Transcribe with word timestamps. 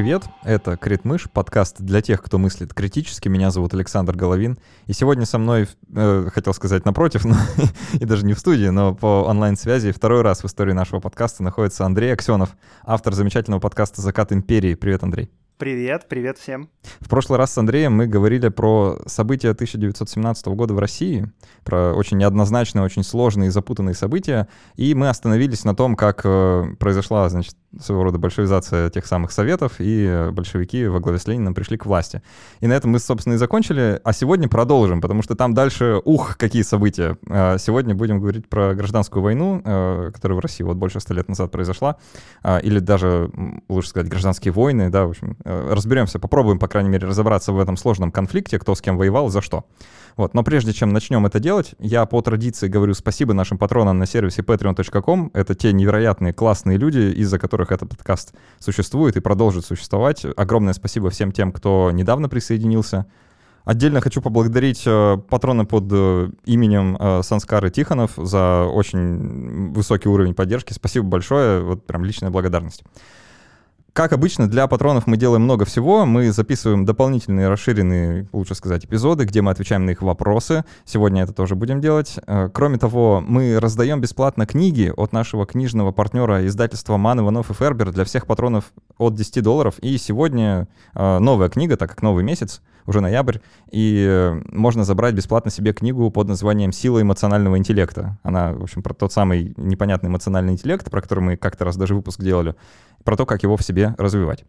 Привет, 0.00 0.30
это 0.44 0.78
Критмыш, 0.78 1.28
подкаст 1.30 1.76
для 1.78 2.00
тех, 2.00 2.22
кто 2.22 2.38
мыслит 2.38 2.72
критически. 2.72 3.28
Меня 3.28 3.50
зовут 3.50 3.74
Александр 3.74 4.16
Головин. 4.16 4.58
И 4.86 4.94
сегодня 4.94 5.26
со 5.26 5.36
мной, 5.36 5.68
э, 5.94 6.28
хотел 6.32 6.54
сказать 6.54 6.86
напротив, 6.86 7.24
но, 7.26 7.36
и 7.92 8.06
даже 8.06 8.24
не 8.24 8.32
в 8.32 8.38
студии, 8.38 8.68
но 8.68 8.94
по 8.94 9.24
онлайн-связи 9.24 9.92
второй 9.92 10.22
раз 10.22 10.42
в 10.42 10.46
истории 10.46 10.72
нашего 10.72 11.00
подкаста 11.00 11.42
находится 11.42 11.84
Андрей 11.84 12.14
Аксенов, 12.14 12.56
автор 12.82 13.12
замечательного 13.12 13.60
подкаста 13.60 14.00
«Закат 14.00 14.32
империи». 14.32 14.74
Привет, 14.74 15.02
Андрей. 15.02 15.30
Привет, 15.60 16.06
привет 16.08 16.38
всем. 16.38 16.70
В 17.00 17.10
прошлый 17.10 17.38
раз 17.38 17.52
с 17.52 17.58
Андреем 17.58 17.92
мы 17.92 18.06
говорили 18.06 18.48
про 18.48 18.98
события 19.04 19.50
1917 19.50 20.46
года 20.46 20.72
в 20.72 20.78
России, 20.78 21.30
про 21.64 21.92
очень 21.92 22.16
неоднозначные, 22.16 22.82
очень 22.82 23.04
сложные 23.04 23.48
и 23.48 23.50
запутанные 23.50 23.94
события, 23.94 24.48
и 24.76 24.94
мы 24.94 25.10
остановились 25.10 25.64
на 25.64 25.76
том, 25.76 25.96
как 25.96 26.22
э, 26.24 26.64
произошла, 26.78 27.28
значит, 27.28 27.56
своего 27.78 28.04
рода 28.04 28.16
большевизация 28.16 28.88
тех 28.88 29.04
самых 29.04 29.32
советов, 29.32 29.74
и 29.78 30.30
большевики 30.32 30.86
во 30.86 30.98
главе 30.98 31.18
с 31.18 31.26
Лениным 31.26 31.54
пришли 31.54 31.76
к 31.76 31.84
власти. 31.84 32.22
И 32.60 32.66
на 32.66 32.72
этом 32.72 32.92
мы, 32.92 32.98
собственно, 32.98 33.34
и 33.34 33.36
закончили, 33.36 34.00
а 34.02 34.12
сегодня 34.14 34.48
продолжим, 34.48 35.02
потому 35.02 35.22
что 35.22 35.36
там 35.36 35.52
дальше, 35.52 36.00
ух, 36.04 36.38
какие 36.38 36.62
события. 36.62 37.18
А 37.28 37.58
сегодня 37.58 37.94
будем 37.94 38.18
говорить 38.18 38.48
про 38.48 38.74
гражданскую 38.74 39.22
войну, 39.22 39.60
э, 39.62 40.10
которая 40.14 40.36
в 40.36 40.40
России 40.40 40.64
вот 40.64 40.78
больше 40.78 41.00
ста 41.00 41.12
лет 41.12 41.28
назад 41.28 41.50
произошла, 41.50 41.96
а, 42.42 42.58
или 42.58 42.78
даже, 42.78 43.30
лучше 43.68 43.90
сказать, 43.90 44.08
гражданские 44.08 44.52
войны, 44.52 44.88
да, 44.88 45.04
в 45.04 45.10
общем, 45.10 45.36
э, 45.44 45.49
разберемся, 45.68 46.18
попробуем, 46.18 46.58
по 46.58 46.68
крайней 46.68 46.90
мере, 46.90 47.06
разобраться 47.06 47.52
в 47.52 47.58
этом 47.58 47.76
сложном 47.76 48.12
конфликте, 48.12 48.58
кто 48.58 48.74
с 48.74 48.80
кем 48.80 48.96
воевал, 48.96 49.28
за 49.28 49.40
что. 49.40 49.64
Вот. 50.16 50.34
Но 50.34 50.42
прежде 50.42 50.72
чем 50.72 50.92
начнем 50.92 51.24
это 51.26 51.40
делать, 51.40 51.74
я 51.78 52.04
по 52.06 52.20
традиции 52.22 52.68
говорю 52.68 52.94
спасибо 52.94 53.32
нашим 53.34 53.58
патронам 53.58 53.98
на 53.98 54.06
сервисе 54.06 54.42
patreon.com. 54.42 55.30
Это 55.34 55.54
те 55.54 55.72
невероятные 55.72 56.32
классные 56.32 56.78
люди, 56.78 57.12
из-за 57.16 57.38
которых 57.38 57.72
этот 57.72 57.90
подкаст 57.90 58.34
существует 58.58 59.16
и 59.16 59.20
продолжит 59.20 59.64
существовать. 59.64 60.26
Огромное 60.36 60.74
спасибо 60.74 61.10
всем 61.10 61.32
тем, 61.32 61.52
кто 61.52 61.90
недавно 61.92 62.28
присоединился. 62.28 63.06
Отдельно 63.64 64.00
хочу 64.00 64.22
поблагодарить 64.22 64.82
э, 64.86 65.18
патрона 65.28 65.64
под 65.64 65.84
э, 65.92 66.30
именем 66.44 66.96
э, 66.98 67.22
Санскары 67.22 67.70
Тихонов 67.70 68.12
за 68.16 68.64
очень 68.64 69.72
высокий 69.72 70.08
уровень 70.08 70.34
поддержки. 70.34 70.72
Спасибо 70.72 71.06
большое, 71.06 71.62
вот 71.62 71.86
прям 71.86 72.04
личная 72.04 72.30
благодарность. 72.30 72.82
Как 73.92 74.12
обычно, 74.12 74.48
для 74.48 74.66
патронов 74.68 75.06
мы 75.06 75.16
делаем 75.16 75.42
много 75.42 75.64
всего. 75.64 76.06
Мы 76.06 76.30
записываем 76.32 76.84
дополнительные 76.84 77.48
расширенные, 77.48 78.28
лучше 78.32 78.54
сказать, 78.54 78.84
эпизоды, 78.84 79.24
где 79.24 79.42
мы 79.42 79.50
отвечаем 79.50 79.84
на 79.84 79.90
их 79.90 80.02
вопросы. 80.02 80.64
Сегодня 80.84 81.22
это 81.22 81.32
тоже 81.32 81.56
будем 81.56 81.80
делать. 81.80 82.18
Э, 82.26 82.48
кроме 82.52 82.78
того, 82.78 83.22
мы 83.26 83.58
раздаем 83.58 84.00
бесплатно 84.00 84.46
книги 84.46 84.92
от 84.96 85.12
нашего 85.12 85.44
книжного 85.44 85.90
партнера 85.90 86.46
издательства 86.46 86.98
Ман, 86.98 87.20
Иванов 87.20 87.50
и 87.50 87.54
Фербер 87.54 87.90
для 87.90 88.04
всех 88.04 88.26
патронов 88.26 88.72
от 88.98 89.14
10 89.14 89.42
долларов. 89.42 89.74
И 89.80 89.98
сегодня 89.98 90.68
э, 90.94 91.18
новая 91.18 91.48
книга, 91.48 91.76
так 91.76 91.90
как 91.90 92.02
новый 92.02 92.22
месяц, 92.22 92.62
уже 92.86 93.00
ноябрь, 93.00 93.38
и 93.70 94.04
э, 94.08 94.40
можно 94.46 94.84
забрать 94.84 95.14
бесплатно 95.14 95.50
себе 95.50 95.72
книгу 95.72 96.10
под 96.10 96.28
названием 96.28 96.72
«Сила 96.72 97.02
эмоционального 97.02 97.56
интеллекта». 97.56 98.18
Она, 98.22 98.52
в 98.52 98.62
общем, 98.62 98.82
про 98.82 98.94
тот 98.94 99.12
самый 99.12 99.54
непонятный 99.56 100.08
эмоциональный 100.08 100.52
интеллект, 100.52 100.90
про 100.90 101.00
который 101.00 101.20
мы 101.20 101.36
как-то 101.36 101.64
раз 101.64 101.76
даже 101.76 101.94
выпуск 101.94 102.20
делали 102.20 102.54
про 103.04 103.16
то, 103.16 103.26
как 103.26 103.42
его 103.42 103.56
в 103.56 103.62
себе 103.62 103.94
развивать. 103.98 104.44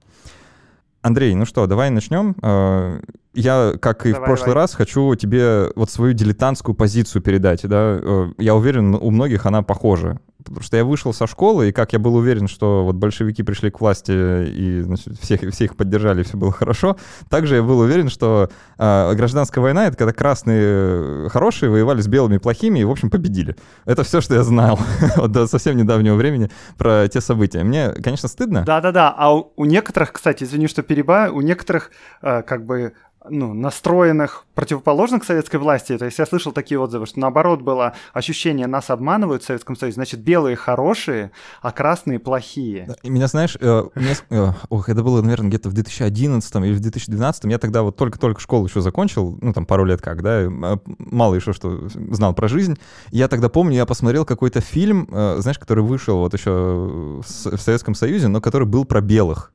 Андрей, 1.02 1.34
ну 1.34 1.46
что, 1.46 1.66
давай 1.66 1.90
начнем. 1.90 2.36
Э, 2.44 3.00
я, 3.34 3.74
как 3.82 4.06
и 4.06 4.12
давай, 4.12 4.22
в 4.22 4.26
прошлый 4.26 4.50
давай. 4.50 4.64
раз, 4.64 4.74
хочу 4.76 5.16
тебе 5.16 5.72
вот 5.76 5.90
свою 5.90 6.14
дилетантскую 6.14 6.76
позицию 6.76 7.22
передать. 7.22 7.68
Да? 7.68 8.00
Э, 8.02 8.32
я 8.38 8.56
уверен, 8.56 8.94
у 8.94 9.10
многих 9.10 9.46
она 9.46 9.64
похожа. 9.64 10.20
Потому 10.44 10.62
что 10.62 10.78
я 10.78 10.86
вышел 10.86 11.14
со 11.14 11.28
школы, 11.28 11.70
и 11.70 11.72
как 11.72 11.94
я 11.94 12.00
был 12.00 12.16
уверен, 12.16 12.48
что 12.48 12.84
вот 12.84 12.96
большевики 12.96 13.44
пришли 13.44 13.72
к 13.72 13.80
власти, 13.82 14.12
и 14.12 14.82
значит, 14.82 15.20
всех, 15.20 15.42
все 15.52 15.66
их 15.66 15.76
поддержали, 15.76 16.24
все 16.24 16.38
было 16.38 16.52
хорошо, 16.52 16.98
также 17.30 17.56
я 17.56 17.64
был 17.64 17.80
уверен, 17.80 18.10
что 18.10 18.50
э, 18.78 19.14
гражданская 19.14 19.62
война— 19.62 19.86
это 19.88 19.98
когда 19.98 20.14
красные 20.14 21.30
хорошие 21.30 21.70
воевали 21.70 22.02
с 22.02 22.08
белыми 22.08 22.38
плохими 22.38 22.80
и, 22.80 22.84
в 22.84 22.92
общем, 22.92 23.10
победили. 23.10 23.56
Это 23.86 24.04
все, 24.04 24.22
что 24.22 24.36
я 24.36 24.44
знал 24.44 24.80
вот 25.18 25.32
до 25.32 25.48
совсем 25.48 25.78
недавнего 25.78 26.16
времени 26.16 26.50
про 26.78 27.08
те 27.08 27.22
события. 27.22 27.64
Мне, 27.64 27.90
конечно, 27.92 28.28
стыдно. 28.28 28.64
Да-да-да, 28.66 29.14
а 29.18 29.36
у, 29.36 29.54
у 29.56 29.66
некоторых, 29.66 30.14
кстати, 30.14 30.44
извини, 30.44 30.68
что 30.68 30.82
перебаю, 30.84 31.36
у 31.36 31.42
некоторых 31.42 31.92
э, 32.22 32.42
как 32.44 32.66
бы 32.66 32.94
ну, 33.30 33.54
настроенных 33.54 34.46
противоположно 34.56 35.20
к 35.20 35.26
советской 35.26 35.58
власти. 35.58 35.98
То 35.98 36.06
есть 36.06 36.18
я 36.18 36.26
слышал 36.26 36.52
такие 36.52 36.80
отзывы, 36.80 37.06
что 37.06 37.20
наоборот 37.20 37.62
было 37.62 37.94
ощущение, 38.14 38.68
нас 38.68 38.90
обманывают 38.90 39.44
в 39.44 39.46
Советском 39.46 39.76
Союзе, 39.76 39.96
значит, 39.96 40.22
белые 40.22 40.56
хорошие, 40.56 41.32
а 41.62 41.72
красные 41.72 42.20
плохие. 42.20 42.90
И 43.04 43.10
меня, 43.10 43.28
знаешь, 43.28 43.58
э, 43.60 43.84
э, 44.30 44.48
ох, 44.70 44.90
это 44.90 45.04
было, 45.04 45.22
наверное, 45.22 45.50
где-то 45.50 45.70
в 45.70 45.74
2011 45.74 46.56
или 46.56 46.74
в 46.74 46.80
2012, 46.80 47.46
я 47.46 47.60
тогда 47.60 47.84
вот 47.84 47.96
только-только 47.96 48.40
школу 48.42 48.66
еще 48.66 48.82
закончил, 48.82 49.38
ну, 49.42 49.54
там, 49.54 49.66
пару 49.66 49.86
лет 49.86 50.02
как, 50.02 50.22
да, 50.24 50.42
э, 50.42 50.50
мало 50.98 51.36
еще 51.36 51.54
что 51.54 51.88
знал 51.90 52.34
про 52.34 52.48
жизнь. 52.48 52.78
Я 53.12 53.28
тогда 53.28 53.50
помню, 53.50 53.76
я 53.76 53.86
посмотрел 53.86 54.26
какой-то 54.26 54.62
фильм, 54.62 55.08
э, 55.12 55.38
знаешь, 55.40 55.60
который 55.60 55.84
вышел 55.84 56.18
вот 56.18 56.34
еще 56.34 57.22
в 57.22 57.58
Советском 57.58 57.96
Союзе, 57.96 58.28
но 58.28 58.42
который 58.42 58.68
был 58.68 58.86
про 58.86 59.02
белых. 59.02 59.52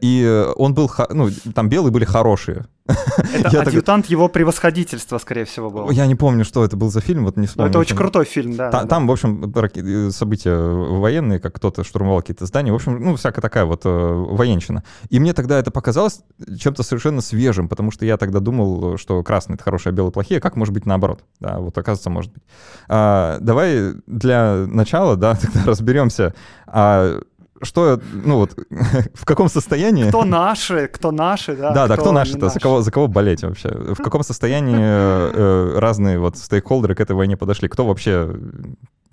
И 0.00 0.22
э, 0.22 0.52
он 0.56 0.74
был, 0.74 0.90
ну, 1.10 1.28
там 1.54 1.68
белые 1.68 1.92
были 1.92 2.04
хорошие. 2.04 2.66
Это 2.86 3.60
адъютант 3.62 4.04
так... 4.04 4.10
его 4.10 4.28
превосходительства, 4.28 5.18
скорее 5.18 5.44
всего, 5.44 5.70
был. 5.70 5.90
Я 5.90 6.06
не 6.06 6.14
помню, 6.14 6.44
что 6.44 6.64
это 6.64 6.76
был 6.76 6.90
за 6.90 7.00
фильм, 7.00 7.24
вот 7.24 7.36
не 7.36 7.46
вспомню. 7.46 7.66
Но 7.66 7.70
это 7.70 7.78
очень 7.78 7.96
крутой 7.96 8.24
фильм, 8.24 8.56
да. 8.56 8.70
Та, 8.70 8.82
да. 8.82 8.88
Там, 8.88 9.06
в 9.06 9.12
общем, 9.12 9.52
э, 9.54 10.10
события 10.10 10.56
военные, 10.56 11.38
как 11.38 11.54
кто-то 11.54 11.84
штурмовал 11.84 12.20
какие-то 12.20 12.46
здания, 12.46 12.72
в 12.72 12.74
общем, 12.74 12.98
ну, 13.02 13.16
всякая 13.16 13.42
такая 13.42 13.66
вот 13.66 13.82
э, 13.84 13.88
военщина. 13.88 14.84
И 15.10 15.20
мне 15.20 15.34
тогда 15.34 15.58
это 15.58 15.70
показалось 15.70 16.20
чем-то 16.58 16.82
совершенно 16.82 17.20
свежим, 17.20 17.68
потому 17.68 17.90
что 17.90 18.06
я 18.06 18.16
тогда 18.16 18.40
думал, 18.40 18.96
что 18.96 19.22
красные— 19.22 19.54
это 19.56 19.64
хорошие, 19.64 19.90
а 19.90 19.94
белые— 19.94 20.12
плохие, 20.14 20.40
как 20.40 20.56
может 20.56 20.72
быть 20.72 20.86
наоборот? 20.86 21.24
Да, 21.40 21.58
вот 21.58 21.76
оказывается, 21.76 22.10
может 22.10 22.32
быть. 22.32 22.42
А, 22.88 23.38
давай 23.40 23.94
для 24.06 24.66
начала, 24.66 25.16
да, 25.16 25.34
тогда 25.40 25.64
разберемся, 25.64 26.34
а 26.66 27.20
что, 27.64 28.00
ну 28.12 28.36
вот, 28.36 28.56
в 29.14 29.24
каком 29.24 29.48
состоянии... 29.48 30.08
Кто 30.08 30.24
наши, 30.24 30.88
кто 30.88 31.10
наши, 31.10 31.56
да. 31.56 31.72
Да, 31.72 31.86
да, 31.88 31.96
кто 31.96 32.12
наши-то, 32.12 32.48
за 32.48 32.60
кого, 32.60 32.82
за 32.82 32.90
кого 32.90 33.08
болеть 33.08 33.42
вообще? 33.42 33.68
В 33.68 34.02
каком 34.02 34.22
состоянии 34.22 34.76
э, 34.78 35.78
разные 35.78 36.18
вот 36.18 36.36
стейкхолдеры 36.36 36.94
к 36.94 37.00
этой 37.00 37.16
войне 37.16 37.36
подошли? 37.36 37.68
Кто 37.68 37.84
вообще 37.84 38.34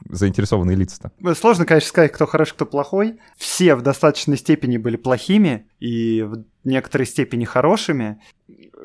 заинтересованные 0.10 0.76
лица-то? 0.76 1.12
Сложно, 1.36 1.66
конечно, 1.66 1.90
сказать, 1.90 2.12
кто 2.12 2.26
хороший, 2.26 2.54
кто 2.54 2.66
плохой. 2.66 3.20
Все 3.38 3.76
в 3.76 3.82
достаточной 3.82 4.38
степени 4.38 4.78
были 4.78 4.98
плохими 4.98 5.68
и 5.80 6.24
в 6.24 6.44
некоторой 6.64 7.08
степени 7.08 7.46
хорошими. 7.46 8.20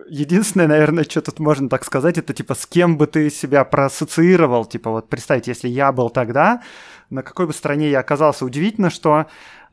Единственное, 0.09 0.69
наверное, 0.69 1.05
что 1.05 1.21
тут 1.21 1.41
можно 1.41 1.69
так 1.69 1.85
сказать, 1.85 2.19
это 2.19 2.33
типа 2.33 2.55
с 2.55 2.67
кем 2.67 2.97
бы 2.97 3.07
ты 3.07 3.31
себя 3.31 3.65
проассоциировал. 3.65 4.65
Типа 4.65 4.91
вот 4.91 5.09
представьте, 5.09 5.51
если 5.51 5.69
я 5.69 5.91
был 5.93 6.11
тогда, 6.11 6.63
на 7.11 7.23
какой 7.23 7.47
бы 7.47 7.53
стороне 7.53 7.91
я 7.91 8.01
оказался. 8.01 8.45
Удивительно, 8.45 8.91
что 8.91 9.27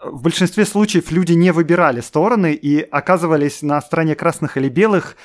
в 0.03 0.21
большинстве 0.21 0.65
случаев 0.65 1.11
люди 1.11 1.33
не 1.33 1.51
выбирали 1.51 2.01
стороны 2.01 2.53
и 2.53 2.81
оказывались 2.81 3.61
на 3.61 3.81
стороне 3.81 4.15
красных 4.15 4.57
или 4.57 4.69
белых, 4.69 5.15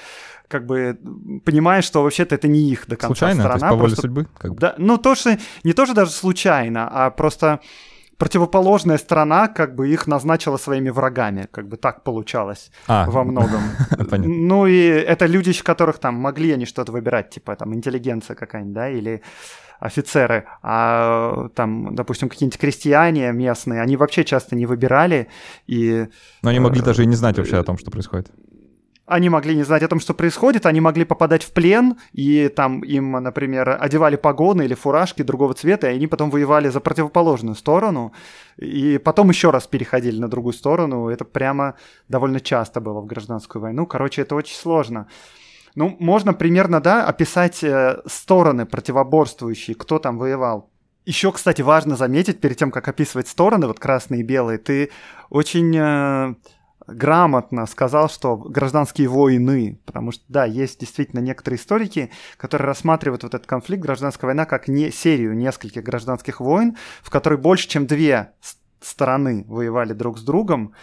как 0.48 0.66
бы 0.66 0.98
понимая, 1.44 1.82
что 1.82 2.02
вообще-то 2.02 2.34
это 2.34 2.48
не 2.48 2.70
их 2.70 2.86
до 2.86 2.96
конца 2.96 3.14
случайно. 3.14 3.42
То 3.44 3.52
есть 3.52 3.69
по 3.69 3.76
воле 3.76 3.96
судьбы? 3.96 4.26
Как 4.38 4.54
бы. 4.54 4.60
Да, 4.60 4.74
ну, 4.78 4.96
то, 4.96 5.14
что 5.14 5.38
не 5.62 5.72
то, 5.72 5.84
что 5.84 5.94
даже 5.94 6.10
случайно, 6.10 6.88
а 6.91 7.10
просто 7.10 7.60
противоположная 8.16 8.98
сторона 8.98 9.46
как 9.46 9.75
бы 9.75 9.88
их 9.88 10.06
назначила 10.06 10.56
своими 10.56 10.90
врагами, 10.90 11.46
как 11.50 11.69
бы 11.69 11.76
так 11.76 12.02
получалось 12.02 12.70
а, 12.87 13.08
во 13.08 13.25
многом. 13.25 13.62
Ну 14.10 14.66
и 14.66 14.76
это 14.76 15.26
люди, 15.26 15.52
которых 15.62 15.99
там 15.99 16.14
могли 16.14 16.52
они 16.52 16.66
что-то 16.66 16.93
выбирать, 16.93 17.31
типа 17.31 17.55
там 17.56 17.75
интеллигенция 17.75 18.34
какая-нибудь, 18.34 18.75
да, 18.75 18.88
или 18.90 19.22
офицеры, 19.80 20.46
а 20.62 21.48
там, 21.54 21.94
допустим, 21.94 22.28
какие-нибудь 22.28 22.58
крестьяне 22.58 23.32
местные, 23.32 23.80
они 23.80 23.96
вообще 23.96 24.25
часто 24.25 24.56
не 24.56 24.66
выбирали 24.66 25.28
и... 25.66 26.06
Но 26.42 26.50
они 26.50 26.60
могли 26.60 26.80
э, 26.80 26.84
даже 26.84 27.02
и 27.02 27.06
не 27.06 27.16
знать 27.16 27.38
вообще 27.38 27.58
о 27.58 27.64
том, 27.64 27.78
что 27.78 27.90
происходит 27.90 28.30
они 29.08 29.30
могли 29.30 29.56
не 29.56 29.62
знать 29.62 29.82
о 29.82 29.88
том, 29.88 30.00
что 30.00 30.14
происходит, 30.14 30.66
они 30.66 30.80
могли 30.80 31.04
попадать 31.04 31.42
в 31.42 31.52
плен, 31.52 31.96
и 32.12 32.48
там 32.48 32.80
им, 32.80 33.12
например, 33.12 33.76
одевали 33.80 34.16
погоны 34.16 34.62
или 34.62 34.75
фуражки 34.75 35.22
другого 35.22 35.54
цвета, 35.54 35.90
и 35.90 35.94
они 35.94 36.06
потом 36.06 36.31
воевали 36.31 36.69
за 36.69 36.81
противоположную 36.81 37.54
сторону, 37.54 38.12
и 38.58 38.98
потом 38.98 39.31
еще 39.31 39.50
раз 39.50 39.66
переходили 39.66 40.20
на 40.20 40.28
другую 40.28 40.52
сторону. 40.52 41.08
Это 41.08 41.24
прямо 41.24 41.74
довольно 42.08 42.40
часто 42.40 42.81
было 42.81 43.00
в 43.00 43.06
гражданскую 43.06 43.62
войну. 43.62 43.86
Короче, 43.86 44.22
это 44.22 44.34
очень 44.34 44.56
сложно. 44.56 45.06
Ну, 45.78 45.96
можно 46.00 46.34
примерно, 46.34 46.80
да, 46.80 47.06
описать 47.06 47.62
э, 47.62 48.02
стороны 48.04 48.66
противоборствующие, 48.66 49.76
кто 49.76 50.00
там 50.00 50.19
воевал. 50.19 50.72
Еще, 51.06 51.30
кстати, 51.30 51.62
важно 51.62 51.94
заметить, 51.94 52.40
перед 52.40 52.56
тем, 52.56 52.72
как 52.72 52.88
описывать 52.88 53.28
стороны, 53.28 53.69
вот 53.69 53.78
красные 53.78 54.22
и 54.22 54.25
белые, 54.25 54.58
ты 54.58 54.90
очень 55.30 55.72
э, 55.76 56.34
грамотно 56.88 57.64
сказал, 57.66 58.08
что 58.08 58.36
гражданские 58.36 59.06
войны, 59.06 59.78
потому 59.86 60.10
что, 60.10 60.25
да, 60.26 60.46
есть 60.46 60.80
действительно 60.80 61.20
некоторые 61.20 61.60
историки, 61.60 62.10
которые 62.38 62.66
рассматривают 62.66 63.22
вот 63.22 63.34
этот 63.34 63.46
конфликт, 63.46 63.81
гражданская 63.81 64.26
война, 64.26 64.46
как 64.46 64.66
не 64.66 64.90
серию 64.90 65.36
нескольких 65.36 65.84
гражданских 65.84 66.40
войн, 66.40 66.76
в 67.02 67.10
которой 67.10 67.38
больше, 67.38 67.69
чем 67.69 67.86
две 67.86 68.32
стороны 68.81 69.44
воевали 69.46 69.92
друг 69.92 70.19
с 70.19 70.22
другом, 70.22 70.74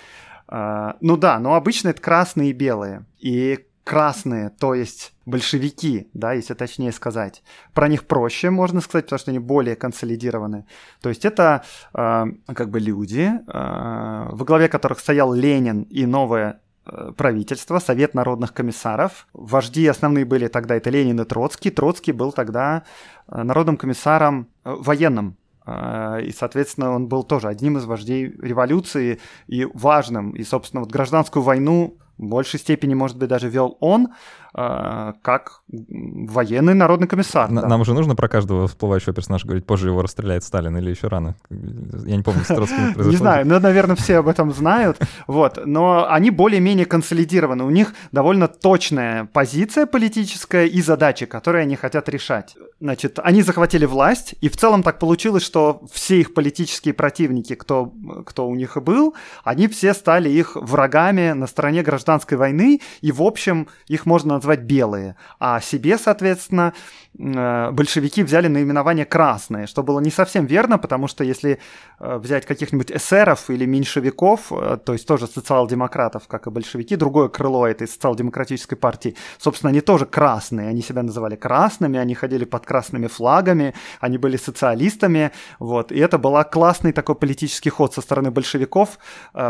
А, 0.48 0.96
ну 1.02 1.18
да, 1.18 1.40
но 1.40 1.56
обычно 1.56 1.90
это 1.90 2.02
красные 2.02 2.52
и 2.52 2.54
белые. 2.54 3.06
И 3.18 3.66
красные, 3.86 4.50
то 4.50 4.74
есть 4.74 5.14
большевики, 5.26 6.10
да, 6.14 6.34
если 6.34 6.56
точнее 6.56 6.92
сказать. 6.92 7.44
Про 7.74 7.88
них 7.88 8.06
проще, 8.08 8.50
можно 8.50 8.82
сказать, 8.82 9.06
потому 9.06 9.20
что 9.20 9.32
они 9.32 9.40
более 9.40 9.76
консолидированы. 9.76 10.66
То 11.02 11.10
есть 11.10 11.24
это 11.24 11.64
э, 11.94 12.26
как 12.48 12.70
бы 12.72 12.80
люди, 12.80 13.32
э, 13.32 14.28
во 14.32 14.46
главе 14.46 14.70
которых 14.70 15.00
стоял 15.00 15.32
Ленин 15.34 15.84
и 15.84 16.08
новое 16.08 16.62
э, 16.86 17.12
правительство, 17.16 17.78
Совет 17.78 18.16
народных 18.16 18.56
комиссаров. 18.56 19.28
Вожди 19.34 19.86
основные 19.86 20.26
были 20.26 20.48
тогда 20.48 20.76
это 20.76 20.90
Ленин 20.90 21.22
и 21.22 21.26
Троцкий. 21.26 21.70
Троцкий 21.70 22.12
был 22.12 22.32
тогда 22.32 22.84
э, 23.28 23.44
народным 23.44 23.78
комиссаром 23.78 24.48
э, 24.64 24.76
военным 24.78 25.38
и, 25.68 26.32
соответственно, 26.32 26.92
он 26.92 27.08
был 27.08 27.24
тоже 27.24 27.48
одним 27.48 27.80
из 27.80 27.86
вождей 27.86 28.28
революции 28.40 29.20
и 29.48 29.66
важным. 29.74 30.30
И, 30.30 30.44
собственно, 30.44 30.82
вот 30.82 30.92
гражданскую 30.92 31.42
войну 31.42 31.98
в 32.18 32.26
большей 32.26 32.60
степени, 32.60 32.94
может 32.94 33.18
быть, 33.18 33.30
даже 33.30 33.50
вел 33.50 33.78
он, 33.80 34.10
как 34.56 35.62
военный 35.68 36.74
народный 36.74 37.08
комиссар. 37.08 37.50
Н- 37.50 37.56
да. 37.56 37.68
Нам 37.68 37.82
уже 37.82 37.94
нужно 37.94 38.16
про 38.16 38.30
каждого 38.30 38.68
всплывающего 38.68 39.14
персонажа 39.14 39.46
говорить, 39.46 39.66
позже 39.66 39.90
его 39.90 40.02
расстреляет 40.02 40.44
Сталин 40.44 40.78
или 40.78 40.90
еще 40.90 41.08
рано? 41.08 41.36
Я 41.50 42.16
не 42.16 42.24
помню, 42.24 42.44
с 42.44 42.48
Троцким 42.48 42.94
произошло. 42.94 43.12
Не 43.12 43.18
знаю, 43.18 43.46
но, 43.46 43.60
наверное, 43.60 43.98
все 43.98 44.18
об 44.18 44.30
этом 44.30 44.54
знают. 44.54 44.98
Вот. 45.28 45.60
Но 45.66 46.08
они 46.10 46.32
более-менее 46.32 46.86
консолидированы. 46.86 47.66
У 47.66 47.70
них 47.70 47.94
довольно 48.14 48.48
точная 48.48 49.26
позиция 49.26 49.86
политическая 49.86 50.66
и 50.66 50.82
задачи, 50.82 51.26
которые 51.26 51.64
они 51.64 51.76
хотят 51.76 52.08
решать. 52.08 52.56
Значит, 52.80 53.20
они 53.24 53.42
захватили 53.42 53.86
власть, 53.86 54.36
и 54.40 54.48
в 54.48 54.56
целом 54.56 54.84
так 54.84 55.00
получилось, 55.00 55.44
что 55.44 55.82
все 55.92 56.22
их 56.22 56.34
политические 56.34 56.94
противники, 56.94 57.56
кто, 57.56 57.92
кто 58.26 58.48
у 58.48 58.56
них 58.56 58.78
и 58.78 58.80
был, 58.80 59.16
они 59.44 59.68
все 59.68 59.94
стали 59.94 60.30
их 60.30 60.56
врагами 60.56 61.32
на 61.32 61.48
стороне 61.48 61.84
гражданской 61.84 62.38
войны, 62.38 62.82
и, 63.02 63.12
в 63.12 63.22
общем, 63.22 63.68
их 63.88 64.06
можно 64.06 64.36
назвать 64.46 64.62
белые. 64.62 65.16
А 65.40 65.60
себе, 65.60 65.98
соответственно, 65.98 66.74
Э, 67.18 67.72
большевики 67.72 68.24
взяли 68.24 68.48
наименование 68.48 69.06
«красные», 69.06 69.68
что 69.68 69.84
было 69.84 70.00
не 70.00 70.12
совсем 70.12 70.46
верно, 70.46 70.78
потому 70.78 71.08
что 71.08 71.24
если 71.24 71.60
э, 72.00 72.18
взять 72.18 72.46
каких-нибудь 72.46 72.92
эсеров 72.92 73.50
или 73.50 73.66
меньшевиков, 73.66 74.52
э, 74.52 74.78
то 74.84 74.94
есть 74.94 75.08
тоже 75.08 75.28
социал-демократов, 75.28 76.28
как 76.28 76.48
и 76.48 76.50
большевики, 76.50 76.96
другое 76.96 77.30
крыло 77.30 77.68
этой 77.68 77.88
социал-демократической 77.88 78.76
партии, 78.76 79.16
собственно, 79.38 79.70
они 79.70 79.82
тоже 79.82 80.06
красные, 80.06 80.68
они 80.70 80.82
себя 80.82 81.04
называли 81.04 81.36
красными, 81.36 81.98
они 81.98 82.16
ходили 82.16 82.44
под 82.44 82.66
красными 82.66 83.08
флагами, 83.08 83.74
они 84.02 84.18
были 84.18 84.36
социалистами, 84.36 85.32
вот, 85.60 85.92
и 85.92 86.00
это 86.00 86.18
был 86.18 86.36
классный 86.52 86.92
такой 86.92 87.16
политический 87.16 87.70
ход 87.70 87.94
со 87.94 88.02
стороны 88.02 88.30
большевиков 88.30 89.00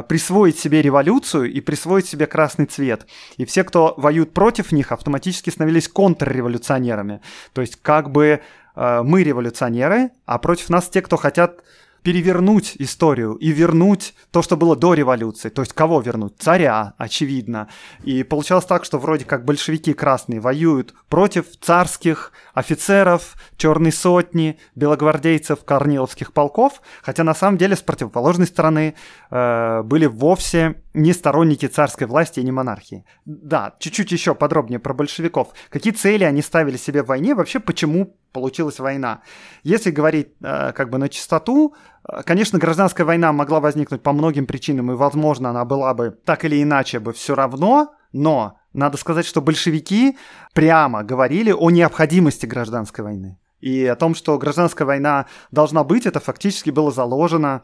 присвоить 0.07 0.59
себе 0.59 0.83
революцию 0.83 1.51
и 1.51 1.59
присвоить 1.61 2.05
себе 2.05 2.27
красный 2.27 2.67
цвет. 2.67 3.07
И 3.37 3.45
все, 3.45 3.63
кто 3.63 3.95
воюет 3.97 4.33
против 4.33 4.71
них, 4.71 4.84
автоматически 4.91 5.49
становились 5.49 5.87
контрреволюционерами. 5.87 7.21
То 7.53 7.61
есть 7.61 7.77
как 7.81 8.11
бы 8.11 8.41
э, 8.75 9.01
мы 9.03 9.23
революционеры, 9.23 10.11
а 10.25 10.37
против 10.37 10.69
нас 10.69 10.89
те, 10.89 11.01
кто 11.01 11.17
хотят 11.17 11.61
перевернуть 12.05 12.75
историю 12.77 13.33
и 13.33 13.51
вернуть 13.51 14.13
то, 14.29 14.43
что 14.43 14.55
было 14.55 14.75
до 14.75 14.93
революции. 14.93 15.49
То 15.49 15.63
есть 15.63 15.73
кого 15.73 16.01
вернуть? 16.01 16.33
Царя, 16.37 16.93
очевидно. 16.99 17.67
И 18.03 18.21
получалось 18.21 18.65
так, 18.65 18.85
что 18.85 18.99
вроде 18.99 19.25
как 19.25 19.43
большевики 19.43 19.91
красные 19.91 20.39
воюют 20.39 20.93
против 21.09 21.45
царских 21.59 22.31
офицеров, 22.53 23.33
черной 23.57 23.91
сотни, 23.91 24.59
белогвардейцев, 24.75 25.65
корниловских 25.65 26.31
полков, 26.31 26.83
хотя 27.01 27.23
на 27.23 27.33
самом 27.33 27.57
деле 27.57 27.75
с 27.75 27.81
противоположной 27.81 28.45
стороны 28.45 28.93
э, 29.31 29.81
были 29.83 30.05
вовсе 30.05 30.75
не 30.95 31.13
сторонники 31.13 31.65
царской 31.67 32.07
власти 32.07 32.39
и 32.39 32.43
не 32.43 32.51
монархии. 32.51 33.05
Да, 33.25 33.75
чуть-чуть 33.79 34.11
еще 34.11 34.33
подробнее 34.33 34.79
про 34.79 34.93
большевиков. 34.93 35.49
Какие 35.69 35.93
цели 35.93 36.23
они 36.23 36.41
ставили 36.41 36.77
себе 36.77 37.03
в 37.03 37.07
войне, 37.07 37.35
вообще 37.35 37.59
почему 37.59 38.17
получилась 38.31 38.79
война. 38.79 39.21
Если 39.63 39.91
говорить 39.91 40.29
э, 40.41 40.71
как 40.73 40.89
бы 40.89 40.97
на 40.97 41.09
чистоту, 41.09 41.75
э, 42.07 42.23
конечно, 42.23 42.59
гражданская 42.59 43.05
война 43.05 43.31
могла 43.33 43.59
возникнуть 43.59 44.01
по 44.01 44.13
многим 44.13 44.45
причинам, 44.45 44.91
и, 44.91 44.95
возможно, 44.95 45.49
она 45.49 45.65
была 45.65 45.93
бы 45.93 46.17
так 46.25 46.45
или 46.45 46.61
иначе 46.63 46.99
бы 46.99 47.13
все 47.13 47.35
равно, 47.35 47.93
но 48.13 48.57
надо 48.73 48.97
сказать, 48.97 49.25
что 49.25 49.41
большевики 49.41 50.17
прямо 50.53 51.03
говорили 51.03 51.51
о 51.51 51.69
необходимости 51.69 52.45
гражданской 52.45 53.03
войны. 53.03 53.37
И 53.59 53.85
о 53.85 53.95
том, 53.95 54.15
что 54.15 54.37
гражданская 54.37 54.85
война 54.85 55.25
должна 55.51 55.83
быть, 55.83 56.05
это 56.05 56.19
фактически 56.19 56.69
было 56.69 56.91
заложено 56.91 57.63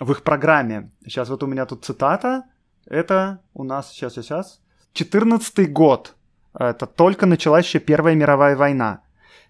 в 0.00 0.10
их 0.10 0.22
программе. 0.22 0.90
Сейчас 1.04 1.28
вот 1.28 1.42
у 1.42 1.46
меня 1.46 1.66
тут 1.66 1.84
цитата. 1.84 2.44
Это 2.86 3.40
у 3.54 3.64
нас, 3.64 3.90
сейчас, 3.90 4.14
сейчас, 4.14 4.60
14 4.92 5.72
год. 5.72 6.14
Это 6.52 6.86
только 6.86 7.26
началась 7.26 7.66
еще 7.66 7.78
Первая 7.80 8.14
мировая 8.14 8.56
война. 8.56 9.00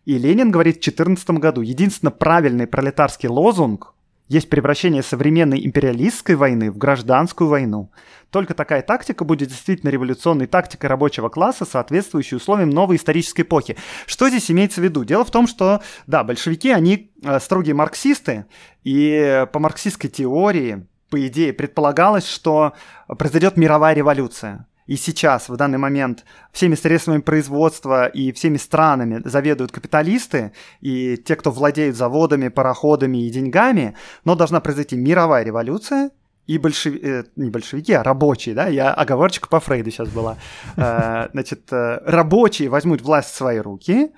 И 0.05 0.19
Ленин 0.19 0.51
говорит 0.51 0.77
в 0.77 0.85
2014 0.85 1.31
году, 1.31 1.61
единственно 1.63 2.11
правильный 2.11 2.67
пролетарский 2.67 3.29
лозунг 3.29 3.95
есть 4.29 4.49
превращение 4.49 5.03
современной 5.03 5.65
империалистской 5.67 6.35
войны 6.35 6.71
в 6.71 6.79
гражданскую 6.79 7.49
войну. 7.49 7.91
Только 8.31 8.55
такая 8.55 8.81
тактика 8.83 9.25
будет 9.25 9.51
действительно 9.51 9.91
революционной 9.91 10.47
тактикой 10.47 10.87
рабочего 10.87 11.29
класса, 11.29 11.67
соответствующей 11.67 12.37
условиям 12.37 12.71
новой 12.71 12.97
исторической 12.97 13.43
эпохи. 13.43 13.77
Что 14.07 14.29
здесь 14.29 14.51
имеется 14.51 14.81
в 14.81 14.85
виду? 14.85 15.05
Дело 15.05 15.25
в 15.25 15.31
том, 15.31 15.47
что, 15.47 15.83
да, 16.07 16.25
большевики, 16.25 16.71
они 16.71 17.13
э, 17.23 17.39
строгие 17.39 17.75
марксисты, 17.75 18.47
и 18.83 19.47
по 19.53 19.59
марксистской 19.59 20.09
теории, 20.09 20.87
по 21.15 21.27
идее, 21.29 21.53
предполагалось, 21.53 22.27
что 22.27 22.73
произойдет 23.07 23.57
мировая 23.57 23.95
революция 23.95 24.67
и 24.87 24.97
сейчас, 24.97 25.49
в 25.49 25.57
данный 25.57 25.79
момент, 25.79 26.25
всеми 26.51 26.75
средствами 26.75 27.21
производства 27.21 28.07
и 28.07 28.33
всеми 28.33 28.57
странами 28.57 29.23
заведуют 29.25 29.71
капиталисты 29.71 30.53
и 30.81 31.17
те, 31.17 31.37
кто 31.37 31.53
владеют 31.53 31.97
заводами, 31.97 32.49
пароходами 32.49 33.25
и 33.25 33.31
деньгами, 33.31 33.95
но 34.25 34.35
должна 34.35 34.61
произойти 34.61 34.97
мировая 34.97 35.45
революция, 35.45 36.11
и 36.49 36.59
большеви... 36.59 37.01
э, 37.03 37.25
не 37.37 37.51
большевики, 37.51 37.93
а 37.93 38.03
рабочие, 38.03 38.57
да, 38.57 38.67
я 38.67 38.93
оговорочка 38.93 39.49
по 39.49 39.61
Фрейду 39.61 39.93
сейчас 39.93 40.09
была. 40.09 40.37
Э, 40.77 41.29
значит, 41.33 41.73
э, 41.73 42.01
рабочие 42.05 42.69
возьмут 42.69 43.01
власть 43.03 43.31
в 43.31 43.37
свои 43.37 43.59
руки, 43.59 44.11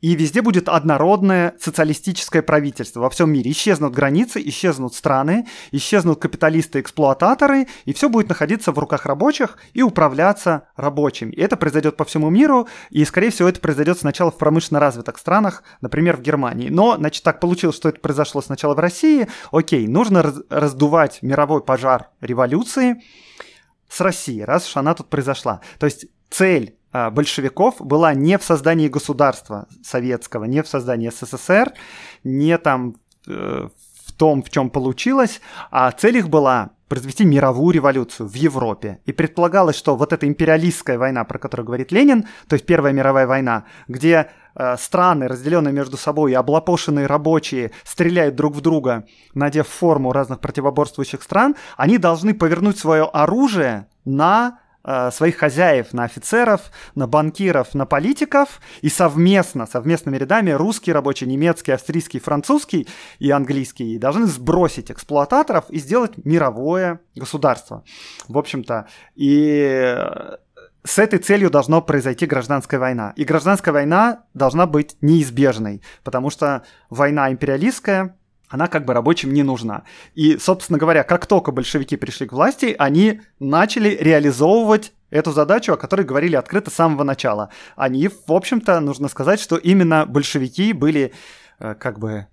и 0.00 0.14
везде 0.14 0.42
будет 0.42 0.68
однородное 0.68 1.54
социалистическое 1.60 2.42
правительство 2.42 3.00
во 3.00 3.10
всем 3.10 3.32
мире. 3.32 3.50
Исчезнут 3.50 3.94
границы, 3.94 4.40
исчезнут 4.44 4.94
страны, 4.94 5.46
исчезнут 5.72 6.20
капиталисты-эксплуататоры, 6.20 7.66
и 7.84 7.92
все 7.92 8.08
будет 8.08 8.28
находиться 8.28 8.72
в 8.72 8.78
руках 8.78 9.06
рабочих 9.06 9.58
и 9.74 9.82
управляться 9.82 10.68
рабочими. 10.76 11.32
И 11.32 11.40
это 11.40 11.56
произойдет 11.56 11.96
по 11.96 12.04
всему 12.04 12.30
миру, 12.30 12.68
и, 12.90 13.04
скорее 13.04 13.30
всего, 13.30 13.48
это 13.48 13.60
произойдет 13.60 13.98
сначала 13.98 14.30
в 14.30 14.38
промышленно 14.38 14.80
развитых 14.80 15.18
странах, 15.18 15.64
например, 15.80 16.16
в 16.16 16.22
Германии. 16.22 16.68
Но, 16.68 16.96
значит, 16.96 17.24
так 17.24 17.40
получилось, 17.40 17.76
что 17.76 17.88
это 17.88 18.00
произошло 18.00 18.40
сначала 18.40 18.74
в 18.74 18.78
России. 18.78 19.28
Окей, 19.50 19.88
нужно 19.88 20.22
раз- 20.22 20.42
раздувать 20.48 21.18
мировой 21.22 21.62
пожар 21.62 22.10
революции 22.20 23.02
с 23.88 24.00
Россией, 24.00 24.44
раз 24.44 24.68
уж 24.68 24.76
она 24.76 24.94
тут 24.94 25.08
произошла. 25.08 25.60
То 25.78 25.86
есть 25.86 26.06
цель 26.30 26.77
большевиков 26.92 27.76
была 27.80 28.14
не 28.14 28.38
в 28.38 28.42
создании 28.42 28.88
государства 28.88 29.66
советского, 29.82 30.44
не 30.44 30.62
в 30.62 30.68
создании 30.68 31.10
СССР, 31.10 31.72
не 32.24 32.56
там 32.58 32.94
э, 33.26 33.68
в 34.06 34.12
том, 34.12 34.42
в 34.42 34.50
чем 34.50 34.70
получилось, 34.70 35.40
а 35.70 35.90
цель 35.90 36.18
их 36.18 36.28
была 36.28 36.70
произвести 36.88 37.24
мировую 37.24 37.74
революцию 37.74 38.28
в 38.28 38.34
Европе. 38.34 38.98
И 39.04 39.12
предполагалось, 39.12 39.76
что 39.76 39.94
вот 39.96 40.12
эта 40.12 40.26
империалистская 40.26 40.98
война, 40.98 41.24
про 41.24 41.38
которую 41.38 41.66
говорит 41.66 41.92
Ленин, 41.92 42.26
то 42.48 42.54
есть 42.54 42.66
Первая 42.66 42.92
мировая 42.92 43.26
война, 43.26 43.64
где 43.88 44.30
э, 44.54 44.76
страны, 44.78 45.28
разделенные 45.28 45.72
между 45.72 45.96
собой 45.96 46.32
облапошенные 46.32 47.06
рабочие, 47.06 47.72
стреляют 47.84 48.34
друг 48.34 48.54
в 48.54 48.60
друга, 48.62 49.06
надев 49.34 49.68
форму 49.68 50.12
разных 50.12 50.40
противоборствующих 50.40 51.22
стран, 51.22 51.56
они 51.76 51.98
должны 51.98 52.34
повернуть 52.34 52.78
свое 52.78 53.04
оружие 53.04 53.86
на 54.04 54.60
своих 55.12 55.36
хозяев, 55.36 55.92
на 55.92 56.04
офицеров, 56.04 56.70
на 56.94 57.06
банкиров, 57.06 57.74
на 57.74 57.86
политиков, 57.86 58.60
и 58.80 58.88
совместно, 58.88 59.66
совместными 59.66 60.16
рядами 60.16 60.50
русский 60.50 60.92
рабочий, 60.92 61.26
немецкий, 61.26 61.72
австрийский, 61.72 62.20
французский 62.20 62.88
и 63.18 63.30
английский 63.30 63.98
должны 63.98 64.26
сбросить 64.26 64.90
эксплуататоров 64.90 65.68
и 65.70 65.78
сделать 65.78 66.12
мировое 66.24 67.00
государство. 67.14 67.84
В 68.28 68.38
общем-то, 68.38 68.86
и 69.14 69.96
с 70.84 70.98
этой 70.98 71.18
целью 71.18 71.50
должна 71.50 71.80
произойти 71.80 72.26
гражданская 72.26 72.80
война. 72.80 73.12
И 73.16 73.24
гражданская 73.24 73.74
война 73.74 74.24
должна 74.32 74.66
быть 74.66 74.96
неизбежной, 75.02 75.82
потому 76.02 76.30
что 76.30 76.62
война 76.88 77.30
империалистская, 77.30 78.16
она 78.48 78.66
как 78.66 78.84
бы 78.84 78.94
рабочим 78.94 79.32
не 79.32 79.42
нужна. 79.42 79.84
И, 80.14 80.38
собственно 80.38 80.78
говоря, 80.78 81.02
как 81.04 81.26
только 81.26 81.52
большевики 81.52 81.96
пришли 81.96 82.26
к 82.26 82.32
власти, 82.32 82.74
они 82.78 83.20
начали 83.38 83.90
реализовывать 84.00 84.92
эту 85.10 85.32
задачу, 85.32 85.72
о 85.72 85.76
которой 85.76 86.02
говорили 86.02 86.36
открыто 86.36 86.70
с 86.70 86.74
самого 86.74 87.04
начала. 87.04 87.50
Они, 87.76 88.08
в 88.08 88.32
общем-то, 88.32 88.80
нужно 88.80 89.08
сказать, 89.08 89.40
что 89.40 89.56
именно 89.56 90.06
большевики 90.06 90.72
были 90.72 91.12
э, 91.60 91.74
как 91.74 91.98
бы 91.98 92.26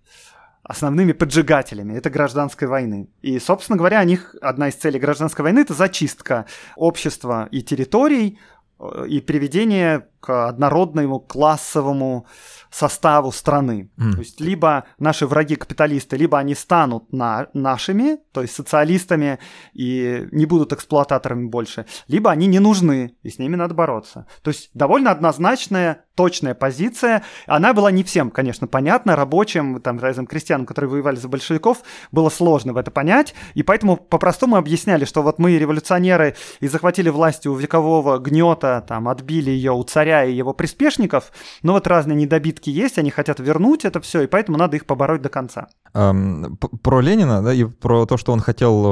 основными 0.63 1.12
поджигателями 1.12 1.95
этой 1.95 2.12
гражданской 2.12 2.67
войны. 2.67 3.07
И, 3.22 3.39
собственно 3.39 3.77
говоря, 3.77 4.01
у 4.01 4.05
них 4.05 4.36
одна 4.41 4.69
из 4.69 4.75
целей 4.75 5.00
гражданской 5.00 5.43
войны– 5.43 5.60
это 5.62 5.74
зачистка 5.74 6.45
общества 6.75 7.48
и 7.51 7.62
территорий 7.62 8.39
э, 8.79 9.05
и 9.07 9.22
приведение 9.22 10.07
к 10.25 10.48
однородному 10.48 11.20
классовому 11.20 12.25
составу 12.72 13.32
страны. 13.32 13.89
Mm. 13.98 14.12
То 14.13 14.20
есть 14.20 14.41
либо 14.41 14.86
наши 15.00 15.27
враги-капиталисты, 15.27 16.17
либо 16.17 16.38
они 16.39 16.55
станут 16.55 17.13
на, 17.13 17.48
нашими, 17.53 18.17
то 18.34 18.41
есть 18.41 18.55
социалистами, 18.55 19.39
и 19.74 20.27
не 20.32 20.46
будут 20.46 20.74
эксплуататорами 20.74 21.48
больше, 21.48 21.86
либо 22.08 22.32
они 22.32 22.48
не 22.48 22.60
нужны, 22.60 23.15
и 23.24 23.29
с 23.29 23.39
ними 23.39 23.55
надо 23.55 23.75
бороться. 23.75 24.25
То 24.41 24.50
есть 24.50 24.72
довольно 24.74 25.12
однозначная, 25.12 26.05
точная 26.15 26.55
позиция. 26.55 27.24
Она 27.46 27.74
была 27.74 27.91
не 27.91 28.03
всем, 28.03 28.32
конечно, 28.32 28.67
понятна. 28.67 29.15
Рабочим, 29.15 29.82
там, 29.82 30.00
разным 30.00 30.25
крестьянам, 30.27 30.65
которые 30.65 30.89
воевали 30.89 31.17
за 31.17 31.27
большевиков, 31.27 31.79
было 32.12 32.29
сложно 32.29 32.74
в 32.74 32.77
это 32.77 32.89
понять, 32.89 33.36
и 33.53 33.63
поэтому 33.63 33.98
по-простому 33.98 34.55
объясняли, 34.55 35.05
что 35.05 35.22
вот 35.22 35.39
мы 35.39 35.58
революционеры 35.58 36.36
и 36.62 36.67
захватили 36.67 37.10
власть 37.10 37.46
у 37.46 37.53
векового 37.53 38.17
гнета, 38.17 38.84
там, 38.88 39.08
отбили 39.08 39.51
ее 39.51 39.74
у 39.74 39.84
царя 39.84 40.14
и 40.24 40.34
его 40.34 40.53
приспешников, 40.53 41.31
но 41.63 41.74
вот 41.74 41.88
разные 41.88 42.15
недобитки 42.15 42.69
есть, 42.69 42.98
они 42.98 43.12
хотят 43.12 43.39
вернуть 43.39 43.86
это 43.86 44.00
все, 44.00 44.22
и 44.22 44.27
поэтому 44.27 44.57
надо 44.57 44.77
их 44.77 44.86
побороть 44.86 45.22
до 45.22 45.29
конца. 45.29 45.67
Эм, 45.93 46.57
про 46.57 47.01
Ленина, 47.01 47.43
да, 47.43 47.53
и 47.53 47.63
про 47.65 48.05
то, 48.05 48.17
что 48.17 48.34
он 48.34 48.39
хотел, 48.39 48.84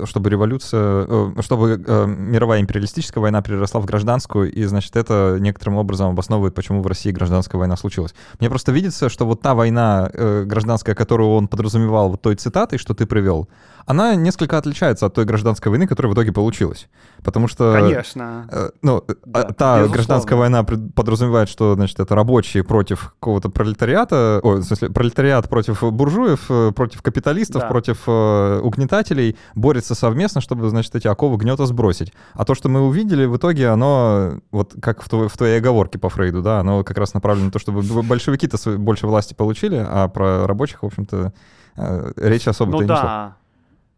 э, 0.00 0.04
чтобы 0.04 0.30
революция, 0.30 1.06
э, 1.08 1.42
чтобы 1.42 1.82
э, 1.84 2.06
мировая 2.06 2.60
империалистическая 2.60 3.20
война 3.20 3.42
переросла 3.42 3.80
в 3.80 3.86
гражданскую, 3.86 4.52
и, 4.52 4.64
значит, 4.64 4.96
это 4.96 5.36
некоторым 5.40 5.76
образом 5.76 6.10
обосновывает, 6.10 6.54
почему 6.54 6.82
в 6.82 6.86
России 6.86 7.10
гражданская 7.10 7.58
война 7.58 7.76
случилась. 7.76 8.14
Мне 8.40 8.48
просто 8.48 8.72
видится, 8.72 9.08
что 9.08 9.26
вот 9.26 9.42
та 9.42 9.54
война 9.54 10.10
гражданская, 10.12 10.94
которую 10.94 11.30
он 11.30 11.48
подразумевал 11.48 12.10
вот 12.10 12.22
той 12.22 12.36
цитатой, 12.36 12.78
что 12.78 12.94
ты 12.94 13.06
привел, 13.06 13.48
она 13.86 14.14
несколько 14.14 14.58
отличается 14.58 15.06
от 15.06 15.14
той 15.14 15.24
гражданской 15.24 15.70
войны, 15.70 15.86
которая 15.86 16.10
в 16.10 16.14
итоге 16.14 16.32
получилась. 16.32 16.88
Потому 17.22 17.48
что... 17.48 17.72
Конечно. 17.72 18.48
Э, 18.50 18.70
ну, 18.82 19.04
да, 19.24 19.42
та 19.44 19.76
безусловно. 19.76 19.88
гражданская 19.92 20.31
война 20.36 20.64
подразумевает, 20.64 21.48
что, 21.48 21.74
значит, 21.74 22.00
это 22.00 22.14
рабочие 22.14 22.64
против 22.64 23.14
какого-то 23.20 23.48
пролетариата, 23.48 24.40
о, 24.42 24.56
в 24.56 24.62
смысле, 24.62 24.90
пролетариат 24.90 25.48
против 25.48 25.82
буржуев, 25.82 26.46
э, 26.48 26.72
против 26.74 27.02
капиталистов, 27.02 27.62
да. 27.62 27.68
против 27.68 28.02
э, 28.06 28.60
угнетателей, 28.62 29.36
борется 29.54 29.94
совместно, 29.94 30.40
чтобы, 30.40 30.68
значит, 30.68 30.94
эти 30.94 31.06
оковы 31.06 31.36
гнета 31.36 31.66
сбросить. 31.66 32.12
А 32.34 32.44
то, 32.44 32.54
что 32.54 32.68
мы 32.68 32.80
увидели, 32.80 33.24
в 33.24 33.36
итоге 33.36 33.68
оно, 33.68 34.40
вот 34.50 34.74
как 34.80 35.02
в, 35.02 35.08
твоей, 35.08 35.28
в 35.28 35.36
твоей 35.36 35.58
оговорке 35.58 35.98
по 35.98 36.08
Фрейду, 36.08 36.42
да, 36.42 36.60
оно 36.60 36.84
как 36.84 36.98
раз 36.98 37.14
направлено 37.14 37.46
на 37.46 37.52
то, 37.52 37.58
чтобы 37.58 37.82
большевики-то 38.02 38.78
больше 38.78 39.06
власти 39.06 39.34
получили, 39.34 39.84
а 39.86 40.08
про 40.08 40.46
рабочих, 40.46 40.82
в 40.82 40.86
общем-то, 40.86 41.32
э, 41.76 42.12
речь 42.16 42.48
особо-то 42.48 42.76
ну, 42.78 42.82
не 42.82 42.88
да. 42.88 42.96
шла. 42.96 43.36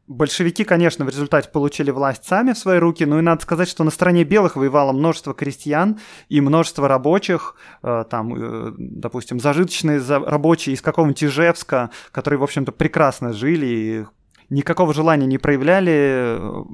Большевики, 0.07 0.65
конечно, 0.65 1.07
в 1.07 1.09
результате 1.09 1.49
получили 1.49 1.91
власть 1.91 2.27
сами 2.27 2.53
в 2.53 2.59
свои 2.59 2.79
руки, 2.79 3.05
но 3.05 3.19
и 3.19 3.23
надо 3.23 3.43
сказать, 3.43 3.69
что 3.71 3.85
на 3.85 3.91
стороне 3.91 4.25
белых 4.25 4.55
воевало 4.55 4.93
множество 4.93 5.33
крестьян 5.33 5.99
и 6.29 6.43
множество 6.43 6.89
рабочих, 6.89 7.57
э, 7.83 8.05
там, 8.11 8.35
э, 8.35 8.75
допустим, 8.77 9.41
зажиточные 9.41 10.01
рабочие 10.01 10.75
из 10.75 10.83
какого-нибудь 10.83 11.25
Ижевска, 11.25 11.91
которые, 12.13 12.39
в 12.39 12.43
общем-то, 12.43 12.71
прекрасно 12.73 13.33
жили 13.33 13.67
и 13.67 14.05
никакого 14.51 14.95
желания 14.95 15.27
не 15.27 15.39
проявляли 15.39 16.39
э, 16.39 16.65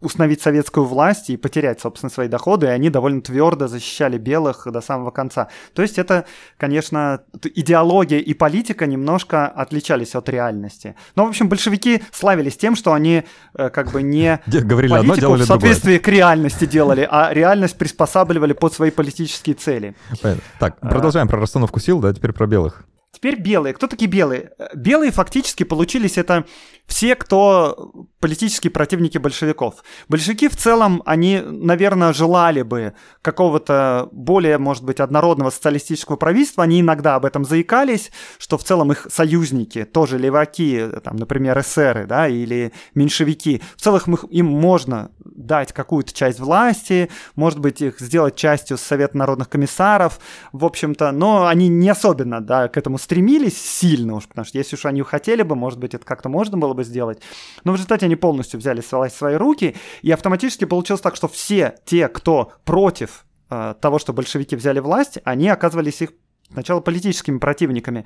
установить 0.00 0.42
советскую 0.42 0.86
власть 0.86 1.30
и 1.30 1.36
потерять, 1.36 1.80
собственно, 1.80 2.10
свои 2.10 2.28
доходы, 2.28 2.66
и 2.66 2.70
они 2.70 2.90
довольно 2.90 3.20
твердо 3.20 3.68
защищали 3.68 4.18
белых 4.18 4.66
до 4.70 4.80
самого 4.80 5.10
конца. 5.10 5.48
То 5.74 5.82
есть 5.82 5.98
это, 5.98 6.24
конечно, 6.56 7.22
идеология 7.54 8.18
и 8.18 8.34
политика 8.34 8.86
немножко 8.86 9.46
отличались 9.46 10.14
от 10.14 10.28
реальности. 10.28 10.94
Но, 11.16 11.26
в 11.26 11.28
общем, 11.28 11.48
большевики 11.48 12.02
славились 12.12 12.56
тем, 12.56 12.76
что 12.76 12.92
они 12.92 13.24
э, 13.54 13.70
как 13.70 13.92
бы 13.92 14.02
не 14.02 14.40
Говорили 14.46 14.90
политику 14.90 15.12
одно, 15.12 15.20
делали 15.20 15.42
в 15.42 15.46
соответствии 15.46 15.94
другое. 15.94 16.00
к 16.00 16.08
реальности 16.08 16.66
делали, 16.66 17.08
а 17.10 17.32
реальность 17.32 17.78
приспосабливали 17.78 18.52
под 18.52 18.72
свои 18.72 18.90
политические 18.90 19.54
цели. 19.54 19.94
Понятно. 20.20 20.42
Так, 20.58 20.80
продолжаем 20.80 21.28
про 21.28 21.38
расстановку 21.40 21.80
сил, 21.80 22.00
да, 22.00 22.12
теперь 22.12 22.32
про 22.32 22.46
белых. 22.46 22.84
Теперь 23.14 23.38
белые. 23.38 23.74
Кто 23.74 23.86
такие 23.86 24.10
белые? 24.10 24.52
Белые 24.74 25.12
фактически 25.12 25.64
получились 25.64 26.16
это 26.16 26.46
все, 26.86 27.14
кто 27.14 28.06
политические 28.18 28.70
противники 28.70 29.18
большевиков. 29.18 29.84
Большевики 30.08 30.48
в 30.48 30.56
целом, 30.56 31.02
они, 31.04 31.40
наверное, 31.40 32.12
желали 32.12 32.62
бы 32.62 32.94
какого-то 33.20 34.08
более, 34.12 34.58
может 34.58 34.82
быть, 34.84 35.00
однородного 35.00 35.50
социалистического 35.50 36.16
правительства. 36.16 36.64
Они 36.64 36.80
иногда 36.80 37.16
об 37.16 37.24
этом 37.24 37.44
заикались, 37.44 38.10
что 38.38 38.58
в 38.58 38.64
целом 38.64 38.92
их 38.92 39.06
союзники, 39.10 39.84
тоже 39.84 40.18
леваки, 40.18 40.86
там, 41.04 41.16
например, 41.16 41.58
эсеры, 41.60 42.06
да, 42.06 42.28
или 42.28 42.72
меньшевики, 42.94 43.62
в 43.76 43.82
целом 43.82 44.14
их, 44.14 44.24
им 44.30 44.46
можно 44.46 45.10
дать 45.18 45.72
какую-то 45.72 46.12
часть 46.12 46.40
власти, 46.40 47.10
может 47.36 47.58
быть, 47.58 47.80
их 47.82 48.00
сделать 48.00 48.36
частью 48.36 48.78
Совета 48.78 49.16
народных 49.16 49.48
комиссаров, 49.48 50.18
в 50.52 50.64
общем-то, 50.64 51.12
но 51.12 51.46
они 51.46 51.68
не 51.68 51.88
особенно, 51.88 52.40
да, 52.40 52.68
к 52.68 52.76
этому 52.76 52.98
стремились 53.02 53.60
сильно 53.60 54.14
уж, 54.14 54.28
потому 54.28 54.44
что 54.44 54.58
если 54.58 54.76
уж 54.76 54.86
они 54.86 55.02
хотели 55.02 55.42
бы, 55.42 55.56
может 55.56 55.78
быть, 55.78 55.94
это 55.94 56.04
как-то 56.04 56.28
можно 56.28 56.56
было 56.56 56.72
бы 56.72 56.84
сделать. 56.84 57.20
Но 57.64 57.72
в 57.72 57.74
результате 57.74 58.06
они 58.06 58.16
полностью 58.16 58.60
взяли 58.60 58.80
власть 58.80 59.14
в 59.14 59.18
свои 59.18 59.34
руки, 59.34 59.74
и 60.02 60.10
автоматически 60.12 60.64
получилось 60.64 61.00
так, 61.00 61.16
что 61.16 61.26
все 61.26 61.74
те, 61.84 62.08
кто 62.08 62.52
против 62.64 63.26
э, 63.50 63.74
того, 63.80 63.98
что 63.98 64.12
большевики 64.12 64.54
взяли 64.54 64.78
власть, 64.78 65.18
они 65.24 65.48
оказывались 65.48 66.00
их 66.00 66.12
сначала 66.52 66.80
политическими 66.80 67.38
противниками, 67.38 68.04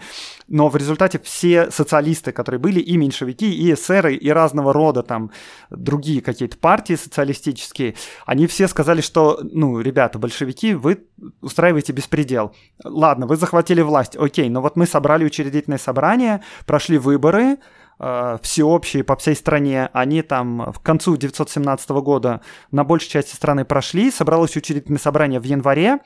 но 0.49 0.69
в 0.69 0.77
результате 0.77 1.19
все 1.19 1.71
социалисты, 1.71 2.33
которые 2.33 2.59
были, 2.59 2.81
и 2.81 2.97
меньшевики, 2.97 3.53
и 3.53 3.73
эсеры, 3.73 4.15
и 4.15 4.31
разного 4.31 4.73
рода 4.73 5.03
там 5.03 5.31
другие 5.71 6.21
какие-то 6.21 6.57
партии 6.57 6.95
социалистические, 6.95 7.95
они 8.25 8.47
все 8.47 8.69
сказали, 8.69 9.01
что, 9.01 9.41
ну, 9.43 9.81
ребята, 9.81 10.19
большевики, 10.19 10.75
вы 10.75 11.07
устраиваете 11.41 11.93
беспредел. 11.93 12.55
Ладно, 12.85 13.27
вы 13.27 13.37
захватили 13.37 13.83
власть, 13.83 14.17
окей, 14.17 14.49
но 14.49 14.61
вот 14.61 14.77
мы 14.77 14.87
собрали 14.87 15.25
учредительное 15.25 15.79
собрание, 15.79 16.43
прошли 16.67 16.99
выборы, 16.99 17.59
э, 17.99 18.39
всеобщие 18.43 19.05
по 19.05 19.17
всей 19.17 19.35
стране, 19.35 19.89
они 19.93 20.23
там 20.23 20.73
в 20.73 20.81
концу 20.81 21.15
1917 21.15 21.91
года 22.03 22.41
на 22.71 22.85
большей 22.85 23.11
части 23.11 23.35
страны 23.35 23.65
прошли, 23.65 24.11
собралось 24.11 24.57
учредительное 24.57 25.01
собрание 25.01 25.41
в 25.41 25.45
январе, 25.45 26.01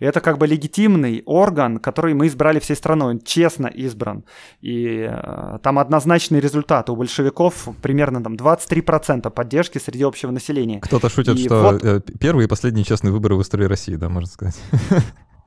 это 0.00 0.20
как 0.20 0.38
бы 0.38 0.46
легитимный 0.46 1.22
орган, 1.26 1.78
который 1.78 2.14
мы 2.14 2.26
избрали 2.26 2.58
всей 2.58 2.76
страной, 2.76 3.14
он 3.14 3.20
честно 3.20 3.66
избран. 3.66 4.24
И 4.60 5.08
э, 5.10 5.58
там 5.62 5.78
однозначный 5.78 6.40
результат 6.40 6.90
у 6.90 6.96
большевиков 6.96 7.68
примерно 7.82 8.22
там 8.22 8.34
23% 8.34 9.30
поддержки 9.30 9.78
среди 9.78 10.04
общего 10.04 10.30
населения. 10.30 10.80
Кто-то 10.80 11.08
шутит, 11.08 11.36
и 11.36 11.44
что 11.44 11.62
вот... 11.62 11.84
Э, 11.84 12.00
первые 12.18 12.46
и 12.46 12.48
последние 12.48 12.84
честные 12.84 13.12
выборы 13.12 13.36
в 13.36 13.42
истории 13.42 13.64
России, 13.64 13.96
да, 13.96 14.08
можно 14.08 14.30
сказать. 14.30 14.56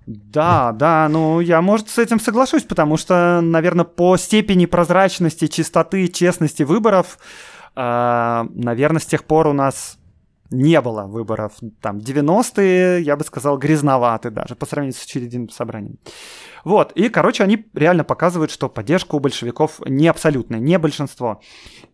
Да, 0.08 0.72
да, 0.72 1.10
ну 1.10 1.42
я, 1.42 1.62
может, 1.62 1.89
с 1.89 1.98
этим 1.98 2.22
соглашусь, 2.22 2.63
потому 2.63 2.96
что, 2.96 3.42
наверное, 3.42 3.84
по 3.84 4.16
степени 4.16 4.66
прозрачности, 4.66 5.48
чистоты, 5.48 6.08
честности 6.08 6.63
выборов, 6.63 7.20
э, 7.75 8.46
наверное, 8.54 9.01
с 9.01 9.06
тех 9.06 9.25
пор 9.25 9.48
у 9.48 9.54
нас 9.54 9.98
не 10.50 10.80
было 10.82 11.04
выборов. 11.04 11.54
Там 11.82 11.98
90-е, 11.98 13.01
я 13.01 13.16
бы 13.16 13.24
сказал, 13.24 13.58
грязноваты 13.58 14.30
даже 14.30 14.56
по 14.56 14.66
сравнению 14.66 14.98
с 14.98 15.04
очередным 15.04 15.50
собранием. 15.50 16.00
Вот, 16.63 16.92
и, 16.94 17.10
короче, 17.10 17.44
они 17.44 17.66
реально 17.74 18.04
показывают, 18.04 18.51
что 18.51 18.68
поддержка 18.68 19.16
у 19.16 19.20
большевиков 19.20 19.80
не 19.86 20.08
абсолютная, 20.08 20.60
не 20.60 20.77
большинство. 20.77 21.42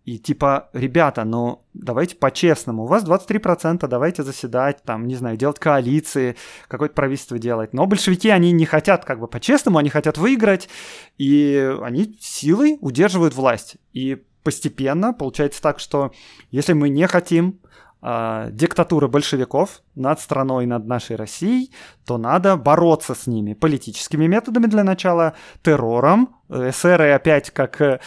И 0.05 0.17
типа, 0.17 0.69
ребята, 0.73 1.23
ну 1.23 1.63
давайте 1.73 2.15
по-честному, 2.15 2.83
у 2.83 2.87
вас 2.87 3.03
23%, 3.03 3.87
давайте 3.87 4.23
заседать, 4.23 4.81
там, 4.83 5.07
не 5.07 5.15
знаю, 5.15 5.37
делать 5.37 5.59
коалиции, 5.59 6.35
какое-то 6.67 6.95
правительство 6.95 7.37
делать. 7.37 7.73
Но 7.73 7.85
большевики, 7.85 8.29
они 8.29 8.51
не 8.51 8.65
хотят 8.65 9.05
как 9.05 9.19
бы 9.19 9.27
по-честному, 9.27 9.77
они 9.77 9.89
хотят 9.89 10.17
выиграть, 10.17 10.69
и 11.17 11.75
они 11.83 12.17
силой 12.19 12.77
удерживают 12.81 13.35
власть. 13.35 13.77
И 13.93 14.23
постепенно 14.43 15.13
получается 15.13 15.61
так, 15.61 15.79
что 15.79 16.11
если 16.51 16.73
мы 16.73 16.89
не 16.89 17.07
хотим 17.07 17.59
э, 18.03 18.49
диктатуры 18.51 19.07
большевиков 19.07 19.81
над 19.95 20.19
страной, 20.19 20.65
над 20.65 20.85
нашей 20.85 21.15
Россией, 21.15 21.71
то 22.05 22.17
надо 22.17 22.57
бороться 22.57 23.15
с 23.15 23.27
ними 23.27 23.53
политическими 23.53 24.27
методами 24.27 24.67
для 24.67 24.83
начала, 24.83 25.33
террором. 25.61 26.35
ССРы 26.49 27.11
опять, 27.11 27.49
как 27.51 27.81
э, 27.81 27.99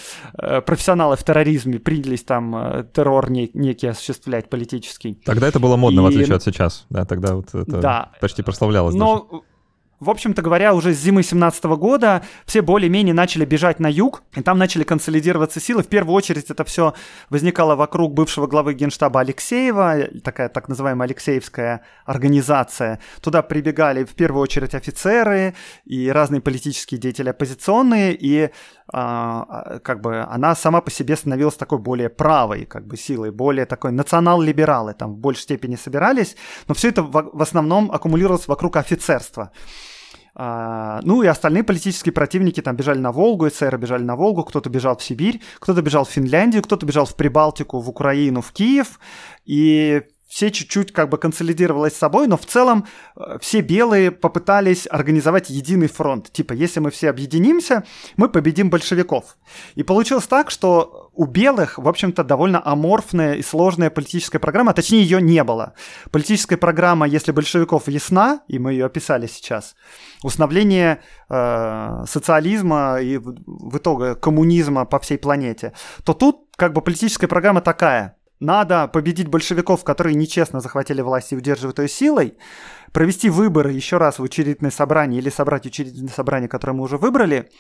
профессионалы 0.67 1.17
в 1.17 1.25
терроризме, 1.25 1.79
принялись 1.79 2.23
там 2.23 2.55
э, 2.55 2.85
террор 2.93 3.31
не, 3.31 3.51
некий 3.55 3.89
осуществлять 3.89 4.49
политический. 4.51 5.15
Тогда 5.25 5.49
это 5.49 5.59
было 5.59 5.77
модно, 5.77 6.01
И... 6.01 6.03
в 6.03 6.07
отличие 6.07 6.37
от 6.37 6.43
сейчас. 6.43 6.87
Да, 6.91 7.05
тогда 7.05 7.35
вот 7.35 7.55
это 7.55 7.81
да. 7.81 8.13
почти 8.21 8.43
прославлялось. 8.43 8.95
Но... 8.95 9.27
Даже 9.31 9.43
В 9.99 10.11
общем-то 10.11 10.43
говоря, 10.43 10.75
уже 10.75 10.93
с 10.93 10.99
зимы 10.99 11.23
17 11.23 11.65
года 11.65 12.23
все 12.45 12.61
более-менее 12.61 13.15
начали 13.15 13.47
бежать 13.47 13.81
на 13.81 13.91
юг, 13.91 14.23
и 14.35 14.43
там 14.43 14.59
начали 14.59 14.85
консолидироваться 14.85 15.59
силы. 15.59 15.83
В 15.83 15.87
первую 15.87 16.15
очередь 16.15 16.51
это 16.51 16.65
все 16.65 16.93
возникало 17.31 17.77
вокруг 17.77 18.13
бывшего 18.13 18.47
главы 18.47 18.75
генштаба 18.75 19.21
Алексеева, 19.21 20.09
такая 20.23 20.51
так 20.51 20.69
называемая 20.69 21.09
Алексеевская 21.09 21.81
организация. 22.05 23.01
Туда 23.23 23.41
прибегали 23.41 24.05
в 24.05 24.15
первую 24.15 24.43
очередь 24.43 24.75
офицеры 24.75 25.55
и 25.87 26.11
разные 26.11 26.43
политические 26.43 27.01
деятели 27.01 27.31
оппозиционные, 27.31 28.15
и 28.15 28.51
а, 28.93 29.79
как 29.83 30.03
бы 30.03 30.21
она 30.21 30.55
сама 30.55 30.83
по 30.83 30.91
себе 30.91 31.17
становилась 31.17 31.57
такой 31.57 31.79
более 31.79 32.11
правой 32.11 32.67
как 32.67 32.87
бы 32.87 32.99
силой, 32.99 33.31
более 33.31 33.65
такой 33.65 33.93
национал-либералы 33.93 34.93
там 34.93 35.15
в 35.15 35.19
большей 35.19 35.43
степени 35.43 35.77
собирались, 35.77 36.37
но 36.69 36.75
все 36.75 36.89
это 36.89 37.03
в, 37.03 37.31
в 37.33 37.43
основном 37.43 37.91
аккумулировалось 37.91 38.47
вокруг 38.47 38.77
офицерства. 38.77 39.53
А, 40.39 41.01
ну 41.03 41.23
и 41.23 41.27
остальные 41.27 41.65
политические 41.65 42.13
противники 42.13 42.61
там 42.61 42.77
бежали 42.77 42.99
на 42.99 43.11
Волгу, 43.11 43.49
эсеры 43.49 43.79
бежали 43.79 44.03
на 44.03 44.17
Волгу, 44.17 44.45
кто-то 44.45 44.69
бежал 44.69 44.99
в 44.99 45.03
Сибирь, 45.03 45.41
кто-то 45.59 45.81
бежал 45.81 46.05
в 46.05 46.11
Финляндию, 46.11 46.63
кто-то 46.63 46.85
бежал 46.85 47.07
в 47.07 47.17
Прибалтику, 47.17 47.81
в 47.81 47.89
Украину, 47.89 48.43
в 48.43 48.53
Киев. 48.53 49.01
И 49.47 50.03
все 50.27 50.51
чуть-чуть 50.51 50.93
как 50.93 51.09
бы 51.09 51.19
консолидировалось 51.19 51.95
с 51.95 51.99
собой, 51.99 52.27
но 52.27 52.37
в 52.37 52.47
целом 52.47 52.87
э, 53.17 53.39
все 53.41 53.61
белые 53.61 54.11
попытались 54.11 54.87
организовать 54.91 55.51
единый 55.51 55.87
фронт. 55.87 56.33
Типа, 56.33 56.53
если 56.53 56.81
мы 56.81 56.91
все 56.91 57.11
объединимся, 57.11 57.85
мы 58.17 58.29
победим 58.29 58.69
большевиков. 58.69 59.37
И 59.77 59.83
получилось 59.85 60.27
так, 60.27 60.51
что 60.51 61.11
у 61.15 61.27
белых, 61.27 61.79
в 61.79 61.89
общем-то, 61.89 62.25
довольно 62.25 62.61
аморфная 62.65 63.35
и 63.35 63.43
сложная 63.43 63.89
политическая 63.89 64.39
программа, 64.39 64.73
а 64.73 64.75
точнее 64.75 65.03
ее 65.03 65.23
не 65.23 65.43
было. 65.45 65.75
Политическая 66.11 66.57
программа, 66.57 67.07
если 67.07 67.31
большевиков 67.31 67.89
ясна, 67.89 68.41
и 68.49 68.59
мы 68.59 68.73
ее 68.73 68.87
описали 68.87 69.29
сейчас, 69.29 69.77
установление 70.23 71.03
э, 71.29 72.05
социализма 72.09 72.99
и 73.01 73.19
в 73.19 73.79
итоге 73.79 74.17
коммунизма 74.17 74.87
по 74.87 74.99
всей 74.99 75.19
планете, 75.19 75.73
то 76.05 76.15
тут 76.15 76.49
как 76.57 76.73
бы 76.73 76.83
политическая 76.83 77.29
программа 77.29 77.61
такая– 77.61 78.16
надо 78.41 78.89
победить 78.89 79.29
большевиков, 79.29 79.85
которые 79.85 80.15
нечестно 80.15 80.61
захватили 80.61 81.01
власть 81.01 81.33
и 81.33 81.37
удерживают 81.37 81.79
ее 81.79 81.89
силой, 81.89 82.35
провести 82.93 83.31
выборы 83.31 83.73
еще 83.73 83.97
раз 83.97 84.19
в 84.19 84.23
учредительное 84.23 84.71
собрание 84.71 85.21
или 85.21 85.31
собрать 85.31 85.67
учредительное 85.67 86.13
собрание, 86.13 86.49
которое 86.49 86.75
мы 86.75 86.85
уже 86.85 86.99
выбрали. 86.99 87.51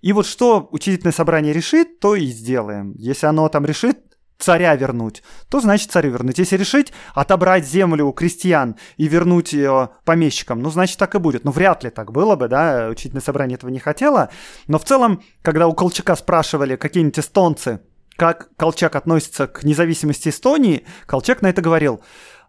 И 0.00 0.12
вот 0.12 0.26
что 0.26 0.68
учредительное 0.70 1.12
собрание 1.12 1.52
решит, 1.52 2.00
то 2.00 2.14
и 2.14 2.26
сделаем. 2.26 2.94
Если 2.96 3.26
оно 3.26 3.48
там 3.48 3.64
решит 3.66 3.98
царя 4.38 4.74
вернуть, 4.74 5.22
то 5.48 5.60
значит 5.60 5.90
царю 5.90 6.10
вернуть. 6.10 6.38
Если 6.38 6.56
решить 6.56 6.92
отобрать 7.14 7.66
землю 7.66 8.06
у 8.06 8.12
крестьян 8.12 8.76
и 8.96 9.06
вернуть 9.06 9.52
ее 9.52 9.90
помещикам, 10.04 10.60
ну 10.60 10.70
значит 10.70 10.98
так 10.98 11.14
и 11.14 11.18
будет. 11.18 11.44
Ну 11.44 11.52
вряд 11.52 11.84
ли 11.84 11.90
так 11.90 12.12
было 12.12 12.34
бы, 12.34 12.48
да, 12.48 12.88
учительное 12.90 13.22
собрание 13.22 13.56
этого 13.56 13.70
не 13.70 13.78
хотело. 13.78 14.30
Но 14.66 14.78
в 14.78 14.84
целом, 14.84 15.22
когда 15.42 15.68
у 15.68 15.74
Колчака 15.74 16.16
спрашивали 16.16 16.76
какие-нибудь 16.76 17.20
эстонцы, 17.20 17.80
как 18.16 18.50
Колчак 18.56 18.96
относится 18.96 19.46
к 19.46 19.64
независимости 19.64 20.28
Эстонии, 20.28 20.84
Колчак 21.06 21.42
на 21.42 21.48
это 21.48 21.62
говорил, 21.62 22.02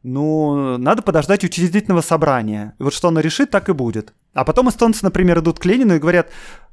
ну, 0.04 0.78
надо 0.78 1.02
подождать 1.02 1.46
учредительного 1.46 2.02
собрания. 2.02 2.76
Вот 2.78 2.94
что 2.94 3.08
оно 3.08 3.22
решит, 3.22 3.50
так 3.50 3.70
и 3.70 3.74
будет. 3.74 4.14
А 4.34 4.44
потом 4.44 4.70
эстонцы, 4.70 5.04
например, 5.04 5.40
идут 5.40 5.60
к 5.60 5.66
Ленину 5.66 5.96
и 5.96 6.00
говорят, 6.00 6.30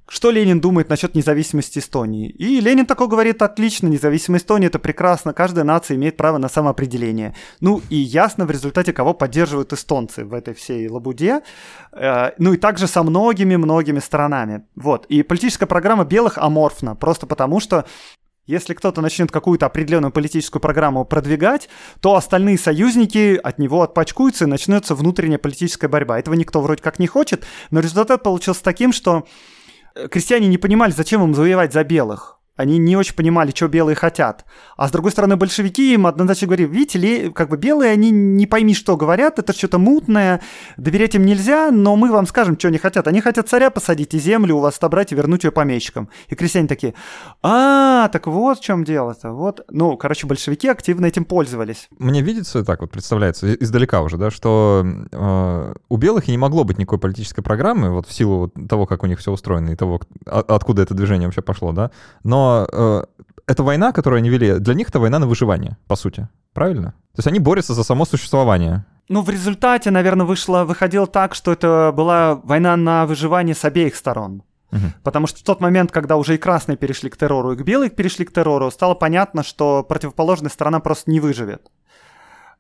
что 0.08 0.32
Ленин 0.32 0.60
думает 0.60 0.88
насчет 0.88 1.14
независимости 1.14 1.78
Эстонии. 1.78 2.28
И 2.28 2.60
Ленин 2.60 2.84
такой 2.84 3.06
говорит, 3.06 3.40
отлично, 3.42 3.86
независимость 3.86 4.44
Эстонии 4.44 4.66
это 4.66 4.80
прекрасно, 4.80 5.32
каждая 5.32 5.64
нация 5.64 5.96
имеет 5.96 6.16
право 6.16 6.38
на 6.38 6.48
самоопределение. 6.48 7.36
Ну 7.60 7.80
и 7.88 7.94
ясно 7.94 8.44
в 8.44 8.50
результате, 8.50 8.92
кого 8.92 9.14
поддерживают 9.14 9.72
эстонцы 9.72 10.24
в 10.24 10.34
этой 10.34 10.52
всей 10.54 10.88
лабуде. 10.88 11.42
Э, 11.92 12.32
ну 12.38 12.52
и 12.52 12.56
также 12.56 12.88
со 12.88 13.04
многими-многими 13.04 14.00
сторонами. 14.00 14.64
Вот. 14.74 15.06
И 15.06 15.22
политическая 15.22 15.66
программа 15.66 16.04
белых 16.04 16.38
аморфна, 16.38 16.96
просто 16.96 17.26
потому 17.26 17.60
что 17.60 17.84
если 18.50 18.74
кто-то 18.74 19.00
начнет 19.00 19.30
какую-то 19.30 19.66
определенную 19.66 20.10
политическую 20.10 20.60
программу 20.60 21.04
продвигать, 21.04 21.68
то 22.00 22.16
остальные 22.16 22.58
союзники 22.58 23.38
от 23.42 23.58
него 23.58 23.82
отпачкуются 23.82 24.44
и 24.44 24.48
начнется 24.48 24.94
внутренняя 24.94 25.38
политическая 25.38 25.88
борьба. 25.88 26.18
Этого 26.18 26.34
никто 26.34 26.60
вроде 26.60 26.82
как 26.82 26.98
не 26.98 27.06
хочет, 27.06 27.44
но 27.70 27.80
результат 27.80 28.22
получился 28.22 28.64
таким, 28.64 28.92
что 28.92 29.26
э, 29.94 30.08
крестьяне 30.08 30.48
не 30.48 30.58
понимали, 30.58 30.90
зачем 30.90 31.22
им 31.22 31.34
завоевать 31.34 31.72
за 31.72 31.84
белых 31.84 32.39
они 32.60 32.78
не 32.78 32.96
очень 32.96 33.14
понимали, 33.14 33.52
что 33.54 33.68
белые 33.68 33.96
хотят. 33.96 34.44
А 34.76 34.88
с 34.88 34.90
другой 34.90 35.12
стороны, 35.12 35.36
большевики 35.36 35.94
им 35.94 36.06
однозначно 36.06 36.46
говорили, 36.46 36.68
видите 36.68 36.98
ли, 36.98 37.30
как 37.30 37.48
бы 37.48 37.56
белые, 37.56 37.92
они 37.92 38.10
не 38.10 38.46
пойми, 38.46 38.74
что 38.74 38.96
говорят, 38.96 39.38
это 39.38 39.52
что-то 39.52 39.78
мутное, 39.78 40.40
доверять 40.76 41.14
им 41.14 41.24
нельзя, 41.24 41.70
но 41.70 41.96
мы 41.96 42.12
вам 42.12 42.26
скажем, 42.26 42.58
что 42.58 42.68
они 42.68 42.78
хотят. 42.78 43.08
Они 43.08 43.20
хотят 43.20 43.48
царя 43.48 43.70
посадить 43.70 44.14
и 44.14 44.18
землю 44.18 44.56
у 44.56 44.60
вас 44.60 44.76
отобрать 44.76 45.12
и 45.12 45.14
вернуть 45.14 45.44
ее 45.44 45.52
помещикам. 45.52 46.10
И 46.28 46.34
крестьяне 46.34 46.68
такие, 46.68 46.94
а, 47.42 48.08
так 48.08 48.26
вот 48.26 48.58
в 48.58 48.62
чем 48.62 48.84
дело-то. 48.84 49.32
Вот, 49.32 49.64
ну, 49.70 49.96
короче, 49.96 50.26
большевики 50.26 50.68
активно 50.68 51.06
этим 51.06 51.24
пользовались. 51.24 51.88
Мне 51.98 52.20
видится 52.20 52.64
так 52.64 52.80
вот, 52.82 52.90
представляется, 52.90 53.54
издалека 53.54 54.02
уже, 54.02 54.18
да, 54.18 54.30
что 54.30 54.84
э, 55.10 55.74
у 55.88 55.96
белых 55.96 56.28
и 56.28 56.30
не 56.30 56.38
могло 56.38 56.64
быть 56.64 56.78
никакой 56.78 56.98
политической 56.98 57.42
программы, 57.42 57.90
вот 57.90 58.06
в 58.06 58.12
силу 58.12 58.48
того, 58.48 58.86
как 58.86 59.02
у 59.02 59.06
них 59.06 59.18
все 59.18 59.32
устроено 59.32 59.70
и 59.70 59.76
того, 59.76 60.00
откуда 60.26 60.82
это 60.82 60.94
движение 60.94 61.26
вообще 61.26 61.42
пошло, 61.42 61.72
да, 61.72 61.90
но 62.22 62.49
э, 62.72 63.02
эта 63.46 63.62
война, 63.62 63.92
которую 63.92 64.18
они 64.18 64.30
вели, 64.30 64.58
для 64.58 64.74
них 64.74 64.88
это 64.88 65.00
война 65.00 65.18
на 65.18 65.26
выживание, 65.26 65.76
по 65.86 65.96
сути. 65.96 66.28
Правильно? 66.52 66.90
То 67.14 67.18
есть 67.18 67.26
они 67.26 67.40
борются 67.40 67.74
за 67.74 67.84
само 67.84 68.04
существование. 68.04 68.84
Ну, 69.08 69.22
в 69.22 69.30
результате, 69.30 69.90
наверное, 69.90 70.26
вышло, 70.26 70.64
выходило 70.64 71.06
так, 71.06 71.34
что 71.34 71.52
это 71.52 71.92
была 71.94 72.34
война 72.34 72.76
на 72.76 73.06
выживание 73.06 73.54
с 73.54 73.64
обеих 73.64 73.96
сторон. 73.96 74.42
Угу. 74.72 74.80
Потому 75.02 75.26
что 75.26 75.40
в 75.40 75.42
тот 75.42 75.60
момент, 75.60 75.90
когда 75.90 76.16
уже 76.16 76.34
и 76.34 76.38
красные 76.38 76.76
перешли 76.76 77.10
к 77.10 77.16
террору, 77.16 77.52
и 77.52 77.56
к 77.56 77.62
белые 77.62 77.90
перешли 77.90 78.24
к 78.24 78.32
террору, 78.32 78.70
стало 78.70 78.94
понятно, 78.94 79.42
что 79.42 79.82
противоположная 79.82 80.50
сторона 80.50 80.80
просто 80.80 81.10
не 81.10 81.18
выживет. 81.18 81.62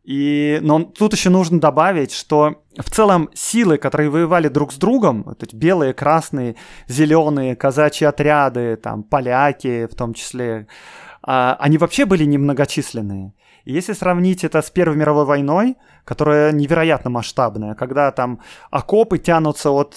И, 0.02 0.58
но 0.62 0.82
тут 0.84 1.12
еще 1.12 1.28
нужно 1.30 1.60
добавить, 1.60 2.12
что 2.12 2.62
в 2.76 2.90
целом 2.90 3.28
силы, 3.34 3.76
которые 3.76 4.08
воевали 4.08 4.48
друг 4.48 4.72
с 4.72 4.76
другом, 4.76 5.24
вот 5.24 5.42
эти 5.42 5.54
белые, 5.54 5.92
красные, 5.92 6.56
зеленые, 6.88 7.54
казачьи 7.54 8.06
отряды, 8.06 8.76
там, 8.76 9.02
поляки 9.02 9.86
в 9.86 9.94
том 9.94 10.14
числе, 10.14 10.66
а, 11.22 11.56
они 11.60 11.76
вообще 11.76 12.06
были 12.06 12.24
немногочисленные. 12.24 13.34
И 13.64 13.72
если 13.72 13.92
сравнить 13.92 14.42
это 14.42 14.62
с 14.62 14.70
Первой 14.70 14.96
мировой 14.96 15.26
войной, 15.26 15.76
которая 16.04 16.50
невероятно 16.52 17.10
масштабная, 17.10 17.74
когда 17.74 18.10
там 18.10 18.40
окопы 18.70 19.18
тянутся 19.18 19.70
от 19.70 19.94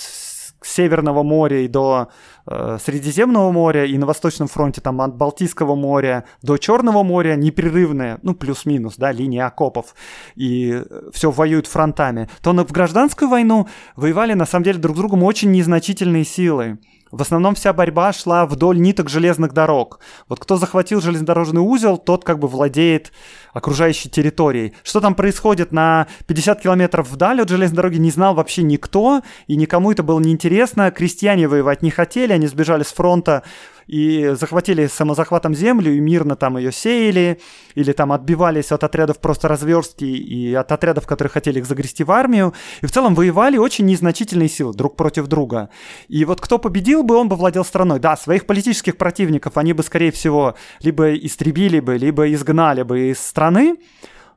Северного 0.66 1.24
моря 1.24 1.62
и 1.62 1.68
до 1.68 2.10
э, 2.46 2.78
Средиземного 2.84 3.52
моря, 3.52 3.86
и 3.86 3.98
на 3.98 4.06
Восточном 4.06 4.48
фронте 4.48 4.82
там 4.82 5.02
от 5.02 5.16
Балтийского 5.16 5.76
моря 5.76 6.26
до 6.42 6.58
Черного 6.58 7.04
моря 7.04 7.36
непрерывная, 7.36 8.20
ну 8.24 8.34
плюс-минус, 8.34 8.96
да, 8.98 9.12
линия 9.12 9.46
окопов, 9.46 9.96
и 10.36 10.84
все 11.12 11.32
воюют 11.32 11.68
фронтами, 11.68 12.30
то 12.42 12.54
в 12.54 12.72
гражданскую 12.72 13.30
войну 13.30 13.68
воевали 13.96 14.34
на 14.34 14.46
самом 14.46 14.64
деле 14.64 14.80
друг 14.80 14.96
с 14.96 15.00
другом 15.00 15.24
очень 15.24 15.52
незначительные 15.52 16.24
силы. 16.24 16.80
В 17.14 17.22
основном 17.22 17.54
вся 17.54 17.74
борьба 17.74 18.12
шла 18.12 18.48
вдоль 18.48 18.80
ниток 18.80 19.08
железных 19.08 19.54
дорог. 19.54 20.00
Вот 20.28 20.40
кто 20.40 20.58
захватил 20.58 21.00
железнодорожный 21.00 21.62
узел, 21.62 21.98
тот 22.00 22.24
как 22.26 22.40
бы 22.40 22.48
владеет 22.48 23.12
окружающей 23.54 24.10
территорией. 24.10 24.74
Что 24.82 25.00
там 25.00 25.14
происходит 25.14 25.72
на 25.72 26.08
50 26.26 26.64
километров 26.64 27.08
вдаль 27.08 27.40
от 27.40 27.50
железной 27.50 27.76
дороги, 27.76 27.98
не 27.98 28.10
знал 28.10 28.34
вообще 28.34 28.64
никто, 28.64 29.22
и 29.46 29.56
никому 29.56 29.92
это 29.92 30.02
было 30.02 30.20
неинтересно. 30.20 30.90
Крестьяне 30.90 31.48
воевать 31.48 31.84
не 31.84 31.92
хотели, 31.92 32.34
они 32.34 32.48
сбежали 32.48 32.82
с 32.82 32.92
фронта 32.92 33.44
и 33.88 34.34
захватили 34.40 34.88
самозахватом 34.88 35.56
землю 35.56 35.94
и 35.94 36.00
мирно 36.00 36.36
там 36.36 36.58
ее 36.58 36.72
сеяли, 36.72 37.40
или 37.76 37.92
там 37.92 38.12
отбивались 38.12 38.72
от 38.72 38.84
отрядов 38.84 39.20
просто 39.20 39.48
разверстки 39.48 40.06
и 40.06 40.54
от 40.54 40.72
отрядов, 40.72 41.08
которые 41.08 41.32
хотели 41.32 41.60
их 41.60 41.66
загрести 41.66 42.04
в 42.04 42.12
армию, 42.12 42.54
и 42.82 42.86
в 42.86 42.92
целом 42.92 43.16
воевали 43.16 43.58
очень 43.58 43.86
незначительные 43.86 44.50
силы 44.50 44.74
друг 44.74 44.96
против 44.96 45.28
друга. 45.28 45.70
И 46.08 46.26
вот 46.26 46.42
кто 46.42 46.60
победил 46.60 47.04
бы, 47.04 47.16
он 47.16 47.30
бы 47.30 47.36
владел 47.36 47.66
страной. 47.66 48.00
Да, 48.00 48.16
своих 48.18 48.46
политических 48.46 48.98
противников 48.98 49.58
они 49.58 49.74
бы, 49.74 49.84
скорее 49.84 50.12
всего, 50.12 50.56
либо 50.82 51.14
истребили 51.14 51.80
бы, 51.80 51.98
либо 51.98 52.32
изгнали 52.34 52.84
бы 52.84 53.12
из 53.12 53.20
страны, 53.20 53.78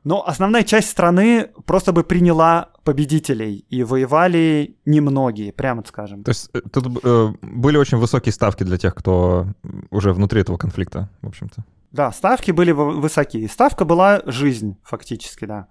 но 0.07 0.25
основная 0.25 0.63
часть 0.63 0.89
страны 0.89 1.49
просто 1.65 1.91
бы 1.91 2.05
приняла 2.05 2.69
победителей, 2.85 3.65
и 3.69 3.83
воевали 3.83 4.77
немногие, 4.85 5.51
прямо 5.51 5.83
скажем. 5.85 6.23
То 6.23 6.29
есть 6.29 6.49
э, 6.53 6.61
тут 6.71 7.03
э, 7.03 7.33
были 7.41 7.75
очень 7.75 7.97
высокие 7.97 8.31
ставки 8.31 8.63
для 8.63 8.77
тех, 8.77 8.95
кто 8.95 9.47
уже 9.89 10.13
внутри 10.13 10.39
этого 10.39 10.57
конфликта, 10.57 11.09
в 11.21 11.27
общем-то. 11.27 11.65
Да, 11.91 12.13
ставки 12.13 12.51
были 12.51 12.71
высокие. 12.71 13.49
Ставка 13.49 13.83
была 13.83 14.21
жизнь, 14.25 14.77
фактически, 14.81 15.43
да. 15.43 15.67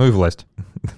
Ну 0.00 0.06
и 0.06 0.10
власть. 0.10 0.46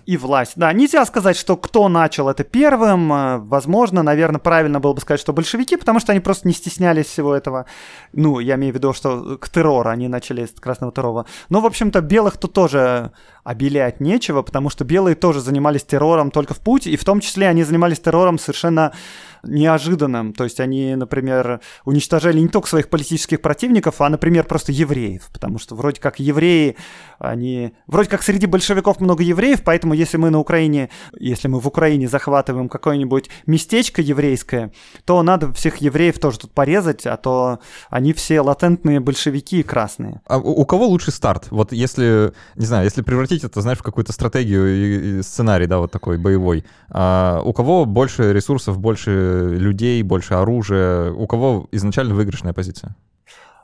И 0.06 0.16
власть. 0.16 0.52
Да, 0.54 0.72
нельзя 0.72 1.04
сказать, 1.06 1.36
что 1.36 1.56
кто 1.56 1.88
начал 1.88 2.28
это 2.28 2.44
первым. 2.44 3.12
Э, 3.12 3.38
возможно, 3.38 4.04
наверное, 4.04 4.38
правильно 4.38 4.78
было 4.78 4.92
бы 4.94 5.00
сказать, 5.00 5.18
что 5.18 5.32
большевики, 5.32 5.76
потому 5.76 5.98
что 5.98 6.12
они 6.12 6.20
просто 6.20 6.46
не 6.46 6.54
стеснялись 6.54 7.06
всего 7.06 7.34
этого. 7.34 7.66
Ну, 8.12 8.38
я 8.38 8.54
имею 8.54 8.72
в 8.72 8.76
виду, 8.76 8.92
что 8.92 9.38
к 9.38 9.48
террору 9.48 9.90
они 9.90 10.06
начали 10.06 10.46
с 10.46 10.52
красного 10.52 10.92
террора. 10.92 11.26
Но, 11.48 11.60
в 11.60 11.66
общем-то, 11.66 12.00
белых 12.00 12.36
тут 12.36 12.52
тоже 12.52 13.10
обелять 13.42 13.98
нечего, 13.98 14.42
потому 14.42 14.70
что 14.70 14.84
белые 14.84 15.16
тоже 15.16 15.40
занимались 15.40 15.82
террором 15.82 16.30
только 16.30 16.54
в 16.54 16.60
путь, 16.60 16.86
и 16.86 16.96
в 16.96 17.04
том 17.04 17.18
числе 17.18 17.48
они 17.48 17.64
занимались 17.64 17.98
террором 17.98 18.38
совершенно 18.38 18.92
неожиданным. 19.42 20.32
То 20.32 20.44
есть 20.44 20.60
они, 20.60 20.94
например, 20.94 21.60
уничтожали 21.84 22.38
не 22.38 22.48
только 22.48 22.68
своих 22.68 22.88
политических 22.88 23.40
противников, 23.40 24.00
а, 24.00 24.08
например, 24.08 24.44
просто 24.44 24.72
евреев. 24.72 25.28
Потому 25.32 25.58
что 25.58 25.74
вроде 25.74 26.00
как 26.00 26.18
евреи, 26.18 26.76
они... 27.18 27.72
Вроде 27.86 28.08
как 28.08 28.22
среди 28.22 28.46
большевиков 28.46 29.00
много 29.00 29.22
евреев, 29.22 29.62
поэтому 29.62 29.94
если 29.94 30.16
мы 30.16 30.30
на 30.30 30.38
Украине, 30.38 30.90
если 31.18 31.48
мы 31.48 31.60
в 31.60 31.66
Украине 31.66 32.08
захватываем 32.08 32.68
какое-нибудь 32.68 33.30
местечко 33.46 34.02
еврейское, 34.02 34.72
то 35.04 35.22
надо 35.22 35.52
всех 35.52 35.78
евреев 35.78 36.18
тоже 36.18 36.40
тут 36.40 36.52
порезать, 36.52 37.06
а 37.06 37.16
то 37.16 37.58
они 37.90 38.12
все 38.12 38.40
латентные 38.40 39.00
большевики 39.00 39.60
и 39.60 39.62
красные. 39.62 40.20
А 40.26 40.38
у 40.38 40.64
кого 40.64 40.86
лучший 40.86 41.12
старт? 41.12 41.48
Вот 41.50 41.72
если, 41.72 42.32
не 42.56 42.66
знаю, 42.66 42.84
если 42.84 43.02
превратить 43.02 43.44
это, 43.44 43.60
знаешь, 43.60 43.78
в 43.78 43.82
какую-то 43.82 44.12
стратегию 44.12 45.18
и, 45.18 45.22
сценарий, 45.22 45.66
да, 45.66 45.78
вот 45.78 45.90
такой 45.90 46.18
боевой, 46.18 46.64
а 46.90 47.40
у 47.44 47.52
кого 47.52 47.84
больше 47.84 48.32
ресурсов, 48.32 48.78
больше 48.78 49.31
людей, 49.32 50.02
больше 50.02 50.34
оружия. 50.34 51.10
У 51.10 51.26
кого 51.26 51.68
изначально 51.72 52.14
выигрышная 52.14 52.52
позиция? 52.52 52.96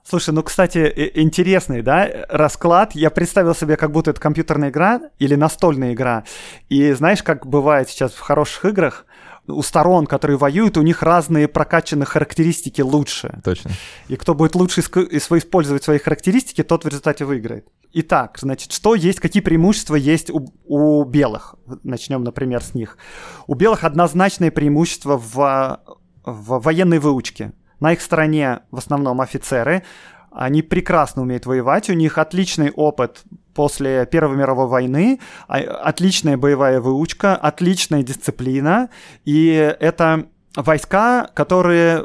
Слушай, 0.05 0.31
ну, 0.31 0.43
кстати, 0.43 1.11
интересный, 1.17 1.83
да, 1.83 2.09
расклад. 2.31 2.95
Я 2.95 3.11
представил 3.11 3.55
себе, 3.55 3.77
как 3.77 3.93
будто 3.93 4.11
это 4.13 4.21
компьютерная 4.21 4.71
игра 4.71 5.01
или 5.19 5.35
настольная 5.35 5.93
игра. 5.93 6.25
И 6.71 6.93
знаешь, 6.93 7.23
как 7.23 7.47
бывает 7.47 7.91
сейчас 7.91 8.13
в 8.13 8.21
хороших 8.21 8.65
играх, 8.65 9.05
у 9.47 9.63
сторон, 9.63 10.07
которые 10.07 10.37
воюют, 10.37 10.77
у 10.77 10.83
них 10.83 11.03
разные 11.03 11.49
прокачанные 11.49 12.07
характеристики 12.07 12.83
лучше. 12.83 13.41
Точно. 13.45 13.71
И 14.09 14.17
кто 14.17 14.35
будет 14.35 14.55
лучше 14.55 14.81
использовать 14.81 15.85
свои 15.85 15.99
характеристики, 15.99 16.63
тот 16.63 16.85
в 16.85 16.89
результате 16.89 17.25
выиграет. 17.25 17.67
Итак, 17.93 18.39
значит, 18.39 18.73
что 18.73 18.95
есть, 18.95 19.19
какие 19.19 19.43
преимущества 19.43 19.95
есть 19.97 20.31
у, 20.31 20.53
у 20.65 21.05
белых? 21.05 21.55
Начнем, 21.83 22.23
например, 22.23 22.63
с 22.63 22.75
них. 22.75 22.99
У 23.47 23.55
белых 23.55 23.85
однозначное 23.85 24.51
преимущество 24.51 25.17
в, 25.17 25.81
в 26.25 26.61
военной 26.61 26.99
выучке. 26.99 27.53
На 27.81 27.93
их 27.93 28.03
стороне 28.03 28.61
в 28.71 28.79
основном 28.79 29.21
офицеры. 29.21 29.85
Они 30.31 30.61
прекрасно 30.61 31.23
умеют 31.23 31.47
воевать, 31.47 31.89
у 31.89 31.95
них 31.95 32.19
отличный 32.19 32.71
опыт 32.71 33.23
после 33.55 34.07
Первой 34.07 34.37
мировой 34.37 34.67
войны, 34.67 35.21
а, 35.49 35.57
отличная 35.59 36.37
боевая 36.37 36.81
выучка, 36.81 37.35
отличная 37.35 38.03
дисциплина, 38.03 38.91
и 39.25 39.75
это 39.81 40.27
войска, 40.55 41.31
которые 41.35 42.03
э, 42.03 42.05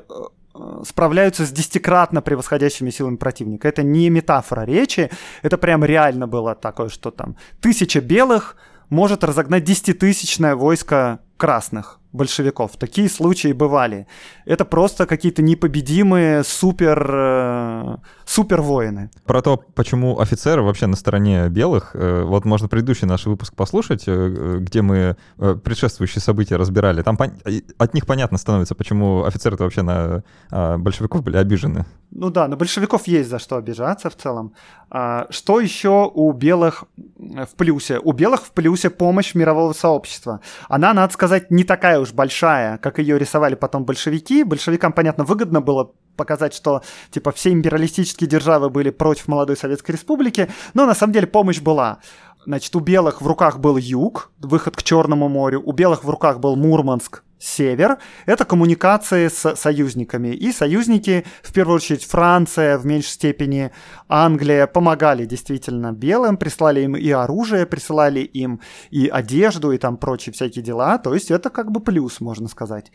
справляются 0.85 1.45
с 1.45 1.51
десятикратно 1.51 2.21
превосходящими 2.21 2.89
силами 2.89 3.15
противника. 3.15 3.67
Это 3.67 3.83
не 3.83 4.09
метафора 4.09 4.61
речи, 4.61 5.09
это 5.41 5.57
прям 5.57 5.83
реально 5.83 6.27
было 6.27 6.55
такое, 6.55 6.89
что 6.89 7.11
там 7.11 7.37
тысяча 7.61 8.01
белых 8.01 8.55
может 8.89 9.23
разогнать 9.23 9.63
десятитысячное 9.63 10.55
войско 10.55 11.19
красных 11.37 11.99
большевиков. 12.13 12.71
Такие 12.77 13.09
случаи 13.09 13.51
бывали. 13.51 14.07
Это 14.45 14.65
просто 14.65 15.05
какие-то 15.05 15.41
непобедимые 15.41 16.43
супер, 16.43 17.09
э, 17.11 17.97
супер 18.25 18.61
воины. 18.61 19.09
Про 19.25 19.41
то, 19.41 19.57
почему 19.57 20.19
офицеры 20.19 20.61
вообще 20.61 20.87
на 20.87 20.95
стороне 20.95 21.49
белых, 21.49 21.91
э, 21.95 22.23
вот 22.23 22.45
можно 22.45 22.67
предыдущий 22.67 23.07
наш 23.07 23.25
выпуск 23.25 23.55
послушать, 23.55 24.03
э, 24.07 24.57
где 24.59 24.81
мы 24.81 25.17
э, 25.37 25.55
предшествующие 25.55 26.21
события 26.21 26.55
разбирали. 26.55 27.01
Там 27.01 27.17
пон... 27.17 27.31
от 27.77 27.93
них 27.93 28.05
понятно 28.05 28.37
становится, 28.37 28.75
почему 28.75 29.23
офицеры-то 29.25 29.63
вообще 29.63 29.81
на 29.81 30.23
э, 30.51 30.77
большевиков 30.77 31.23
были 31.23 31.37
обижены. 31.37 31.85
Ну 32.11 32.29
да, 32.29 32.47
на 32.47 32.55
большевиков 32.55 33.07
есть 33.07 33.29
за 33.29 33.39
что 33.39 33.57
обижаться 33.57 34.09
в 34.09 34.15
целом. 34.15 34.53
А, 34.95 35.25
что 35.31 35.59
еще 35.59 36.11
у 36.13 36.31
белых 36.33 36.83
в 37.17 37.55
плюсе? 37.57 37.99
У 37.99 38.11
белых 38.11 38.41
в 38.41 38.51
плюсе 38.51 38.91
помощь 38.91 39.33
мирового 39.33 39.73
сообщества. 39.73 40.39
Она, 40.69 40.93
надо 40.93 41.11
сказать, 41.11 41.49
не 41.49 41.63
такая 41.63 41.99
уж 41.99 42.13
большая, 42.13 42.77
как 42.77 42.99
ее 42.99 43.17
рисовали 43.17 43.55
потом 43.55 43.85
большевики. 43.85 44.43
Большевикам, 44.43 44.93
понятно, 44.93 45.23
выгодно 45.23 45.61
было 45.61 45.93
показать, 46.15 46.53
что 46.53 46.83
типа 47.09 47.31
все 47.31 47.51
империалистические 47.51 48.29
державы 48.29 48.69
были 48.69 48.91
против 48.91 49.27
молодой 49.27 49.57
Советской 49.57 49.93
Республики, 49.93 50.47
но 50.75 50.85
на 50.85 50.93
самом 50.93 51.13
деле 51.13 51.25
помощь 51.25 51.59
была. 51.59 51.97
Значит, 52.45 52.75
у 52.75 52.79
белых 52.79 53.19
в 53.19 53.25
руках 53.25 53.57
был 53.57 53.77
юг, 53.77 54.31
выход 54.37 54.75
к 54.75 54.83
Черному 54.83 55.27
морю, 55.27 55.63
у 55.65 55.71
белых 55.71 56.03
в 56.03 56.09
руках 56.09 56.39
был 56.39 56.55
Мурманск, 56.55 57.23
север. 57.43 57.97
Это 58.25 58.45
коммуникации 58.45 59.27
с 59.27 59.55
союзниками. 59.55 60.29
И 60.29 60.51
союзники, 60.51 61.25
в 61.43 61.51
первую 61.51 61.75
очередь 61.75 62.05
Франция, 62.05 62.77
в 62.77 62.85
меньшей 62.85 63.09
степени 63.09 63.71
Англия, 64.07 64.67
помогали 64.67 65.25
действительно 65.25 65.91
белым, 65.91 66.37
прислали 66.37 66.81
им 66.81 66.95
и 66.95 67.11
оружие, 67.11 67.65
присылали 67.65 68.21
им 68.21 68.61
и 68.91 69.07
одежду, 69.07 69.71
и 69.71 69.77
там 69.77 69.97
прочие 69.97 70.33
всякие 70.33 70.63
дела. 70.63 70.97
То 70.97 71.13
есть 71.13 71.31
это 71.31 71.49
как 71.49 71.71
бы 71.71 71.81
плюс, 71.81 72.21
можно 72.21 72.47
сказать. 72.47 72.91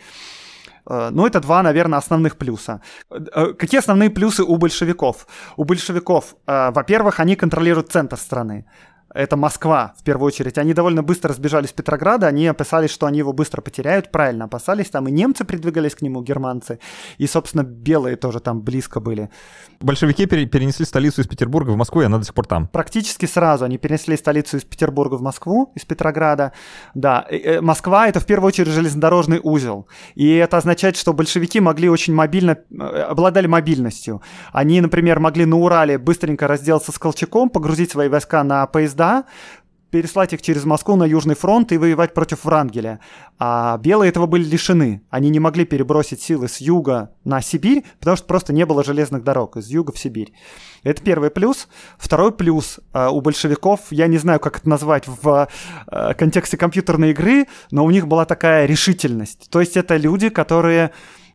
Э, 0.89 1.11
ну, 1.13 1.27
это 1.27 1.41
два, 1.41 1.63
наверное, 1.63 1.99
основных 1.99 2.37
плюса. 2.37 2.81
Э, 3.11 3.53
какие 3.53 3.81
основные 3.81 4.11
плюсы 4.11 4.43
у 4.43 4.57
большевиков? 4.57 5.27
У 5.57 5.65
большевиков, 5.65 6.37
э, 6.47 6.71
во-первых, 6.71 7.21
они 7.21 7.37
контролируют 7.37 7.93
центр 7.93 8.17
страны 8.17 8.65
это 9.15 9.37
Москва, 9.37 9.95
в 9.99 10.03
первую 10.05 10.27
очередь. 10.27 10.59
Они 10.59 10.75
довольно 10.75 11.03
быстро 11.03 11.33
сбежали 11.33 11.67
с 11.67 11.73
Петрограда, 11.73 12.27
они 12.27 12.47
опасались, 12.47 12.91
что 12.91 13.07
они 13.07 13.19
его 13.19 13.33
быстро 13.33 13.63
потеряют, 13.63 14.13
правильно 14.13 14.45
опасались. 14.45 14.91
Там 14.91 15.09
и 15.09 15.11
немцы 15.11 15.45
придвигались 15.45 15.95
к 15.95 16.03
нему, 16.03 16.23
германцы, 16.23 16.79
и, 17.17 17.27
собственно, 17.27 17.63
белые 17.63 18.17
тоже 18.17 18.41
там 18.41 18.61
близко 18.61 19.01
были. 19.01 19.31
Большевики 19.81 20.27
перенесли 20.27 20.85
столицу 20.85 21.23
из 21.23 21.27
Петербурга 21.27 21.71
в 21.71 21.77
Москву, 21.77 22.03
и 22.03 22.05
она 22.05 22.19
до 22.19 22.25
сих 22.25 22.35
пор 22.35 22.47
там. 22.47 22.67
Практически 22.69 23.27
сразу 23.27 23.65
они 23.65 23.79
перенесли 23.79 24.17
столицу 24.17 24.59
из 24.59 24.65
Петербурга 24.65 25.15
в 25.15 25.23
Москву, 25.23 25.73
из 25.75 25.85
Петрограда. 25.85 26.53
Да, 26.95 27.25
э, 27.31 27.61
Москва— 27.61 28.09
это 28.09 28.21
в 28.21 28.27
первую 28.27 28.49
очередь 28.49 28.73
железнодорожный 28.73 29.41
узел. 29.43 29.89
И 30.17 30.35
это 30.35 30.59
означает, 30.59 30.97
что 30.97 31.13
большевики 31.13 31.61
могли 31.61 31.89
очень 31.89 32.15
мобильно, 32.15 32.59
э, 32.71 32.83
обладали 32.85 33.47
мобильностью. 33.47 34.21
Они, 34.53 34.81
например, 34.81 35.21
могли 35.21 35.47
на 35.47 35.57
Урале 35.57 35.97
быстренько 35.97 36.47
разделаться 36.47 36.93
с 36.93 36.99
Колчаком, 36.99 37.49
погрузить 37.49 37.91
свои 37.91 38.09
войска 38.09 38.43
на 38.45 38.67
поезда, 38.67 38.98
поезда, 38.99 39.25
переслать 39.91 40.35
их 40.35 40.43
через 40.43 40.65
Москву 40.67 40.97
на 40.97 41.05
Южный 41.05 41.35
фронт 41.35 41.73
и 41.73 41.79
воевать 41.79 42.13
против 42.13 42.45
Врангеля. 42.45 43.01
А 43.39 43.79
белые 43.79 44.11
этого 44.11 44.27
были 44.27 44.45
лишены. 44.45 45.01
Они 45.09 45.31
не 45.31 45.41
могли 45.41 45.65
перебросить 45.65 46.21
силы 46.21 46.49
с 46.49 46.59
юга 46.59 47.13
на 47.25 47.41
Сибирь, 47.41 47.85
потому 47.99 48.17
что 48.19 48.27
просто 48.27 48.53
не 48.53 48.67
было 48.67 48.85
железных 48.85 49.25
дорог 49.25 49.57
из 49.57 49.69
юга 49.69 49.93
в 49.93 49.99
Сибирь. 49.99 50.35
Это 50.83 51.03
первый 51.03 51.31
плюс. 51.31 51.69
Второй 51.97 52.33
плюс 52.33 52.81
э, 52.93 53.09
у 53.09 53.23
большевиков, 53.23 53.81
я 53.91 54.09
не 54.09 54.19
знаю, 54.19 54.41
как 54.41 54.59
это 54.59 54.69
назвать 54.69 55.05
в 55.07 55.49
э, 55.87 56.15
контексте 56.15 56.59
компьютерной 56.59 57.13
игры, 57.13 57.47
но 57.71 57.87
у 57.87 57.91
них 57.91 58.07
была 58.07 58.27
такая 58.27 58.67
решительность. 58.67 59.49
То 59.49 59.61
есть 59.61 59.79
это 59.79 59.97
люди, 59.97 60.29
которые 60.29 60.91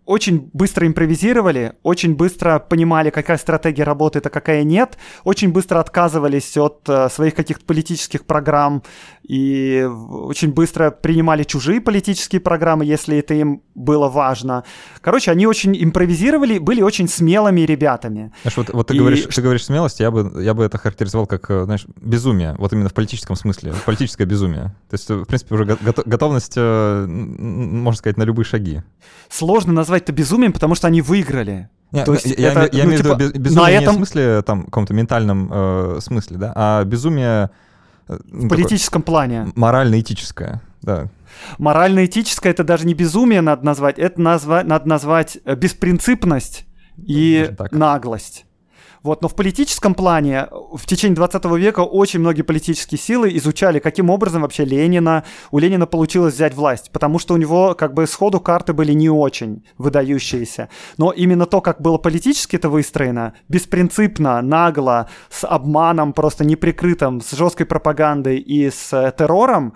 очень 0.05 0.49
быстро 0.53 0.85
импровизировали, 0.87 1.73
очень 1.83 2.15
быстро 2.15 2.59
понимали, 2.59 3.09
какая 3.09 3.37
стратегия 3.37 3.83
работает, 3.83 4.25
а 4.25 4.29
какая 4.29 4.63
нет, 4.63 4.97
очень 5.23 5.51
быстро 5.51 5.79
отказывались 5.79 6.57
от 6.57 6.81
э, 6.87 7.09
своих 7.09 7.35
каких-то 7.35 7.65
политических 7.65 8.25
программ 8.25 8.83
и 9.23 9.87
очень 10.09 10.51
быстро 10.51 10.91
принимали 10.91 11.43
чужие 11.43 11.79
политические 11.79 12.41
программы, 12.41 12.85
если 12.85 13.17
это 13.17 13.33
им 13.33 13.61
было 13.73 14.09
важно. 14.09 14.63
Короче, 15.01 15.31
они 15.31 15.47
очень 15.47 15.81
импровизировали, 15.81 16.59
были 16.59 16.81
очень 16.81 17.07
смелыми 17.07 17.61
ребятами. 17.61 18.33
Знаешь, 18.41 18.57
вот, 18.57 18.69
вот 18.73 18.87
ты, 18.87 18.95
и... 18.95 18.99
говоришь, 18.99 19.23
ты 19.23 19.41
говоришь 19.41 19.65
смелость, 19.65 20.01
я 20.01 20.11
бы, 20.11 20.43
я 20.43 20.53
бы 20.53 20.65
это 20.65 20.77
характеризовал 20.77 21.25
как, 21.25 21.49
э, 21.49 21.63
знаешь, 21.63 21.85
безумие, 21.95 22.55
вот 22.57 22.73
именно 22.73 22.89
в 22.89 22.93
политическом 22.93 23.37
смысле, 23.37 23.73
политическое 23.85 24.25
безумие. 24.25 24.75
То 24.89 24.93
есть, 24.93 25.09
в 25.09 25.25
принципе, 25.25 25.55
уже 25.55 25.65
готовность, 25.65 26.53
э, 26.57 27.05
можно 27.07 27.97
сказать, 27.97 28.17
на 28.17 28.23
любые 28.23 28.45
шаги. 28.45 28.81
Сложно 29.29 29.71
назвать 29.71 30.03
это 30.03 30.11
безумием, 30.11 30.51
потому 30.51 30.75
что 30.75 30.87
они 30.87 31.01
выиграли. 31.01 31.69
Нет, 31.91 32.05
То 32.05 32.13
есть 32.13 32.25
я, 32.25 32.51
это, 32.51 32.61
я, 32.75 32.79
я 32.79 32.83
ну, 32.83 32.89
имею 32.89 32.99
в 32.99 33.03
типа, 33.03 33.21
виду 33.21 33.39
безумие 33.39 33.75
этом... 33.75 33.83
не 33.83 33.91
в 33.91 33.95
смысле, 33.97 34.41
там, 34.41 34.65
каком-то 34.65 34.93
ментальном 34.93 35.49
э, 35.51 35.99
смысле, 36.01 36.37
да, 36.37 36.51
а 36.55 36.83
безумие... 36.83 37.51
Э, 38.07 38.19
ну, 38.25 38.47
в 38.47 38.49
политическом 38.49 39.01
такое, 39.01 39.13
плане. 39.13 39.51
Морально-этическое, 39.55 40.61
да. 40.81 41.09
Морально-этическое 41.57 42.51
это 42.51 42.63
даже 42.63 42.85
не 42.85 42.93
безумие 42.93 43.41
надо 43.41 43.65
назвать, 43.65 43.99
это 43.99 44.21
назва... 44.21 44.63
надо 44.63 44.87
назвать 44.87 45.37
э, 45.45 45.55
беспринципность 45.55 46.65
и 46.97 47.51
наглость. 47.71 48.45
Вот, 49.03 49.21
но 49.21 49.27
в 49.27 49.35
политическом 49.35 49.95
плане 49.95 50.47
в 50.51 50.85
течение 50.87 51.15
20 51.15 51.43
века 51.57 51.81
очень 51.81 52.21
многие 52.21 52.41
политические 52.43 52.97
силы 52.97 53.35
изучали, 53.35 53.79
каким 53.79 54.09
образом 54.09 54.43
вообще 54.43 54.63
Ленина, 54.63 55.25
у 55.51 55.59
Ленина 55.59 55.85
получилось 55.85 56.35
взять 56.35 56.53
власть, 56.55 56.89
потому 56.91 57.19
что 57.19 57.33
у 57.33 57.37
него 57.37 57.75
как 57.75 57.93
бы 57.93 58.07
сходу 58.07 58.39
карты 58.39 58.71
были 58.71 58.93
не 58.93 59.09
очень 59.09 59.65
выдающиеся. 59.77 60.69
Но 60.97 61.11
именно 61.11 61.45
то, 61.45 61.59
как 61.59 61.81
было 61.81 61.97
политически 61.97 62.55
это 62.55 62.69
выстроено, 62.69 63.33
беспринципно, 63.49 64.41
нагло, 64.41 65.09
с 65.29 65.45
обманом 65.45 66.13
просто 66.13 66.45
неприкрытым, 66.45 67.19
с 67.19 67.31
жесткой 67.31 67.65
пропагандой 67.65 68.37
и 68.37 68.69
с 68.69 68.93
э, 68.93 69.11
террором, 69.17 69.73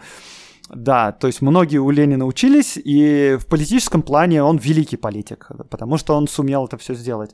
да, 0.69 1.11
то 1.11 1.27
есть 1.27 1.41
многие 1.41 1.77
у 1.77 1.89
Ленина 1.89 2.25
учились, 2.25 2.77
и 2.77 3.37
в 3.39 3.45
политическом 3.45 4.01
плане 4.01 4.43
он 4.43 4.57
великий 4.57 4.97
политик, 4.97 5.49
потому 5.69 5.97
что 5.97 6.15
он 6.15 6.27
сумел 6.27 6.65
это 6.65 6.77
все 6.77 6.93
сделать. 6.93 7.33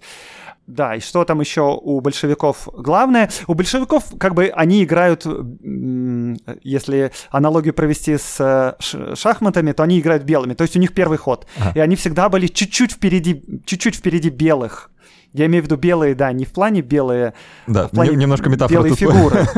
Да, 0.65 0.95
и 0.95 1.01
что 1.01 1.25
там 1.25 1.41
еще 1.41 1.77
у 1.81 1.99
большевиков 1.99 2.69
главное? 2.71 3.29
У 3.47 3.53
большевиков, 3.53 4.05
как 4.17 4.33
бы, 4.33 4.47
они 4.47 4.83
играют, 4.83 5.25
если 6.61 7.11
аналогию 7.31 7.73
провести 7.73 8.17
с 8.17 8.37
э, 8.39 9.15
шахматами, 9.15 9.73
то 9.73 9.83
они 9.83 9.99
играют 9.99 10.23
белыми, 10.23 10.53
то 10.53 10.61
есть 10.61 10.77
у 10.77 10.79
них 10.79 10.93
первый 10.93 11.17
ход. 11.17 11.47
Ага. 11.59 11.71
И 11.75 11.79
они 11.79 11.97
всегда 11.97 12.29
были 12.29 12.47
чуть-чуть 12.47 12.93
впереди, 12.93 13.43
чуть-чуть 13.65 13.95
впереди 13.95 14.29
белых. 14.29 14.89
Я 15.33 15.47
имею 15.47 15.63
в 15.63 15.65
виду 15.65 15.77
белые, 15.77 16.13
да, 16.15 16.31
не 16.31 16.45
в 16.45 16.51
плане 16.51 16.81
белые, 16.81 17.33
да, 17.65 17.85
а 17.85 17.87
в 17.87 17.91
плане 17.91 18.15
немножко 18.15 18.49
метафора 18.49 18.77
белые 18.77 18.95
фигуры. 18.95 19.47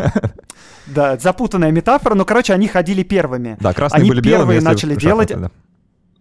Да, 0.88 1.18
запутанная 1.18 1.72
метафора, 1.72 2.14
но, 2.14 2.26
короче, 2.26 2.54
они 2.54 2.68
ходили 2.68 3.02
первыми. 3.02 3.58
Да, 3.60 3.74
красные 3.74 4.02
они 4.02 4.10
были 4.10 4.22
первые 4.22 4.60
белыми, 4.60 4.64
начали 4.64 4.94
делать. 4.94 5.30
Да. 5.30 5.50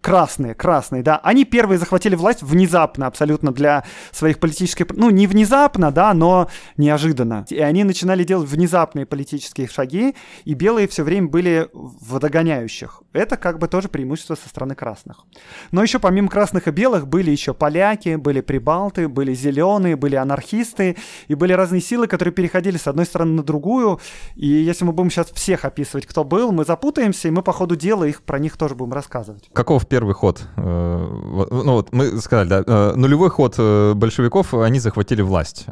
Красные, 0.05 0.53
красные, 0.53 1.01
да. 1.01 1.19
Они 1.23 1.45
первые 1.45 1.79
захватили 1.79 2.13
власть 2.13 2.43
внезапно 2.43 3.07
абсолютно 3.07 3.51
для 3.51 3.83
своих 4.11 4.37
политических... 4.37 4.85
Ну, 4.91 5.09
не 5.09 5.25
внезапно, 5.25 5.91
да, 5.91 6.13
но 6.13 6.47
неожиданно. 6.77 7.47
И 7.49 7.57
они 7.57 7.83
начинали 7.83 8.23
делать 8.23 8.47
внезапные 8.47 9.07
политические 9.07 9.67
шаги, 9.67 10.13
и 10.43 10.53
белые 10.53 10.87
все 10.87 11.01
время 11.01 11.27
были 11.29 11.69
в 11.73 12.19
догоняющих. 12.19 13.01
Это 13.13 13.35
как 13.35 13.57
бы 13.57 13.67
тоже 13.67 13.89
преимущество 13.89 14.35
со 14.35 14.47
стороны 14.47 14.75
красных. 14.75 15.25
Но 15.71 15.81
еще 15.81 15.97
помимо 15.97 16.27
красных 16.27 16.67
и 16.67 16.71
белых 16.71 17.07
были 17.07 17.31
еще 17.31 17.55
поляки, 17.55 18.13
были 18.13 18.41
прибалты, 18.41 19.07
были 19.07 19.33
зеленые, 19.33 19.95
были 19.95 20.17
анархисты, 20.17 20.97
и 21.27 21.33
были 21.33 21.53
разные 21.53 21.81
силы, 21.81 22.05
которые 22.05 22.31
переходили 22.31 22.77
с 22.77 22.85
одной 22.85 23.07
стороны 23.07 23.37
на 23.37 23.43
другую. 23.43 23.99
И 24.35 24.45
если 24.45 24.85
мы 24.85 24.91
будем 24.91 25.09
сейчас 25.09 25.31
всех 25.31 25.65
описывать, 25.65 26.05
кто 26.05 26.23
был, 26.23 26.51
мы 26.51 26.63
запутаемся, 26.63 27.27
и 27.27 27.31
мы 27.31 27.41
по 27.41 27.53
ходу 27.53 27.75
дела 27.75 28.03
их 28.03 28.21
про 28.21 28.37
них 28.37 28.55
тоже 28.55 28.75
будем 28.75 28.93
рассказывать. 28.93 29.49
Каков 29.51 29.87
первый 29.95 30.13
ход. 30.13 30.41
Э, 30.57 31.07
ну 31.51 31.71
вот 31.71 31.93
мы 31.93 32.19
сказали, 32.19 32.49
да, 32.49 32.63
э, 32.67 32.93
нулевой 32.97 33.29
ход 33.29 33.55
э, 33.57 33.93
большевиков, 33.93 34.53
они 34.53 34.79
захватили 34.79 35.21
власть. 35.21 35.67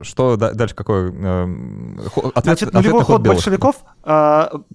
Что 0.00 0.36
дальше 0.36 0.76
какой 0.76 1.08
ответ? 1.08 2.44
Значит, 2.44 2.72
нулевой 2.72 3.02
ход, 3.02 3.16
ход 3.16 3.26
большевиков, 3.26 3.74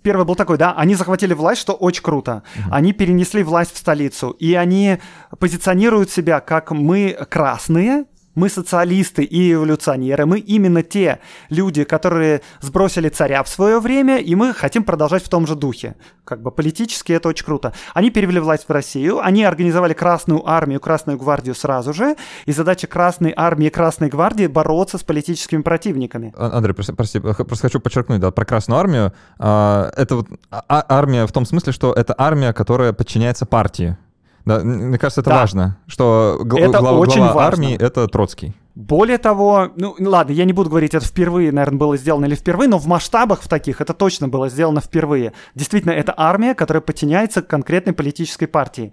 первый 0.02 0.26
был 0.26 0.36
такой, 0.36 0.58
да, 0.58 0.74
они 0.74 0.96
захватили 0.96 1.34
власть, 1.34 1.62
что 1.62 1.72
очень 1.72 2.04
круто. 2.04 2.44
Угу. 2.56 2.76
Они 2.76 2.92
перенесли 2.92 3.44
власть 3.44 3.74
в 3.74 3.78
столицу, 3.78 4.32
и 4.32 4.56
они 4.56 4.98
позиционируют 5.40 6.12
себя 6.12 6.42
как 6.42 6.72
мы 6.72 7.18
красные, 7.30 8.04
мы 8.36 8.50
социалисты 8.50 9.24
и 9.24 9.54
эволюционеры, 9.54 10.26
мы 10.26 10.40
именно 10.40 10.84
те 10.84 11.20
люди, 11.50 11.84
которые 11.84 12.42
сбросили 12.62 13.10
царя 13.10 13.44
в 13.44 13.50
свое 13.50 13.80
время, 13.80 14.18
и 14.18 14.36
мы 14.36 14.54
хотим 14.54 14.84
продолжать 14.84 15.24
в 15.24 15.30
том 15.30 15.48
же 15.48 15.56
духе. 15.56 15.96
Как 16.26 16.42
бы 16.42 16.52
политически 16.52 17.12
это 17.14 17.30
очень 17.30 17.46
круто. 17.46 17.74
Они 17.94 18.10
перевели 18.10 18.40
власть 18.40 18.66
в 18.68 18.72
Россию, 18.72 19.20
они 19.20 19.44
организовали 19.44 19.94
Красную 19.94 20.48
армию, 20.48 20.80
Красную 20.80 21.18
гвардию 21.18 21.56
сразу 21.56 21.94
же, 21.94 22.16
и 22.46 22.52
задача 22.52 22.88
Красной 22.88 23.34
армии 23.36 23.68
и 23.68 23.70
Красной 23.70 24.10
гвардии 24.10 24.48
бороться 24.48 24.98
с 24.98 25.04
политическими 25.04 25.62
противниками. 25.62 26.34
А, 26.38 26.58
Андрей, 26.58 26.74
прости, 26.74 26.94
прости 26.94 27.20
просто 27.20 27.68
хочу 27.68 27.80
подчеркнуть, 27.80 28.20
да, 28.20 28.32
про 28.32 28.46
Красную 28.46 28.80
армию. 28.80 29.14
А, 29.38 29.92
это 29.96 30.16
вот 30.16 30.28
а, 30.50 30.86
армия 30.90 31.26
в 31.26 31.32
том 31.32 31.46
смысле, 31.46 31.74
что 31.74 31.94
это 31.94 32.16
армия, 32.18 32.54
которая 32.54 32.94
подчиняется 32.94 33.46
партии. 33.46 33.98
Да, 34.46 34.60
мне 34.60 34.98
кажется, 34.98 35.22
это 35.22 35.30
да. 35.30 35.38
важно, 35.38 35.78
что 35.88 36.40
гл- 36.44 36.58
это 36.58 36.80
глава, 36.80 36.98
очень 36.98 37.20
глава 37.20 37.34
важно. 37.34 37.48
армии— 37.48 37.78
это 37.80 38.08
Троцкий. 38.08 38.54
Более 38.76 39.18
того, 39.18 39.70
ну 39.78 39.96
ладно, 40.00 40.32
я 40.32 40.46
не 40.46 40.54
буду 40.54 40.70
говорить, 40.70 40.94
это 40.96 41.06
впервые, 41.06 41.52
наверное, 41.52 41.78
было 41.78 41.96
сделано 41.96 42.26
или 42.26 42.36
впервые, 42.36 42.68
но 42.68 42.78
в 42.80 42.88
масштабах 42.88 43.42
в 43.42 43.48
таких 43.48 43.82
это 43.82 43.94
точно 43.94 44.28
было 44.28 44.50
сделано 44.50 44.82
впервые. 44.82 45.34
Действительно, 45.56 45.92
это 45.92 46.14
армия, 46.18 46.56
которая 46.56 46.82
подчиняется 46.82 47.42
конкретной 47.42 47.94
политической 47.94 48.48
партии. 48.48 48.92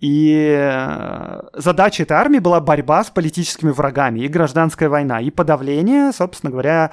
И 0.00 0.54
э, 0.58 1.40
задача 1.54 2.02
этой 2.02 2.12
армии 2.14 2.38
была 2.38 2.60
борьба 2.60 3.02
с 3.02 3.10
политическими 3.10 3.70
врагами 3.70 4.20
и 4.20 4.28
гражданская 4.28 4.88
война, 4.90 5.20
и 5.20 5.30
подавление, 5.30 6.12
собственно 6.12 6.50
говоря, 6.50 6.90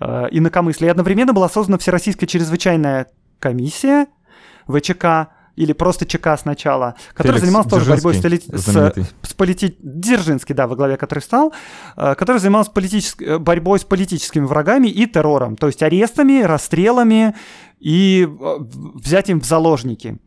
э, 0.00 0.28
инакомыслия. 0.32 0.88
И 0.88 0.90
одновременно 0.90 1.32
была 1.32 1.48
создана 1.48 1.78
Всероссийская 1.78 2.26
чрезвычайная 2.26 3.06
комиссия 3.38 4.06
ВЧК, 4.68 5.28
или 5.60 5.74
просто 5.74 6.06
ЧК 6.06 6.38
сначала, 6.38 6.94
который 7.12 7.32
Феликс 7.32 7.44
занимался 7.44 7.70
тоже 7.70 7.90
борьбой 7.90 8.14
с, 8.14 8.20
с, 8.20 8.94
с 9.22 9.34
полити... 9.34 9.76
Дзержинский, 9.82 10.54
да, 10.54 10.66
во 10.66 10.74
главе 10.74 10.96
который 10.96 11.20
стал, 11.20 11.52
э, 11.96 12.14
который 12.14 12.38
занимался 12.38 12.70
политической 12.70 13.24
э, 13.24 13.38
борьбой 13.38 13.78
с 13.78 13.84
политическими 13.84 14.46
врагами 14.46 14.88
и 14.88 15.04
террором, 15.04 15.56
то 15.56 15.66
есть 15.66 15.82
арестами, 15.82 16.40
расстрелами 16.42 17.34
и 17.78 18.26
э, 18.26 18.56
взять 18.94 19.28
им 19.28 19.40
в 19.40 19.44
заложники. 19.44 20.18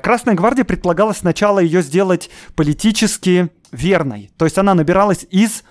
Красная 0.00 0.34
гвардия 0.34 0.62
предполагалось 0.62 1.16
сначала 1.18 1.58
ее 1.58 1.82
сделать 1.82 2.30
политически 2.54 3.50
верной, 3.72 4.30
то 4.36 4.44
есть 4.44 4.56
она 4.58 4.74
набиралась 4.74 5.26
из 5.28 5.64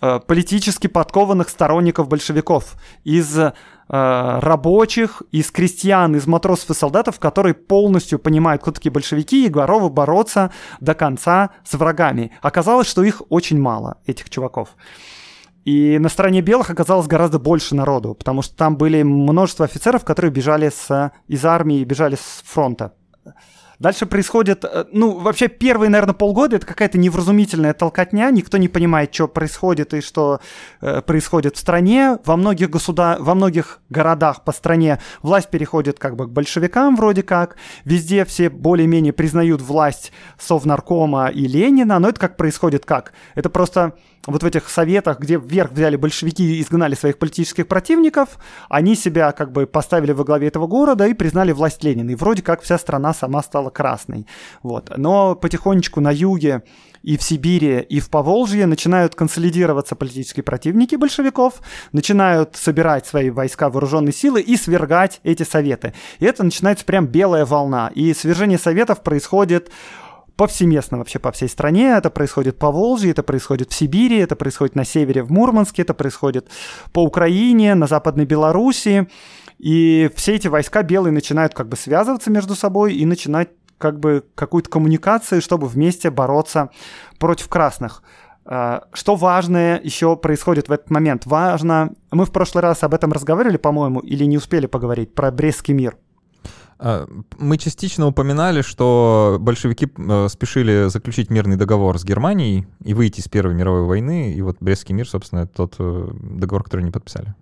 политически 0.00 0.86
подкованных 0.86 1.48
сторонников 1.48 2.08
большевиков, 2.08 2.76
из 3.04 3.36
Э, 3.90 4.38
рабочих, 4.40 5.22
из 5.32 5.50
крестьян, 5.50 6.14
из 6.14 6.26
матросов 6.26 6.70
и 6.70 6.74
солдатов, 6.74 7.18
которые 7.18 7.54
полностью 7.54 8.18
понимают, 8.18 8.60
кто 8.60 8.70
такие 8.70 8.92
большевики, 8.92 9.46
и 9.46 9.48
готовы 9.48 9.88
бороться 9.88 10.52
до 10.80 10.94
конца 10.94 11.50
с 11.64 11.72
врагами. 11.72 12.32
Оказалось, 12.42 12.86
что 12.86 13.02
их 13.02 13.22
очень 13.30 13.58
мало, 13.58 13.96
этих 14.04 14.28
чуваков. 14.28 14.76
И 15.64 15.98
на 15.98 16.10
стороне 16.10 16.42
белых 16.42 16.68
оказалось 16.68 17.06
гораздо 17.06 17.38
больше 17.38 17.74
народу, 17.74 18.14
потому 18.14 18.42
что 18.42 18.54
там 18.56 18.76
были 18.76 19.02
множество 19.02 19.64
офицеров, 19.64 20.04
которые 20.04 20.30
бежали 20.30 20.68
с, 20.68 21.12
из 21.26 21.44
армии, 21.46 21.82
бежали 21.84 22.16
с 22.16 22.42
фронта. 22.44 22.92
Дальше 23.78 24.06
происходит, 24.06 24.64
э, 24.64 24.86
ну, 24.92 25.18
вообще 25.18 25.46
первые, 25.46 25.88
наверное, 25.88 26.14
полгода 26.14 26.56
это 26.56 26.66
какая-то 26.66 26.98
невразумительная 26.98 27.74
толкотня, 27.74 28.28
никто 28.30 28.58
не 28.58 28.68
понимает, 28.68 29.14
что 29.14 29.28
происходит 29.28 29.94
и 29.94 30.00
что 30.00 30.40
э, 30.80 31.00
происходит 31.00 31.56
в 31.56 31.60
стране. 31.60 32.18
Во 32.24 32.36
многих 32.36 32.70
государ... 32.70 33.22
во 33.22 33.36
многих 33.36 33.80
городах 33.88 34.42
по 34.42 34.50
стране 34.50 34.98
власть 35.22 35.48
переходит 35.48 35.98
как 36.00 36.16
бы 36.16 36.26
к 36.26 36.30
большевикам 36.30 36.96
вроде 36.96 37.22
как. 37.22 37.56
Везде 37.84 38.24
все 38.24 38.50
более-менее 38.50 39.12
признают 39.12 39.62
власть 39.62 40.12
Совнаркома 40.38 41.28
и 41.28 41.46
Ленина, 41.46 42.00
но 42.00 42.08
это 42.08 42.18
как 42.18 42.36
происходит 42.36 42.84
как? 42.84 43.12
Это 43.36 43.48
просто 43.48 43.94
вот 44.26 44.42
в 44.42 44.46
этих 44.46 44.68
советах, 44.68 45.20
где 45.20 45.38
вверх 45.38 45.72
взяли 45.72 45.96
большевики 45.96 46.58
и 46.58 46.62
изгнали 46.62 46.94
своих 46.94 47.18
политических 47.18 47.66
противников, 47.66 48.38
они 48.68 48.94
себя 48.94 49.32
как 49.32 49.52
бы 49.52 49.66
поставили 49.66 50.12
во 50.12 50.24
главе 50.24 50.48
этого 50.48 50.66
города 50.66 51.06
и 51.06 51.14
признали 51.14 51.52
власть 51.52 51.82
Ленина. 51.82 52.10
И 52.10 52.14
вроде 52.14 52.42
как 52.42 52.62
вся 52.62 52.78
страна 52.78 53.14
сама 53.14 53.42
стала 53.42 53.70
красной. 53.70 54.26
Вот. 54.62 54.92
Но 54.96 55.34
потихонечку 55.34 56.00
на 56.00 56.10
юге 56.10 56.62
и 57.02 57.16
в 57.16 57.22
Сибири, 57.22 57.80
и 57.80 58.00
в 58.00 58.10
Поволжье 58.10 58.66
начинают 58.66 59.14
консолидироваться 59.14 59.94
политические 59.94 60.42
противники 60.42 60.96
большевиков, 60.96 61.60
начинают 61.92 62.56
собирать 62.56 63.06
свои 63.06 63.30
войска, 63.30 63.70
вооруженные 63.70 64.12
силы 64.12 64.40
и 64.40 64.56
свергать 64.56 65.20
эти 65.22 65.44
советы. 65.44 65.94
И 66.18 66.26
это 66.26 66.42
начинается 66.42 66.84
прям 66.84 67.06
белая 67.06 67.46
волна. 67.46 67.90
И 67.94 68.12
свержение 68.14 68.58
советов 68.58 69.02
происходит 69.02 69.70
повсеместно 70.38 70.98
вообще 70.98 71.18
по 71.18 71.32
всей 71.32 71.48
стране. 71.48 71.88
Это 71.88 72.10
происходит 72.10 72.58
по 72.58 72.70
Волжье, 72.70 73.10
это 73.10 73.24
происходит 73.24 73.72
в 73.72 73.74
Сибири, 73.74 74.18
это 74.18 74.36
происходит 74.36 74.76
на 74.76 74.84
севере 74.84 75.24
в 75.24 75.32
Мурманске, 75.32 75.82
это 75.82 75.94
происходит 75.94 76.48
по 76.92 77.02
Украине, 77.02 77.74
на 77.74 77.88
Западной 77.88 78.24
Белоруссии. 78.24 79.08
И 79.58 80.08
все 80.14 80.36
эти 80.36 80.46
войска 80.46 80.84
белые 80.84 81.12
начинают 81.12 81.54
как 81.54 81.68
бы 81.68 81.76
связываться 81.76 82.30
между 82.30 82.54
собой 82.54 82.94
и 82.94 83.04
начинать 83.04 83.48
как 83.78 83.98
бы 83.98 84.24
какую-то 84.36 84.70
коммуникацию, 84.70 85.42
чтобы 85.42 85.66
вместе 85.66 86.10
бороться 86.10 86.70
против 87.18 87.48
красных. 87.48 88.04
А, 88.44 88.84
что 88.92 89.16
важное 89.16 89.80
еще 89.82 90.16
происходит 90.16 90.68
в 90.68 90.72
этот 90.72 90.88
момент? 90.90 91.26
Важно, 91.26 91.90
мы 92.12 92.24
в 92.24 92.30
прошлый 92.30 92.62
раз 92.62 92.84
об 92.84 92.94
этом 92.94 93.12
разговаривали, 93.12 93.56
по-моему, 93.56 93.98
или 93.98 94.22
не 94.24 94.36
успели 94.36 94.66
поговорить, 94.66 95.14
про 95.14 95.32
Брестский 95.32 95.74
мир. 95.74 95.96
А, 96.78 97.06
мы 97.38 97.58
частично 97.58 98.06
упоминали, 98.06 98.62
что 98.62 99.38
большевики 99.40 99.88
э, 99.96 100.28
спешили 100.28 100.88
заключить 100.88 101.28
мирный 101.28 101.56
договор 101.56 101.98
с 101.98 102.04
Германией 102.04 102.66
и 102.84 102.94
выйти 102.94 103.20
из 103.20 103.28
Первой 103.28 103.54
мировой 103.54 103.82
войны, 103.82 104.32
и 104.32 104.40
вот 104.42 104.58
Брестский 104.60 104.94
мир, 104.94 105.08
собственно, 105.08 105.40
это 105.40 105.52
тот 105.54 105.74
э, 105.78 106.08
договор, 106.12 106.62
который 106.62 106.82
не 106.82 106.92
подписали. 106.92 107.34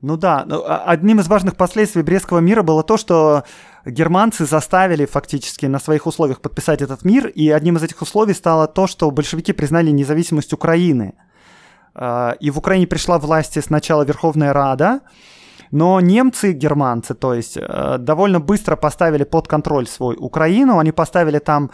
Ну 0.00 0.16
да, 0.16 0.46
а, 0.48 0.84
одним 0.86 1.18
из 1.18 1.26
важных 1.26 1.56
последствий 1.56 2.02
Брестского 2.02 2.38
мира 2.38 2.62
было 2.62 2.84
то, 2.84 2.96
что 2.96 3.42
германцы 3.84 4.46
заставили 4.46 5.06
фактически 5.06 5.66
на 5.66 5.80
своих 5.80 6.06
условиях 6.06 6.40
подписать 6.40 6.80
этот 6.80 7.04
мир, 7.04 7.26
и 7.26 7.48
одним 7.50 7.78
из 7.78 7.82
этих 7.82 8.00
условий 8.00 8.34
стало 8.34 8.68
то, 8.68 8.86
что 8.86 9.10
большевики 9.10 9.52
признали 9.52 9.90
независимость 9.90 10.52
Украины. 10.52 11.14
и 11.96 12.50
в 12.50 12.58
Украине 12.58 12.86
пришла 12.86 13.18
в 13.18 13.22
власти 13.22 13.60
сначала 13.60 14.02
Верховная 14.02 14.52
Рада, 14.52 15.00
но 15.74 16.00
немцы, 16.00 16.52
германцы, 16.52 17.14
то 17.14 17.34
есть, 17.34 17.58
довольно 17.98 18.40
быстро 18.40 18.76
поставили 18.76 19.24
под 19.24 19.48
контроль 19.48 19.86
свой 19.86 20.16
Украину, 20.18 20.78
они 20.78 20.92
поставили 20.92 21.38
там 21.38 21.70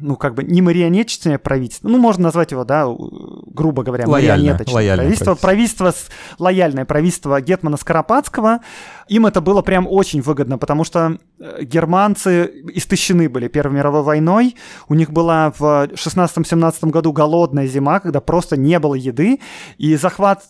ну, 0.00 0.16
как 0.16 0.34
бы 0.34 0.42
не 0.44 0.62
марионеточное 0.62 1.38
правительство, 1.38 1.88
ну, 1.88 1.98
можно 1.98 2.24
назвать 2.24 2.52
его, 2.52 2.64
да, 2.64 2.86
грубо 2.86 3.82
говоря, 3.82 4.06
лояльное, 4.06 4.36
марионеточное 4.36 4.74
лояльное 4.74 5.04
правительство. 5.04 5.34
Правительство, 5.34 5.84
правительство 5.84 6.14
лояльное 6.38 6.84
правительство 6.84 7.40
Гетмана 7.40 7.76
Скоропадского. 7.76 8.60
Им 9.08 9.26
это 9.26 9.40
было 9.40 9.62
прям 9.62 9.86
очень 9.88 10.22
выгодно, 10.22 10.58
потому 10.58 10.84
что 10.84 11.18
э, 11.38 11.64
германцы 11.64 12.50
истощены 12.74 13.28
были 13.28 13.48
Первой 13.48 13.76
мировой 13.76 14.02
войной. 14.02 14.56
У 14.88 14.94
них 14.94 15.10
была 15.10 15.52
в 15.56 15.88
16-17 15.92 16.90
году 16.90 17.12
голодная 17.12 17.66
зима, 17.66 18.00
когда 18.00 18.20
просто 18.20 18.56
не 18.56 18.78
было 18.78 18.94
еды. 18.94 19.40
И 19.78 19.96
захват 19.96 20.44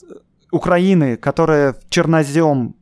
Украины, 0.50 1.16
которая 1.16 1.76
чернозем 1.88 2.74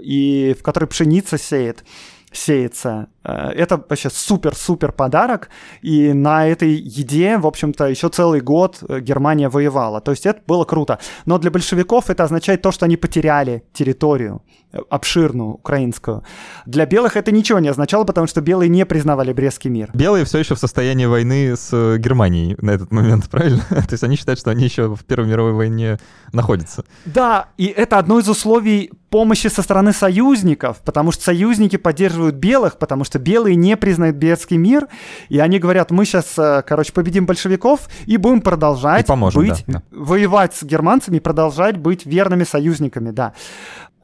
и 0.00 0.54
в 0.58 0.62
которой 0.62 0.86
пшеница 0.86 1.38
сеет, 1.38 1.84
сеется. 2.32 3.08
Э, 3.24 3.50
это 3.50 3.76
вообще 3.76 4.10
супер-супер 4.10 4.92
подарок, 4.92 5.48
и 5.82 6.12
на 6.12 6.46
этой 6.46 6.72
еде, 6.72 7.38
в 7.38 7.46
общем-то, 7.46 7.86
еще 7.86 8.08
целый 8.08 8.40
год 8.40 8.82
э, 8.88 9.00
Германия 9.00 9.48
воевала. 9.48 10.00
То 10.00 10.12
есть 10.12 10.26
это 10.26 10.40
было 10.46 10.64
круто. 10.64 10.98
Но 11.26 11.38
для 11.38 11.50
большевиков 11.50 12.10
это 12.10 12.24
означает 12.24 12.62
то, 12.62 12.72
что 12.72 12.86
они 12.86 12.96
потеряли 12.96 13.64
территорию 13.72 14.42
э, 14.46 14.59
обширную 14.88 15.50
украинскую. 15.54 16.22
Для 16.66 16.86
белых 16.86 17.16
это 17.16 17.32
ничего 17.32 17.58
не 17.58 17.68
означало, 17.68 18.04
потому 18.04 18.26
что 18.26 18.40
белые 18.40 18.68
не 18.68 18.86
признавали 18.86 19.32
Брестский 19.32 19.70
мир. 19.70 19.90
Белые 19.94 20.24
все 20.24 20.38
еще 20.38 20.54
в 20.54 20.58
состоянии 20.58 21.06
войны 21.06 21.56
с 21.56 21.96
Германией 21.98 22.56
на 22.60 22.70
этот 22.70 22.92
момент, 22.92 23.28
правильно? 23.30 23.62
То 23.68 23.92
есть 23.92 24.04
они 24.04 24.16
считают, 24.16 24.38
что 24.38 24.50
они 24.50 24.64
еще 24.64 24.94
в 24.94 25.04
Первой 25.04 25.28
мировой 25.28 25.52
войне 25.52 25.98
находятся. 26.32 26.84
Да, 27.04 27.48
и 27.56 27.66
это 27.66 27.98
одно 27.98 28.18
из 28.18 28.28
условий 28.28 28.90
помощи 29.10 29.48
со 29.48 29.62
стороны 29.62 29.92
союзников, 29.92 30.78
потому 30.84 31.10
что 31.10 31.24
союзники 31.24 31.76
поддерживают 31.76 32.36
белых, 32.36 32.78
потому 32.78 33.04
что 33.04 33.18
белые 33.18 33.56
не 33.56 33.76
признают 33.76 34.16
Брестский 34.16 34.56
мир, 34.56 34.86
и 35.28 35.40
они 35.40 35.58
говорят, 35.58 35.90
мы 35.90 36.04
сейчас, 36.04 36.38
э, 36.38 36.62
короче, 36.66 36.92
победим 36.92 37.26
большевиков 37.26 37.88
и 38.06 38.16
будем 38.16 38.40
продолжать 38.40 39.04
и 39.04 39.08
поможем, 39.08 39.42
быть, 39.42 39.64
да, 39.66 39.74
да. 39.74 39.82
воевать 39.90 40.54
с 40.54 40.62
германцами 40.62 41.18
продолжать 41.18 41.76
быть 41.76 42.06
верными 42.06 42.44
союзниками, 42.44 43.10
да. 43.10 43.34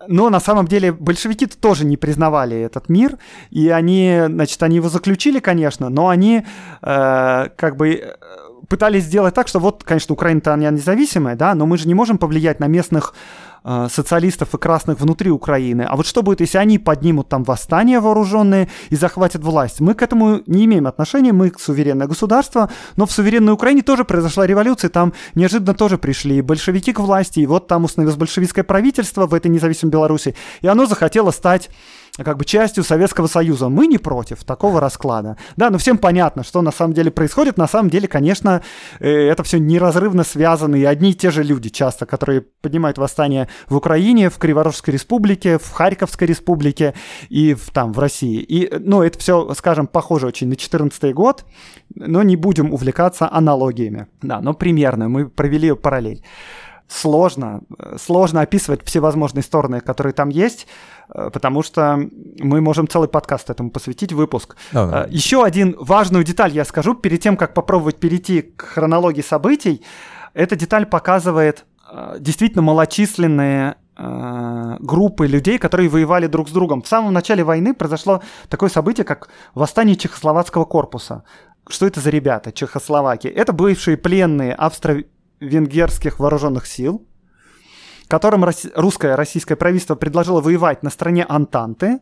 Но 0.09 0.31
на 0.31 0.41
самом 0.41 0.67
деле 0.67 0.93
большевики 0.93 1.47
тоже 1.47 1.85
не 1.85 1.97
признавали 1.97 2.59
этот 2.59 2.89
мир, 2.89 3.19
и 3.51 3.69
они, 3.69 4.23
значит, 4.27 4.63
они 4.63 4.77
его 4.77 4.89
заключили, 4.89 5.39
конечно, 5.41 5.89
но 5.89 6.09
они 6.09 6.45
э, 6.83 7.49
как 7.57 7.77
бы 7.77 7.95
э, 7.95 8.15
пытались 8.69 9.05
сделать 9.05 9.35
так, 9.35 9.49
что 9.49 9.59
вот, 9.59 9.85
конечно, 9.85 10.13
Украина-то 10.13 10.57
независимая, 10.57 11.37
да, 11.37 11.55
но 11.55 11.67
мы 11.67 11.79
же 11.79 11.89
не 11.89 11.95
можем 11.95 12.19
повлиять 12.19 12.61
на 12.61 12.67
местных 12.67 13.15
социалистов 13.91 14.55
и 14.55 14.59
красных 14.59 15.01
внутри 15.01 15.31
Украины. 15.31 15.83
А 15.83 15.97
вот 15.97 16.07
что 16.07 16.23
будет, 16.23 16.41
если 16.41 16.59
они 16.59 16.79
поднимут 16.79 17.29
там 17.29 17.43
восстание 17.43 18.01
вооруженные 18.01 18.69
и 18.91 18.97
захватят 18.97 19.43
власть? 19.43 19.81
Мы 19.81 19.95
к 19.95 20.03
этому 20.03 20.43
не 20.47 20.65
имеем 20.67 20.87
отношения, 20.87 21.33
мы 21.33 21.53
суверенное 21.59 22.07
государство, 22.07 22.71
но 22.97 23.07
в 23.07 23.13
суверенной 23.13 23.53
Украине 23.53 23.83
тоже 23.83 24.05
произошла 24.05 24.47
революция, 24.47 24.89
там 24.89 25.13
неожиданно 25.35 25.75
тоже 25.75 25.99
пришли 25.99 26.41
большевики 26.43 26.93
к 26.93 27.01
власти, 27.01 27.41
и 27.41 27.47
вот 27.47 27.67
там 27.67 27.85
установилось 27.85 28.17
большевистское 28.17 28.65
правительство 28.65 29.27
в 29.27 29.35
этой 29.35 29.49
независимой 29.49 29.91
Беларуси, 29.91 30.35
и 30.61 30.67
оно 30.67 30.87
захотело 30.87 31.31
стать 31.31 31.69
как 32.25 32.39
бы 32.39 32.45
частью 32.45 32.85
Советского 32.85 33.27
Союза. 33.27 33.69
Мы 33.69 33.87
не 33.87 33.99
против 33.99 34.45
такого 34.45 34.81
расклада. 34.81 35.37
Да, 35.57 35.71
но 35.71 35.79
всем 35.79 35.99
понятно, 35.99 36.45
что 36.45 36.63
на 36.63 36.73
самом 36.73 36.95
деле 36.95 37.11
происходит. 37.11 37.57
На 37.59 37.69
самом 37.69 37.91
деле, 37.91 38.09
конечно, 38.09 38.63
э, 39.01 39.09
это 39.09 39.43
все 39.43 39.59
неразрывно 39.59 40.25
связано, 40.25 40.77
и 40.77 40.85
одни 40.85 41.11
и 41.11 41.15
те 41.15 41.31
же 41.31 41.43
люди 41.43 41.69
часто, 41.69 42.07
которые 42.07 42.41
поднимают 42.41 42.99
восстание 42.99 43.49
в 43.69 43.77
Украине, 43.77 44.31
в 44.31 44.39
Криворожской 44.39 44.95
республике, 44.95 45.59
в 45.59 45.71
Харьковской 45.71 46.27
республике 46.27 46.95
и 47.29 47.55
в, 47.55 47.71
там, 47.71 47.93
в 47.93 47.99
России. 47.99 48.41
И, 48.41 48.73
ну, 48.79 49.03
это 49.03 49.19
все, 49.19 49.53
скажем, 49.55 49.87
похоже 49.87 50.27
очень 50.27 50.47
на 50.47 50.53
2014 50.53 51.15
год, 51.15 51.45
но 51.95 52.23
не 52.23 52.37
будем 52.37 52.73
увлекаться 52.73 53.31
аналогиями. 53.31 54.07
Да, 54.23 54.41
но 54.41 54.55
примерно 54.55 55.09
мы 55.09 55.29
провели 55.29 55.75
параллель 55.75 56.23
сложно, 56.89 57.63
э, 57.79 57.97
сложно 58.01 58.41
описывать 58.41 58.81
все 58.85 59.01
возможные 59.01 59.43
стороны, 59.43 59.81
которые 59.81 60.13
там 60.13 60.29
есть, 60.29 60.67
э, 61.09 61.31
потому 61.33 61.63
что 61.63 61.99
мы 62.39 62.61
можем 62.61 62.89
целый 62.89 63.09
подкаст 63.09 63.51
этому 63.51 63.71
посвятить, 63.71 64.13
выпуск. 64.13 64.57
Да, 64.73 64.87
да. 64.87 65.05
Э, 65.05 65.09
Еще 65.11 65.45
один 65.45 65.77
важную 65.79 66.25
деталь 66.25 66.53
я 66.53 66.65
скажу 66.65 66.95
перед 66.95 67.21
тем, 67.21 67.37
как 67.37 67.55
попробовать 67.55 67.97
перейти 67.97 68.43
к 68.43 68.63
хронологии 68.63 69.23
событий. 69.23 69.83
Эта 70.35 70.57
деталь 70.57 70.87
показывает 70.87 71.65
действительно 72.19 72.63
малочисленные 72.63 73.77
группы 73.97 75.27
людей, 75.27 75.59
которые 75.59 75.89
воевали 75.89 76.27
друг 76.27 76.49
с 76.49 76.53
другом. 76.53 76.83
В 76.83 76.89
самом 76.89 77.15
начале 77.15 77.45
войны 77.45 77.73
произошло 77.73 78.23
такое 78.51 78.69
событие, 78.69 79.05
как 79.05 79.29
восстание 79.55 79.97
Чехословацкого 79.97 80.67
корпуса. 80.67 81.23
Что 81.69 81.87
это 81.87 82.01
за 82.01 82.11
ребята, 82.11 82.53
Чехословакии? 82.53 83.31
Это 83.31 83.53
бывшие 83.55 83.97
пленные 83.97 84.53
австро 84.53 85.05
венгерских 85.41 86.19
вооруженных 86.19 86.67
сил, 86.67 87.07
которым 88.09 88.45
русское 88.75 89.17
российское 89.17 89.57
правительство 89.57 89.95
предложило 89.95 90.41
воевать 90.41 90.83
на 90.83 90.91
стороне 90.91 91.25
Антанты, 91.29 92.01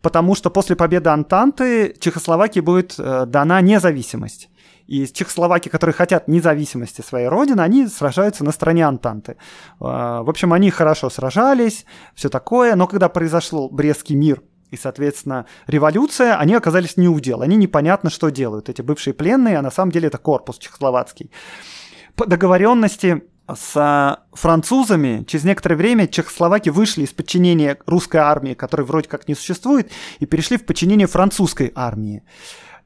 потому 0.00 0.34
что 0.34 0.50
после 0.50 0.76
победы 0.76 1.10
Антанты 1.10 1.94
Чехословакии 1.98 2.60
будет 2.60 2.94
э, 2.98 3.24
дана 3.26 3.60
независимость. 3.60 4.50
И 4.86 5.06
чехословаки, 5.06 5.68
которые 5.68 5.94
хотят 5.94 6.26
независимости 6.26 7.02
своей 7.02 7.28
родины, 7.28 7.60
они 7.60 7.86
сражаются 7.86 8.44
на 8.44 8.50
стороне 8.52 8.84
Антанты. 8.84 9.32
Э, 9.80 10.20
в 10.22 10.28
общем, 10.28 10.52
они 10.52 10.70
хорошо 10.70 11.08
сражались, 11.08 11.86
все 12.14 12.28
такое, 12.28 12.74
но 12.74 12.86
когда 12.86 13.08
произошел 13.08 13.70
Брестский 13.70 14.16
мир 14.16 14.42
и, 14.70 14.76
соответственно, 14.76 15.46
революция, 15.66 16.36
они 16.36 16.54
оказались 16.54 16.96
не 16.96 17.08
у 17.08 17.20
дел. 17.20 17.42
Они 17.42 17.56
непонятно, 17.56 18.10
что 18.10 18.30
делают. 18.30 18.68
Эти 18.68 18.82
бывшие 18.82 19.14
пленные, 19.14 19.58
а 19.58 19.62
на 19.62 19.70
самом 19.70 19.92
деле 19.92 20.08
это 20.08 20.18
корпус 20.18 20.58
чехословацкий. 20.58 21.30
По 22.16 22.26
договоренности 22.26 23.22
с 23.52 24.18
французами 24.32 25.24
через 25.26 25.44
некоторое 25.44 25.76
время 25.76 26.06
чехословаки 26.06 26.68
вышли 26.68 27.02
из 27.02 27.12
подчинения 27.12 27.78
русской 27.86 28.18
армии, 28.18 28.54
которой 28.54 28.82
вроде 28.82 29.08
как 29.08 29.28
не 29.28 29.34
существует, 29.34 29.90
и 30.20 30.26
перешли 30.26 30.56
в 30.56 30.64
подчинение 30.64 31.06
французской 31.06 31.72
армии. 31.74 32.22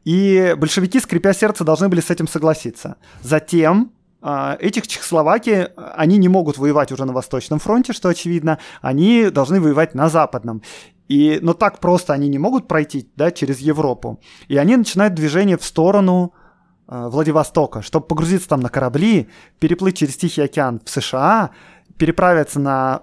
И 0.05 0.55
большевики, 0.57 1.01
скрипя 1.01 1.35
сердце, 1.35 1.65
должны 1.65 1.89
были 1.89 2.01
с 2.01 2.11
этим 2.11 2.29
согласиться. 2.29 2.97
Затем 3.23 3.93
а, 4.23 4.57
этих 4.61 4.87
чехословаки, 4.87 5.69
они 5.77 6.17
не 6.17 6.29
могут 6.29 6.59
воевать 6.59 6.93
уже 6.93 7.05
на 7.05 7.13
Восточном 7.13 7.59
фронте, 7.59 7.93
что 7.93 8.09
очевидно, 8.09 8.59
они 8.81 9.31
должны 9.31 9.61
воевать 9.61 9.95
на 9.95 10.09
Западном. 10.09 10.63
И, 11.09 11.39
но 11.43 11.55
так 11.55 11.81
просто 11.81 12.13
они 12.13 12.29
не 12.29 12.39
могут 12.39 12.67
пройти 12.67 13.09
да, 13.17 13.31
через 13.31 13.59
Европу. 13.59 14.21
И 14.49 14.57
они 14.57 14.77
начинают 14.77 15.15
движение 15.15 15.57
в 15.57 15.65
сторону 15.65 16.33
Владивостока, 16.89 17.83
чтобы 17.83 18.07
погрузиться 18.07 18.49
там 18.49 18.61
на 18.61 18.69
корабли, 18.69 19.29
переплыть 19.59 19.97
через 19.97 20.17
Тихий 20.17 20.43
океан 20.43 20.81
в 20.85 20.91
США, 20.91 21.51
переправиться 21.99 22.61
на 22.61 23.03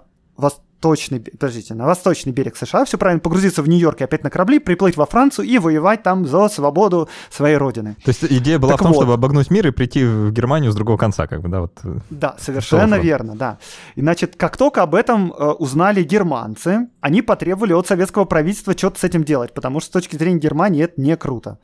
восточный, 0.84 1.20
подождите, 1.20 1.74
на 1.74 1.86
восточный 1.86 2.32
берег 2.32 2.56
США, 2.56 2.84
все 2.84 2.98
правильно, 2.98 3.20
погрузиться 3.20 3.62
в 3.62 3.68
Нью-Йорк 3.68 4.00
и 4.00 4.04
опять 4.04 4.22
на 4.22 4.30
корабли, 4.30 4.58
приплыть 4.58 4.96
во 4.96 5.06
Францию 5.06 5.46
и 5.46 5.58
воевать 5.58 6.02
там 6.02 6.26
за 6.26 6.48
свободу 6.48 7.08
своей 7.30 7.56
родины. 7.56 7.96
То 8.04 8.10
есть 8.10 8.24
идея 8.24 8.58
была 8.58 8.72
так 8.72 8.80
в 8.80 8.82
том, 8.82 8.92
вот. 8.92 9.02
чтобы 9.02 9.14
обогнуть 9.14 9.50
мир 9.50 9.66
и 9.66 9.70
прийти 9.70 10.04
в 10.04 10.30
Германию 10.32 10.72
с 10.72 10.74
другого 10.74 10.96
конца, 10.96 11.26
как 11.26 11.40
бы, 11.40 11.48
да? 11.48 11.60
Вот. 11.62 11.72
Э, 11.84 11.98
да, 12.10 12.36
совершенно 12.38 12.96
верно, 12.96 13.34
да. 13.34 13.58
И, 13.94 14.00
значит, 14.00 14.36
как 14.36 14.56
только 14.56 14.82
об 14.82 14.94
этом 14.94 15.32
э, 15.32 15.50
узнали 15.52 16.02
германцы, 16.02 16.88
они 17.00 17.22
потребовали 17.22 17.72
от 17.72 17.86
советского 17.86 18.24
правительства 18.26 18.76
что-то 18.76 19.00
с 19.00 19.04
этим 19.04 19.24
делать, 19.24 19.54
потому 19.54 19.80
что 19.80 19.88
с 19.88 19.92
точки 19.92 20.16
зрения 20.16 20.38
Германии 20.38 20.84
это 20.84 21.00
не 21.00 21.16
круто. 21.16 21.58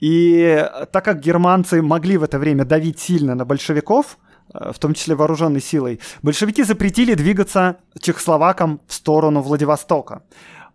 И 0.00 0.66
так 0.92 1.04
как 1.04 1.20
германцы 1.20 1.82
могли 1.82 2.16
в 2.16 2.22
это 2.22 2.38
время 2.38 2.64
давить 2.64 2.98
сильно 2.98 3.34
на 3.34 3.44
большевиков, 3.44 4.18
э, 4.52 4.72
в 4.72 4.78
том 4.78 4.94
числе 4.94 5.14
вооруженной 5.14 5.60
силой, 5.60 6.00
большевики 6.22 6.64
запретили 6.64 7.14
двигаться 7.14 7.76
чехословакам 8.00 8.80
в 8.86 8.94
сторону 8.94 9.42
Владивостока. 9.42 10.22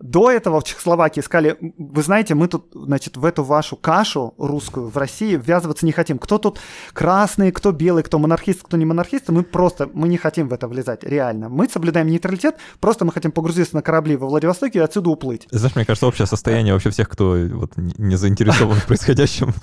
До 0.06 0.30
этого 0.30 0.62
в 0.62 0.64
Чехословакии 0.64 1.22
сказали, 1.22 1.58
вы 1.80 2.04
знаете, 2.04 2.36
мы 2.36 2.48
тут, 2.48 2.68
значит, 2.76 3.18
в 3.18 3.26
эту 3.26 3.44
вашу 3.44 3.76
кашу 3.76 4.36
русскую 4.38 4.90
в 4.90 4.98
России 4.98 5.36
ввязываться 5.36 5.84
не 5.84 5.92
хотим. 5.92 6.20
Кто 6.20 6.38
тут 6.38 6.60
красный, 6.94 7.52
кто 7.52 7.72
белый, 7.72 8.04
кто 8.04 8.20
монархист, 8.20 8.62
кто 8.62 8.78
не 8.78 8.86
монархист, 8.86 9.30
мы 9.30 9.42
просто, 9.42 9.90
мы 9.94 10.08
не 10.08 10.18
хотим 10.18 10.48
в 10.48 10.54
это 10.54 10.68
влезать, 10.68 11.04
реально. 11.04 11.50
Мы 11.50 11.68
соблюдаем 11.68 12.06
нейтралитет, 12.06 12.56
просто 12.80 13.04
мы 13.04 13.12
хотим 13.12 13.32
погрузиться 13.32 13.76
на 13.76 13.82
корабли 13.82 14.16
во 14.16 14.28
Владивостоке 14.28 14.78
и 14.78 14.82
отсюда 14.84 15.10
уплыть. 15.10 15.48
Знаешь, 15.50 15.76
мне 15.76 15.86
кажется, 15.86 16.06
общее 16.06 16.28
состояние 16.28 16.74
вообще 16.74 16.92
всех, 16.92 17.10
кто 17.10 17.36
вот 17.54 17.72
не 17.76 18.16
заинтересован 18.16 18.76
в 18.76 18.86
происходящем. 18.86 19.56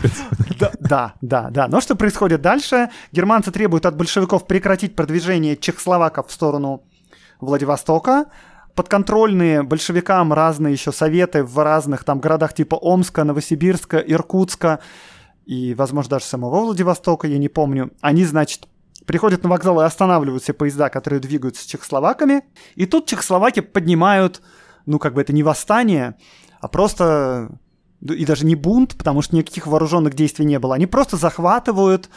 Да, 0.80 1.14
да, 1.20 1.50
да. 1.50 1.68
Но 1.68 1.80
что 1.80 1.94
происходит 1.94 2.42
дальше? 2.42 2.90
Германцы 3.12 3.52
требуют 3.52 3.86
от 3.86 3.96
большевиков 3.96 4.48
прекратить 4.48 4.96
продвижение 4.96 5.56
чехословаков 5.56 6.26
в 6.26 6.32
сторону 6.32 6.82
Владивостока, 7.40 8.26
подконтрольные 8.74 9.62
большевикам 9.62 10.32
разные 10.32 10.72
еще 10.72 10.92
советы 10.92 11.44
в 11.44 11.62
разных 11.62 12.04
там 12.04 12.20
городах 12.20 12.54
типа 12.54 12.76
Омска, 12.76 13.24
Новосибирска, 13.24 13.98
Иркутска 13.98 14.80
и, 15.44 15.74
возможно, 15.74 16.10
даже 16.10 16.24
самого 16.24 16.60
Владивостока, 16.60 17.26
я 17.26 17.38
не 17.38 17.48
помню. 17.48 17.90
Они, 18.00 18.24
значит, 18.24 18.68
приходят 19.06 19.42
на 19.42 19.50
вокзал 19.50 19.80
и 19.80 19.84
останавливают 19.84 20.42
все 20.42 20.52
поезда, 20.52 20.88
которые 20.88 21.20
двигаются 21.20 21.62
с 21.62 21.66
чехословаками. 21.66 22.42
И 22.74 22.86
тут 22.86 23.06
чехословаки 23.06 23.60
поднимают, 23.60 24.40
ну, 24.86 24.98
как 24.98 25.14
бы 25.14 25.20
это 25.20 25.32
не 25.32 25.42
восстание, 25.42 26.14
а 26.60 26.68
просто 26.68 27.50
и 28.00 28.24
даже 28.24 28.44
не 28.46 28.56
бунт, 28.56 28.96
потому 28.96 29.22
что 29.22 29.36
никаких 29.36 29.66
вооруженных 29.66 30.14
действий 30.14 30.44
не 30.44 30.58
было. 30.58 30.74
Они 30.74 30.86
просто 30.86 31.16
захватывают 31.16 32.08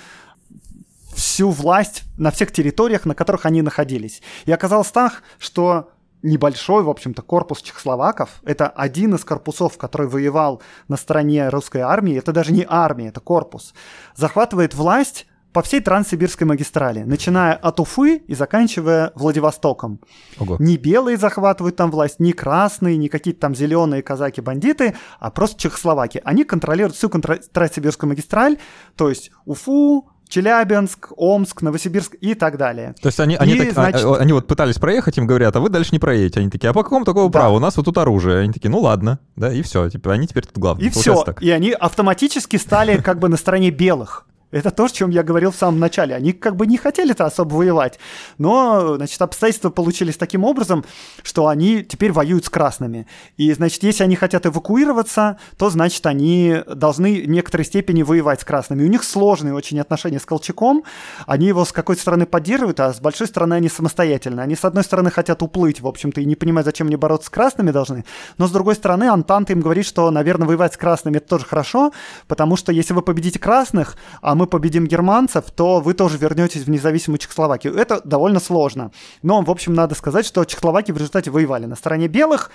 всю 1.14 1.50
власть 1.50 2.04
на 2.18 2.32
всех 2.32 2.52
территориях, 2.52 3.06
на 3.06 3.16
которых 3.16 3.46
они 3.46 3.62
находились. 3.62 4.22
И 4.46 4.52
оказалось 4.52 4.92
так, 4.92 5.24
что 5.40 5.92
небольшой, 6.26 6.84
в 6.84 6.90
общем-то, 6.90 7.22
корпус 7.22 7.62
чехословаков. 7.62 8.42
Это 8.44 8.68
один 8.68 9.16
из 9.16 9.24
корпусов, 9.24 9.78
который 9.78 10.08
воевал 10.08 10.62
на 10.88 10.98
стороне 10.98 11.50
русской 11.50 11.82
армии. 11.82 12.18
Это 12.18 12.34
даже 12.34 12.52
не 12.52 12.66
армия, 12.68 13.08
это 13.08 13.20
корпус. 13.20 13.74
Захватывает 14.16 14.74
власть 14.74 15.28
по 15.54 15.62
всей 15.62 15.80
Транссибирской 15.80 16.46
магистрали, 16.46 17.04
начиная 17.04 17.54
от 17.54 17.80
Уфы 17.80 18.18
и 18.18 18.36
заканчивая 18.36 19.14
Владивостоком. 19.16 20.02
Ого. 20.38 20.58
Не 20.60 20.76
белые 20.76 21.16
захватывают 21.16 21.78
там 21.78 21.92
власть, 21.92 22.20
не 22.20 22.34
красные, 22.34 22.98
не 22.98 23.08
какие-то 23.08 23.40
там 23.40 23.56
зеленые 23.56 24.04
казаки-бандиты, 24.04 24.98
а 25.18 25.32
просто 25.32 25.58
чехословаки. 25.58 26.22
Они 26.26 26.44
контролируют 26.44 26.98
всю 26.98 27.10
контр... 27.10 27.40
Транссибирскую 27.54 28.10
магистраль, 28.10 28.58
то 28.98 29.08
есть 29.08 29.32
Уфу, 29.46 30.10
Челябинск, 30.28 31.12
Омск, 31.16 31.62
Новосибирск 31.62 32.16
и 32.20 32.34
так 32.34 32.58
далее. 32.58 32.96
То 33.02 33.08
есть 33.08 33.20
они, 33.20 33.36
они, 33.36 33.56
так, 33.58 33.70
а, 33.70 33.74
значит... 33.74 34.06
они 34.20 34.34
вот 34.34 34.48
пытались 34.48 34.76
проехать, 34.76 35.18
им 35.18 35.28
говорят, 35.28 35.56
а 35.56 35.60
вы 35.60 35.70
дальше 35.70 35.90
не 35.92 36.00
проедете. 36.00 36.40
Они 36.40 36.50
такие, 36.50 36.70
а 36.70 36.74
по 36.74 36.84
какому 36.84 37.06
такого 37.06 37.30
да. 37.30 37.40
права? 37.40 37.56
У 37.56 37.60
нас 37.60 37.78
вот 37.78 37.86
тут 37.86 37.98
оружие. 37.98 38.40
Они 38.40 38.54
такие, 38.54 38.70
ну 38.70 38.80
ладно, 38.80 39.20
да, 39.36 39.52
и 39.52 39.62
все. 39.62 39.90
Типа, 39.90 40.14
они 40.14 40.28
теперь 40.28 40.46
тут 40.46 40.58
главные. 40.58 40.88
И 40.88 40.90
все. 40.90 41.24
Так. 41.24 41.42
И 41.42 41.50
они 41.52 41.72
автоматически 41.72 42.58
стали 42.58 42.98
как 42.98 43.20
бы 43.20 43.30
на 43.30 43.38
стороне 43.38 43.70
белых. 43.70 44.26
Это 44.56 44.72
то, 44.72 44.86
о 44.86 44.90
чем 44.90 45.10
я 45.10 45.22
говорил 45.22 45.52
в 45.52 45.58
самом 45.58 45.80
начале. 45.82 46.16
Они 46.16 46.32
как 46.32 46.56
бы 46.56 46.66
не 46.66 46.78
хотели-то 46.78 47.26
особо 47.26 47.56
воевать, 47.56 48.00
но, 48.38 48.96
значит, 48.96 49.22
обстоятельства 49.22 49.70
получились 49.70 50.16
таким 50.16 50.46
образом, 50.46 50.86
что 51.24 51.48
они 51.48 51.84
теперь 51.84 52.14
воюют 52.14 52.46
с 52.46 52.50
красными. 52.50 53.06
И, 53.36 53.52
значит, 53.52 53.84
если 53.84 54.04
они 54.04 54.16
хотят 54.16 54.46
эвакуироваться, 54.46 55.40
то, 55.58 55.70
значит, 55.70 56.06
они 56.06 56.64
должны 56.74 57.24
в 57.24 57.28
некоторой 57.28 57.66
степени 57.66 58.02
воевать 58.02 58.42
с 58.42 58.46
красными. 58.46 58.86
У 58.86 58.88
них 58.88 59.04
сложные 59.04 59.54
очень 59.54 59.78
отношения 59.78 60.22
с 60.22 60.26
Колчаком. 60.26 60.86
Они 61.28 61.48
его 61.48 61.66
с 61.66 61.74
какой-то 61.74 62.02
стороны 62.02 62.26
поддерживают, 62.26 62.80
а 62.80 62.94
с 62.94 63.02
большой 63.02 63.28
стороны 63.28 63.56
они 63.56 63.68
самостоятельно. 63.68 64.42
Они, 64.42 64.56
с 64.56 64.64
одной 64.64 64.86
стороны, 64.86 65.12
хотят 65.12 65.42
уплыть, 65.44 65.82
в 65.82 65.88
общем-то, 65.88 66.22
и 66.22 66.26
не 66.26 66.38
понимают, 66.38 66.66
зачем 66.66 66.88
они 66.88 66.96
бороться 66.96 67.28
с 67.28 67.30
красными 67.30 67.72
должны. 67.72 68.06
Но, 68.38 68.48
с 68.48 68.52
другой 68.52 68.76
стороны, 68.76 69.10
Антанта 69.10 69.52
им 69.52 69.60
говорит, 69.60 69.86
что, 69.86 70.10
наверное, 70.12 70.48
воевать 70.48 70.76
с 70.76 70.78
красными 70.78 71.18
это 71.18 71.28
тоже 71.28 71.44
хорошо, 71.44 71.92
потому 72.30 72.56
что 72.56 72.72
если 72.72 72.94
вы 72.94 73.02
победите 73.02 73.38
красных, 73.38 73.98
а 74.22 74.34
мы 74.46 74.48
победим 74.48 74.86
германцев, 74.86 75.46
то 75.52 75.80
вы 75.80 75.94
тоже 75.94 76.18
вернетесь 76.18 76.64
в 76.64 76.70
независимую 76.70 77.18
Чехословакию. 77.18 77.76
Это 77.76 78.00
довольно 78.06 78.40
сложно. 78.40 78.92
Но, 79.24 79.42
в 79.42 79.50
общем, 79.50 79.74
надо 79.74 79.96
сказать, 79.96 80.26
что 80.26 80.46
чехословаки 80.46 80.92
в 80.92 80.98
результате 80.98 81.32
воевали 81.32 81.66
на 81.66 81.76
стороне 81.76 82.08
белых, 82.08 82.52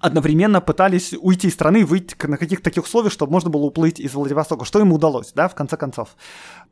одновременно 0.00 0.60
пытались 0.60 1.14
уйти 1.20 1.48
из 1.48 1.54
страны, 1.54 1.84
выйти 1.84 2.14
на 2.26 2.36
каких-то 2.36 2.64
таких 2.64 2.84
условиях, 2.84 3.12
чтобы 3.12 3.32
можно 3.32 3.50
было 3.50 3.62
уплыть 3.62 4.00
из 4.00 4.14
Владивостока. 4.14 4.64
Что 4.64 4.80
им 4.80 4.92
удалось, 4.92 5.32
да, 5.34 5.48
в 5.48 5.54
конце 5.54 5.76
концов. 5.76 6.16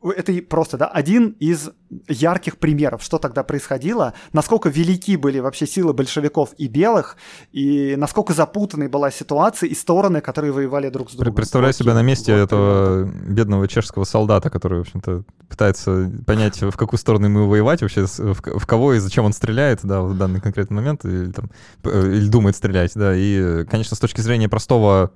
Это 0.01 0.33
просто, 0.41 0.77
да, 0.77 0.87
один 0.87 1.35
из 1.39 1.69
ярких 2.07 2.57
примеров, 2.57 3.03
что 3.03 3.17
тогда 3.17 3.43
происходило, 3.43 4.13
насколько 4.33 4.69
велики 4.69 5.17
были 5.17 5.39
вообще 5.39 5.67
силы 5.67 5.93
большевиков 5.93 6.53
и 6.57 6.67
белых, 6.67 7.17
и 7.51 7.95
насколько 7.97 8.33
запутанной 8.33 8.87
была 8.87 9.11
ситуация 9.11 9.67
и 9.69 9.75
стороны, 9.75 10.21
которые 10.21 10.51
воевали 10.51 10.89
друг 10.89 11.09
с 11.09 11.15
другом. 11.15 11.35
Представляю 11.35 11.73
себя 11.73 11.93
на 11.93 12.03
месте 12.03 12.33
вот, 12.33 12.41
этого 12.43 13.03
бедного 13.03 13.67
чешского 13.67 14.05
солдата, 14.05 14.49
который, 14.57 14.79
в 14.79 14.81
общем-то, 14.81 15.23
пытается 15.47 16.11
понять, 16.25 16.61
в 16.61 16.75
какую 16.75 16.99
сторону 16.99 17.25
ему 17.27 17.47
воевать 17.47 17.81
вообще, 17.81 18.05
в, 18.05 18.65
кого 18.65 18.93
и 18.93 18.99
зачем 18.99 19.25
он 19.25 19.33
стреляет, 19.33 19.79
да, 19.83 20.01
в 20.01 20.17
данный 20.17 20.41
конкретный 20.41 20.75
момент, 20.75 21.05
или, 21.05 21.31
там, 21.31 21.49
или 21.83 22.27
думает 22.27 22.55
стрелять, 22.55 22.91
да, 22.95 23.15
и, 23.15 23.63
конечно, 23.65 23.95
с 23.95 23.99
точки 23.99 24.21
зрения 24.21 24.49
простого 24.49 25.11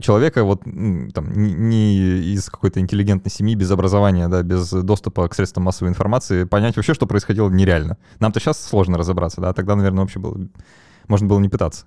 человека 0.00 0.44
вот 0.44 0.62
там 0.62 1.32
не 1.32 1.96
из 2.34 2.48
какой-то 2.48 2.80
интеллигентной 2.80 3.30
семьи, 3.30 3.54
без 3.54 3.70
образования, 3.70 4.28
да, 4.28 4.42
без 4.42 4.70
доступа 4.70 5.28
к 5.28 5.34
средствам 5.34 5.64
массовой 5.64 5.90
информации, 5.90 6.44
понять 6.44 6.76
вообще, 6.76 6.94
что 6.94 7.06
происходило, 7.06 7.50
нереально. 7.50 7.98
Нам-то 8.20 8.40
сейчас 8.40 8.64
сложно 8.64 8.96
разобраться, 8.96 9.40
да, 9.40 9.52
тогда, 9.52 9.76
наверное, 9.76 10.02
вообще 10.02 10.18
было, 10.18 10.38
можно 11.08 11.28
было 11.28 11.40
не 11.40 11.48
пытаться. 11.48 11.86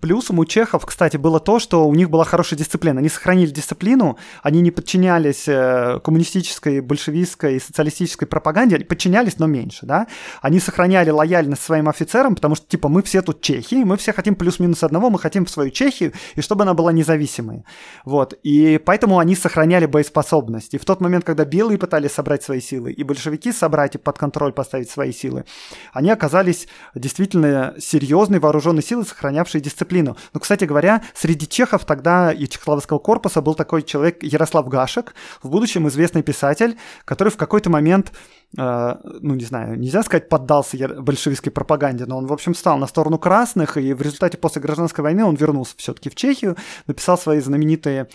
Плюсом 0.00 0.38
у 0.38 0.44
чехов, 0.44 0.86
кстати, 0.86 1.16
было 1.16 1.40
то, 1.40 1.58
что 1.58 1.86
у 1.86 1.94
них 1.94 2.10
была 2.10 2.24
хорошая 2.24 2.58
дисциплина. 2.58 2.98
Они 2.98 3.08
сохранили 3.08 3.50
дисциплину, 3.50 4.18
они 4.42 4.60
не 4.60 4.70
подчинялись 4.70 5.44
э, 5.46 6.00
коммунистической, 6.02 6.80
большевистской 6.80 7.56
и 7.56 7.60
социалистической 7.60 8.26
пропаганде, 8.28 8.78
подчинялись, 8.80 9.38
но 9.38 9.46
меньше, 9.46 9.86
да. 9.86 10.06
Они 10.42 10.60
сохраняли 10.60 11.10
лояльность 11.10 11.62
своим 11.62 11.88
офицерам, 11.88 12.34
потому 12.34 12.54
что, 12.54 12.66
типа, 12.66 12.88
мы 12.88 13.02
все 13.02 13.22
тут 13.22 13.40
чехи, 13.40 13.76
мы 13.84 13.96
все 13.96 14.12
хотим 14.12 14.34
плюс-минус 14.34 14.82
одного, 14.82 15.10
мы 15.10 15.18
хотим 15.18 15.44
в 15.44 15.50
свою 15.50 15.70
Чехию, 15.70 16.12
и 16.34 16.40
чтобы 16.40 16.62
она 16.62 16.74
была 16.74 16.92
независимой. 16.92 17.64
Вот. 18.04 18.34
И 18.42 18.78
поэтому 18.84 19.18
они 19.18 19.34
сохраняли 19.34 19.86
боеспособность. 19.86 20.74
И 20.74 20.78
в 20.78 20.84
тот 20.84 21.00
момент, 21.00 21.24
когда 21.24 21.44
белые 21.44 21.78
пытались 21.78 22.12
собрать 22.12 22.42
свои 22.42 22.60
силы, 22.60 22.92
и 22.92 23.02
большевики 23.02 23.52
собрать 23.52 23.94
и 23.94 23.98
под 23.98 24.18
контроль 24.18 24.52
поставить 24.52 24.90
свои 24.90 25.12
силы, 25.12 25.44
они 25.92 26.10
оказались 26.10 26.68
действительно 26.94 27.74
серьезной 27.78 28.38
вооруженной 28.38 28.82
силой, 28.82 29.04
сохранявшей 29.04 29.60
дисциплину. 29.64 30.16
Но, 30.32 30.40
кстати 30.40 30.64
говоря, 30.64 31.02
среди 31.14 31.48
чехов 31.48 31.84
тогда 31.84 32.32
и 32.32 32.46
чехословацкого 32.46 32.98
корпуса 32.98 33.42
был 33.42 33.54
такой 33.54 33.82
человек 33.82 34.22
Ярослав 34.22 34.68
Гашек, 34.68 35.14
в 35.42 35.50
будущем 35.50 35.88
известный 35.88 36.22
писатель, 36.22 36.76
который 37.04 37.30
в 37.30 37.36
какой-то 37.36 37.70
момент 37.70 38.12
Uh, 38.56 39.00
ну, 39.20 39.34
не 39.34 39.44
знаю, 39.44 39.76
нельзя 39.76 40.04
сказать, 40.04 40.28
поддался 40.28 40.76
большевистской 41.00 41.50
пропаганде, 41.50 42.06
но 42.06 42.18
он, 42.18 42.26
в 42.26 42.32
общем, 42.32 42.54
стал 42.54 42.78
на 42.78 42.86
сторону 42.86 43.18
красных, 43.18 43.76
и 43.76 43.92
в 43.92 44.00
результате 44.00 44.38
после 44.38 44.62
гражданской 44.62 45.02
войны 45.02 45.24
он 45.24 45.34
вернулся 45.34 45.74
все-таки 45.76 46.08
в 46.08 46.14
Чехию, 46.14 46.56
написал 46.86 47.18
свою 47.18 47.42
знаменитую 47.42 48.06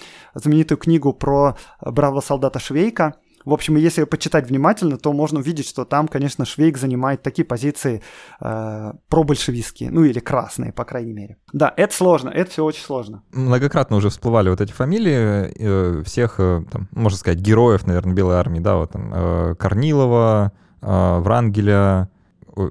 книгу 0.78 1.12
про 1.12 1.58
бравого 1.82 2.22
солдата 2.22 2.58
Швейка, 2.58 3.16
в 3.46 3.54
общем, 3.54 3.76
если 3.76 4.04
почитать 4.04 4.48
внимательно, 4.48 4.98
то 4.98 5.14
можно 5.14 5.40
увидеть, 5.40 5.68
что 5.68 5.86
там, 5.86 6.08
конечно, 6.08 6.46
Швейк 6.46 6.78
занимает 6.78 7.24
такие 7.24 7.46
позиции 7.46 8.02
э, 8.40 8.94
пробольшевистские, 9.08 9.92
ну 9.92 10.04
или 10.04 10.20
красные, 10.20 10.74
по 10.74 10.86
крайней 10.86 11.14
мере. 11.14 11.38
Да, 11.54 11.74
это 11.76 11.94
сложно, 11.94 12.30
это 12.30 12.52
все 12.52 12.64
очень 12.64 12.84
сложно. 12.84 13.24
Многократно 13.32 13.98
уже 13.98 14.10
всплывали 14.10 14.50
вот 14.50 14.62
эти 14.62 14.72
фамилии 14.72 15.52
э, 15.58 16.04
всех, 16.04 16.36
э, 16.40 16.64
там, 16.72 16.88
можно 16.92 17.18
сказать, 17.18 17.40
героев, 17.40 17.86
наверное, 17.88 18.14
Белой 18.14 18.36
армии, 18.38 18.60
да, 18.60 18.76
вот 18.76 18.92
там 18.92 19.12
э, 19.14 19.56
Корнилова, 19.56 20.52
э, 20.82 21.20
Врангеля, 21.20 22.10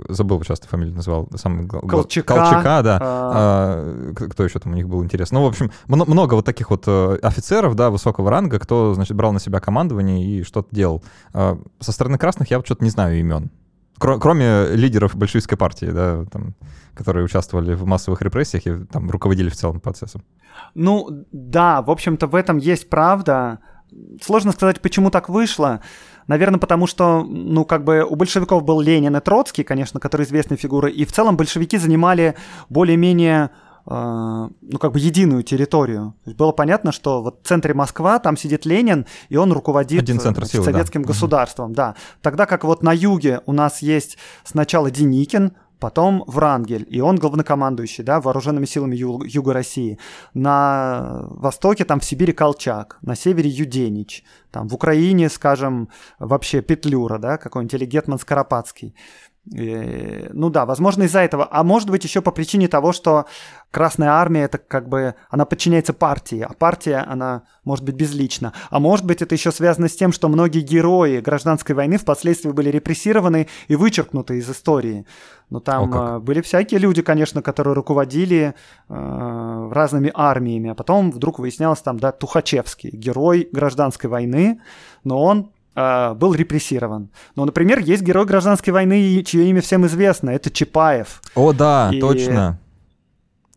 забыл, 0.08 0.42
часто 0.42 0.68
фамилию 0.68 0.94
назвал, 0.94 1.28
сам 1.36 1.68
Колчака, 1.68 2.34
Колчака 2.34 2.82
да. 2.82 2.98
А... 3.00 4.12
А, 4.14 4.14
кто 4.14 4.44
еще 4.44 4.58
там 4.58 4.72
у 4.72 4.76
них 4.76 4.88
был 4.88 5.04
интересно. 5.04 5.38
Ну, 5.38 5.44
в 5.44 5.48
общем, 5.48 5.70
много 5.86 6.34
вот 6.34 6.44
таких 6.44 6.70
вот 6.70 6.84
э, 6.86 7.18
офицеров, 7.22 7.74
да, 7.74 7.90
высокого 7.90 8.30
ранга, 8.30 8.58
кто, 8.58 8.94
значит, 8.94 9.16
брал 9.16 9.32
на 9.32 9.40
себя 9.40 9.60
командование 9.60 10.24
и 10.24 10.42
что-то 10.42 10.68
делал. 10.74 11.02
А, 11.32 11.58
со 11.80 11.92
стороны 11.92 12.18
красных 12.18 12.50
я 12.50 12.58
вот 12.58 12.66
что-то 12.66 12.84
не 12.84 12.90
знаю 12.90 13.18
имен. 13.18 13.50
Кроме 13.98 14.68
лидеров 14.68 15.16
большевистской 15.16 15.58
партии, 15.58 15.86
да, 15.86 16.24
там, 16.30 16.54
которые 16.94 17.24
участвовали 17.24 17.74
в 17.74 17.84
массовых 17.84 18.22
репрессиях 18.22 18.66
и 18.66 18.84
там 18.86 19.10
руководили 19.10 19.48
в 19.48 19.56
целом 19.56 19.80
процессом. 19.80 20.22
Ну, 20.74 21.24
да, 21.32 21.82
в 21.82 21.90
общем-то, 21.90 22.28
в 22.28 22.34
этом 22.36 22.58
есть 22.58 22.88
правда. 22.88 23.58
Сложно 24.22 24.52
сказать, 24.52 24.80
почему 24.80 25.10
так 25.10 25.28
вышло. 25.28 25.80
Наверное, 26.28 26.60
потому 26.60 26.86
что, 26.86 27.24
ну, 27.24 27.64
как 27.64 27.84
бы 27.84 28.04
у 28.08 28.14
большевиков 28.14 28.62
был 28.62 28.80
Ленин 28.80 29.16
и 29.16 29.20
Троцкий, 29.20 29.64
конечно, 29.64 29.98
которые 29.98 30.26
известные 30.26 30.58
фигуры, 30.58 30.92
и 30.92 31.04
в 31.04 31.12
целом 31.12 31.36
большевики 31.36 31.78
занимали 31.78 32.34
более-менее 32.68 33.50
э, 33.86 34.48
ну, 34.60 34.78
как 34.78 34.92
бы 34.92 34.98
единую 34.98 35.42
территорию. 35.42 36.14
было 36.26 36.52
понятно, 36.52 36.92
что 36.92 37.22
вот 37.22 37.40
в 37.42 37.48
центре 37.48 37.72
Москва, 37.72 38.18
там 38.18 38.36
сидит 38.36 38.66
Ленин, 38.66 39.06
и 39.30 39.36
он 39.36 39.52
руководит 39.52 40.02
Один 40.02 40.20
центр 40.20 40.44
силы, 40.44 40.64
советским 40.64 41.02
да. 41.02 41.08
государством, 41.08 41.72
да. 41.72 41.94
Тогда 42.20 42.44
как 42.44 42.62
вот 42.64 42.82
на 42.82 42.92
юге 42.92 43.40
у 43.46 43.52
нас 43.52 43.80
есть 43.80 44.18
сначала 44.44 44.90
Деникин, 44.90 45.52
потом 45.80 46.24
Врангель, 46.26 46.86
и 46.88 47.00
он 47.00 47.16
главнокомандующий, 47.16 48.04
да, 48.04 48.20
вооруженными 48.20 48.66
силами 48.66 48.96
Ю- 48.96 49.22
Юга 49.24 49.52
России. 49.52 49.98
На 50.34 51.26
востоке, 51.30 51.84
там 51.84 52.00
в 52.00 52.04
Сибири 52.04 52.32
Колчак, 52.32 52.98
на 53.02 53.14
севере 53.14 53.50
Юденич, 53.50 54.24
там 54.50 54.68
в 54.68 54.74
Украине, 54.74 55.28
скажем, 55.28 55.88
вообще 56.18 56.62
Петлюра, 56.62 57.18
да, 57.18 57.36
какой-нибудь 57.38 57.74
или 57.74 57.84
Гетман 57.84 58.18
Скоропадский. 58.18 58.94
И, 59.50 60.28
ну 60.32 60.50
да, 60.50 60.66
возможно 60.66 61.04
из-за 61.04 61.20
этого. 61.20 61.48
А 61.50 61.62
может 61.62 61.88
быть 61.88 62.04
еще 62.04 62.20
по 62.20 62.30
причине 62.30 62.68
того, 62.68 62.92
что 62.92 63.26
Красная 63.70 64.10
Армия 64.10 64.42
это 64.42 64.58
как 64.58 64.88
бы, 64.88 65.14
она 65.30 65.44
подчиняется 65.44 65.92
партии, 65.92 66.40
а 66.40 66.52
партия, 66.52 67.04
она 67.06 67.42
может 67.64 67.84
быть 67.84 67.94
безлична. 67.94 68.52
А 68.70 68.78
может 68.78 69.04
быть 69.06 69.22
это 69.22 69.34
еще 69.34 69.52
связано 69.52 69.88
с 69.88 69.96
тем, 69.96 70.12
что 70.12 70.28
многие 70.28 70.60
герои 70.60 71.20
гражданской 71.20 71.74
войны 71.74 71.98
впоследствии 71.98 72.50
были 72.50 72.70
репрессированы 72.70 73.48
и 73.68 73.76
вычеркнуты 73.76 74.38
из 74.38 74.50
истории. 74.50 75.06
Но 75.50 75.60
там 75.60 75.94
О, 75.94 76.20
были 76.20 76.40
всякие 76.40 76.80
люди, 76.80 77.02
конечно, 77.02 77.40
которые 77.42 77.74
руководили 77.74 78.54
э, 78.88 79.68
разными 79.72 80.10
армиями, 80.14 80.70
а 80.70 80.74
потом 80.74 81.10
вдруг 81.10 81.38
выяснялось 81.38 81.80
там, 81.80 81.98
да, 81.98 82.12
Тухачевский, 82.12 82.90
герой 82.90 83.48
гражданской 83.50 84.10
войны, 84.10 84.60
но 85.04 85.22
он 85.22 85.50
э, 85.78 86.14
был 86.14 86.34
репрессирован. 86.34 87.10
Ну, 87.36 87.44
например, 87.44 87.78
есть 87.78 88.02
герой 88.02 88.26
гражданской 88.26 88.72
войны, 88.72 89.22
чье 89.24 89.48
имя 89.50 89.60
всем 89.60 89.86
известно, 89.86 90.30
это 90.30 90.50
Чапаев. 90.50 91.22
О, 91.34 91.52
да, 91.52 91.90
и... 91.92 92.00
точно. 92.00 92.58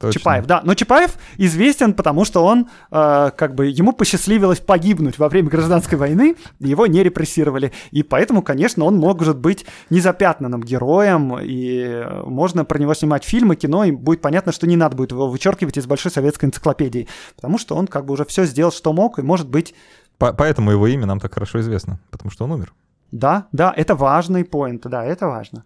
Точно. 0.01 0.19
Чапаев, 0.19 0.45
да. 0.47 0.61
Но 0.63 0.73
Чапаев 0.73 1.11
известен, 1.37 1.93
потому 1.93 2.25
что 2.25 2.43
он, 2.43 2.67
э, 2.91 3.31
как 3.37 3.53
бы, 3.53 3.67
ему 3.67 3.93
посчастливилось 3.93 4.59
погибнуть 4.59 5.19
во 5.19 5.29
время 5.29 5.49
гражданской 5.49 5.95
войны, 5.95 6.35
его 6.59 6.87
не 6.87 7.03
репрессировали. 7.03 7.71
И 7.91 8.01
поэтому, 8.01 8.41
конечно, 8.41 8.83
он 8.85 8.97
может 8.97 9.37
быть 9.37 9.63
незапятнанным 9.91 10.63
героем, 10.63 11.37
и 11.39 12.03
можно 12.25 12.65
про 12.65 12.79
него 12.79 12.95
снимать 12.95 13.23
фильмы, 13.23 13.55
кино, 13.55 13.83
и 13.83 13.91
будет 13.91 14.21
понятно, 14.21 14.51
что 14.51 14.65
не 14.65 14.75
надо 14.75 14.95
будет 14.95 15.11
его 15.11 15.27
вычеркивать 15.29 15.77
из 15.77 15.85
большой 15.85 16.11
советской 16.11 16.45
энциклопедии, 16.45 17.07
потому 17.35 17.59
что 17.59 17.75
он 17.75 17.85
как 17.85 18.05
бы 18.05 18.15
уже 18.15 18.25
все 18.25 18.45
сделал, 18.45 18.71
что 18.71 18.93
мог, 18.93 19.19
и 19.19 19.21
может 19.21 19.49
быть... 19.49 19.75
По 20.21 20.33
поэтому 20.33 20.69
его 20.69 20.85
имя 20.85 21.07
нам 21.07 21.19
так 21.19 21.33
хорошо 21.33 21.59
известно, 21.61 21.99
потому 22.11 22.29
что 22.29 22.45
он 22.45 22.51
умер. 22.51 22.73
Да, 23.11 23.47
да, 23.51 23.73
это 23.75 23.95
важный 23.95 24.45
поинт, 24.45 24.83
да, 24.83 25.03
это 25.03 25.25
важно. 25.25 25.63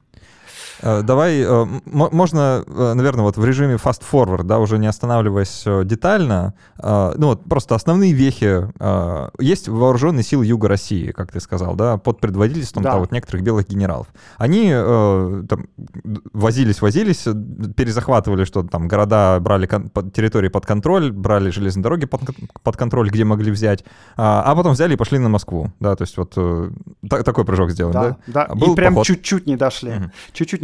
Э, 0.81 1.01
давай, 1.01 1.41
э, 1.41 1.65
можно, 1.85 2.63
э, 2.65 2.93
наверное, 2.93 3.23
вот 3.23 3.37
в 3.37 3.45
режиме 3.45 3.75
fast 3.75 4.01
forward, 4.09 4.43
да, 4.43 4.59
уже 4.59 4.77
не 4.77 4.87
останавливаясь 4.87 5.63
детально, 5.85 6.53
ну 6.77 7.27
вот 7.27 7.43
просто 7.45 7.75
основные 7.75 8.13
вехи. 8.13 8.67
Есть 9.41 9.67
вооруженные 9.67 10.23
силы 10.23 10.45
Юга 10.45 10.67
России, 10.67 11.11
как 11.11 11.31
ты 11.31 11.39
сказал, 11.39 11.75
да, 11.75 11.97
под 11.97 12.19
предводительством 12.19 12.83
да. 12.83 12.97
вот 12.97 13.11
некоторых 13.11 13.43
белых 13.43 13.67
генералов. 13.67 14.07
Они 14.37 14.69
там 14.69 15.67
возились, 16.33 16.81
возились, 16.81 17.23
перезахватывали 17.75 18.45
что-то 18.45 18.69
там, 18.69 18.87
города 18.87 19.39
брали 19.39 19.67
территории 20.11 20.49
под 20.49 20.65
контроль, 20.65 21.11
брали 21.11 21.49
железные 21.49 21.83
дороги 21.83 22.05
под, 22.05 22.21
под 22.63 22.77
контроль, 22.77 23.09
где 23.09 23.23
могли 23.23 23.51
взять, 23.51 23.83
а 24.17 24.53
потом 24.55 24.73
взяли 24.73 24.93
и 24.93 24.97
пошли 24.97 25.19
на 25.19 25.29
Москву, 25.29 25.71
да, 25.79 25.95
то 25.95 26.03
есть 26.03 26.17
вот 26.17 26.35
такой 27.09 27.45
прыжок 27.45 27.71
сделали, 27.71 27.93
да? 27.93 28.17
Да, 28.27 28.47
да. 28.47 28.55
Был 28.55 28.73
и 28.73 28.75
прям 28.75 29.01
чуть-чуть 29.03 29.47
не 29.47 29.55
дошли, 29.55 29.91
угу. 29.91 30.11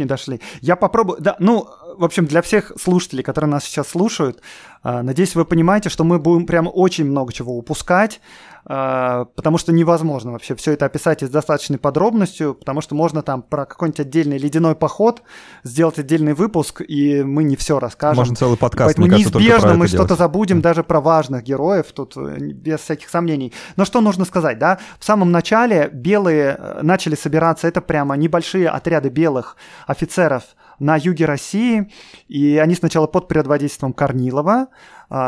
Чуть-чуть 0.02 0.04
не 0.04 0.06
дошли. 0.06 0.40
Я 0.62 0.76
попробую, 0.76 1.20
да, 1.20 1.36
ну, 1.38 1.68
в 1.96 2.04
общем, 2.04 2.26
для 2.26 2.40
всех 2.40 2.72
слушателей, 2.80 3.22
которые 3.22 3.50
нас 3.50 3.64
сейчас 3.64 3.88
слушают, 3.88 4.42
надеюсь, 4.82 5.34
вы 5.34 5.44
понимаете, 5.44 5.88
что 5.88 6.04
мы 6.04 6.18
будем 6.18 6.46
прям 6.46 6.68
очень 6.72 7.04
много 7.04 7.32
чего 7.32 7.56
упускать, 7.56 8.20
а, 8.64 9.24
потому 9.34 9.58
что 9.58 9.72
невозможно 9.72 10.32
вообще 10.32 10.54
все 10.54 10.72
это 10.72 10.86
описать 10.86 11.22
с 11.22 11.28
достаточной 11.28 11.78
подробностью, 11.78 12.54
потому 12.54 12.80
что 12.80 12.94
можно 12.94 13.22
там 13.22 13.42
про 13.42 13.66
какой-нибудь 13.66 14.00
отдельный 14.00 14.38
ледяной 14.38 14.76
поход 14.76 15.22
сделать 15.64 15.98
отдельный 15.98 16.34
выпуск, 16.34 16.80
и 16.86 17.24
мы 17.24 17.42
не 17.42 17.56
все 17.56 17.80
расскажем. 17.80 18.18
Можно 18.18 18.36
целый 18.36 18.56
подкаст, 18.56 18.86
Поэтому 18.86 19.06
мне 19.08 19.16
кажется, 19.16 19.38
неизбежно 19.38 19.74
мы 19.74 19.88
что-то 19.88 20.14
забудем 20.14 20.58
mm. 20.58 20.62
даже 20.62 20.84
про 20.84 21.00
важных 21.00 21.42
героев, 21.42 21.86
тут 21.92 22.16
э, 22.16 22.38
без 22.38 22.80
всяких 22.80 23.08
сомнений. 23.08 23.52
Но 23.76 23.84
что 23.84 24.00
нужно 24.00 24.24
сказать, 24.24 24.58
да? 24.58 24.78
В 25.00 25.04
самом 25.04 25.32
начале 25.32 25.90
белые 25.92 26.56
э, 26.56 26.80
начали 26.82 27.16
собираться, 27.16 27.66
это 27.66 27.80
прямо 27.80 28.16
небольшие 28.16 28.68
отряды 28.68 29.08
белых 29.08 29.56
офицеров– 29.86 30.44
на 30.82 30.96
юге 30.96 31.26
России, 31.26 31.90
и 32.26 32.58
они 32.58 32.74
сначала 32.74 33.06
под 33.06 33.28
предводительством 33.28 33.92
Корнилова, 33.92 34.52
а 34.52 34.68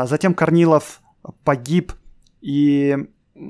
затем 0.05 0.33
Корнилов 0.33 1.01
погиб, 1.43 1.93
и 2.41 3.07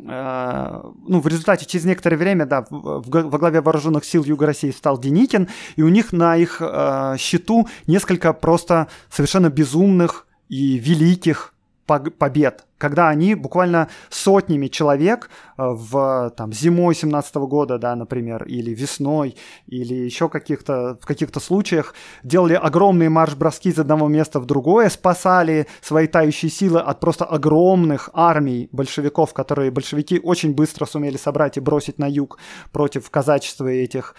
а, 0.08 0.92
ну, 1.08 1.20
в 1.20 1.28
результате 1.28 1.66
через 1.66 1.86
некоторое 1.86 2.18
время, 2.18 2.46
да, 2.46 2.66
во 2.70 3.38
главе 3.38 3.62
вооруженных 3.62 4.04
сил 4.04 4.24
Юга 4.24 4.48
России 4.48 4.72
стал 4.72 4.98
Деникин, 4.98 5.48
и 5.76 5.84
у 5.84 5.90
них 5.90 6.12
на 6.12 6.38
их 6.38 6.58
э, 6.60 7.16
счету 7.20 7.68
несколько 7.86 8.34
просто 8.34 8.88
совершенно 9.12 9.50
безумных 9.50 10.28
и 10.50 10.78
великих 10.80 11.54
побед, 11.86 12.65
когда 12.78 13.10
они 13.10 13.36
буквально 13.36 13.90
сотнями 14.10 14.68
человек 14.68 15.30
э, 15.58 15.64
в 15.64 16.32
там, 16.36 16.52
зимой 16.52 16.96
17 16.96 17.36
года, 17.36 17.78
да, 17.78 17.96
например, 17.96 18.44
или 18.44 18.72
весной, 18.72 19.36
или 19.68 19.94
еще 19.94 20.30
каких-то, 20.30 20.98
в 21.02 21.06
каких-то 21.06 21.40
случаях 21.40 21.94
делали 22.24 22.54
огромные 22.54 23.10
марш-броски 23.10 23.70
из 23.70 23.80
одного 23.80 24.08
места 24.08 24.40
в 24.40 24.46
другое, 24.46 24.90
спасали 24.90 25.68
свои 25.82 26.08
тающие 26.08 26.52
силы 26.52 26.82
от 26.82 27.00
просто 27.00 27.26
огромных 27.26 28.10
армий 28.14 28.70
большевиков, 28.72 29.34
которые 29.34 29.72
большевики 29.72 30.20
очень 30.22 30.54
быстро 30.54 30.86
сумели 30.86 31.18
собрать 31.18 31.58
и 31.58 31.62
бросить 31.62 31.98
на 31.98 32.10
юг 32.10 32.38
против 32.72 33.10
казачества 33.10 33.68
этих 33.68 34.16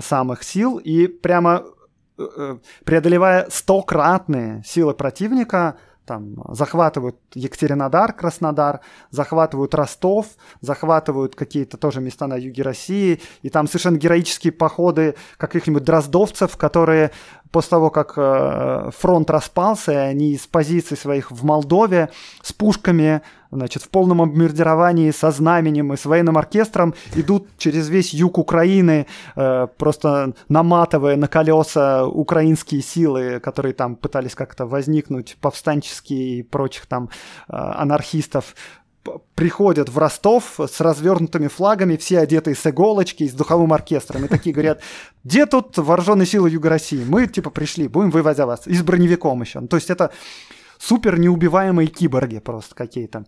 самых 0.00 0.42
сил, 0.42 0.78
и 0.78 1.06
прямо 1.06 1.64
э, 2.16 2.26
э, 2.36 2.58
преодолевая 2.84 3.48
стократные 3.50 4.62
силы 4.66 4.94
противника, 4.94 5.76
там 6.08 6.42
захватывают 6.54 7.16
Екатеринодар, 7.34 8.14
Краснодар, 8.14 8.80
захватывают 9.10 9.74
Ростов, 9.74 10.26
захватывают 10.62 11.34
какие-то 11.36 11.76
тоже 11.76 12.00
места 12.00 12.26
на 12.26 12.34
юге 12.34 12.62
России, 12.62 13.20
и 13.42 13.50
там 13.50 13.66
совершенно 13.66 13.98
героические 13.98 14.52
походы 14.52 15.14
каких-нибудь 15.36 15.84
дроздовцев, 15.84 16.56
которые 16.56 17.10
после 17.50 17.70
того, 17.70 17.90
как 17.90 18.14
э, 18.16 18.90
фронт 18.96 19.30
распался, 19.30 19.92
и 19.92 19.96
они 19.96 20.32
из 20.32 20.46
позиций 20.46 20.96
своих 20.96 21.30
в 21.30 21.44
Молдове 21.44 22.10
с 22.42 22.52
пушками, 22.52 23.22
значит, 23.50 23.82
в 23.82 23.88
полном 23.88 24.22
обмундировании, 24.22 25.10
со 25.10 25.30
знаменем 25.30 25.92
и 25.92 25.96
с 25.96 26.04
военным 26.04 26.36
оркестром 26.36 26.94
идут 27.14 27.48
через 27.56 27.88
весь 27.88 28.12
юг 28.12 28.38
Украины, 28.38 29.06
э, 29.36 29.66
просто 29.78 30.34
наматывая 30.48 31.16
на 31.16 31.28
колеса 31.28 32.06
украинские 32.06 32.82
силы, 32.82 33.40
которые 33.40 33.74
там 33.74 33.96
пытались 33.96 34.34
как-то 34.34 34.66
возникнуть, 34.66 35.36
повстанческие 35.40 36.38
и 36.38 36.42
прочих 36.42 36.86
там 36.86 37.08
э, 37.48 37.56
анархистов 37.56 38.54
приходят 39.34 39.88
в 39.88 39.98
Ростов 39.98 40.58
с 40.58 40.80
развернутыми 40.80 41.48
флагами, 41.48 41.96
все 41.96 42.18
одетые 42.18 42.54
с 42.54 42.66
иголочки, 42.66 43.26
с 43.26 43.32
духовым 43.32 43.72
оркестром. 43.72 44.24
И 44.24 44.28
такие 44.28 44.52
говорят, 44.52 44.82
где 45.24 45.46
тут 45.46 45.76
вооруженные 45.78 46.26
силы 46.26 46.50
Юга 46.50 46.68
России? 46.68 47.04
Мы, 47.06 47.26
типа, 47.26 47.50
пришли, 47.50 47.88
будем 47.88 48.12
за 48.34 48.46
вас. 48.46 48.66
И 48.66 48.74
с 48.74 48.82
броневиком 48.82 49.40
еще. 49.42 49.60
То 49.62 49.76
есть 49.76 49.90
это 49.90 50.10
супер 50.78 51.18
неубиваемые 51.18 51.88
киборги 51.88 52.38
просто 52.38 52.74
какие-то. 52.74 53.24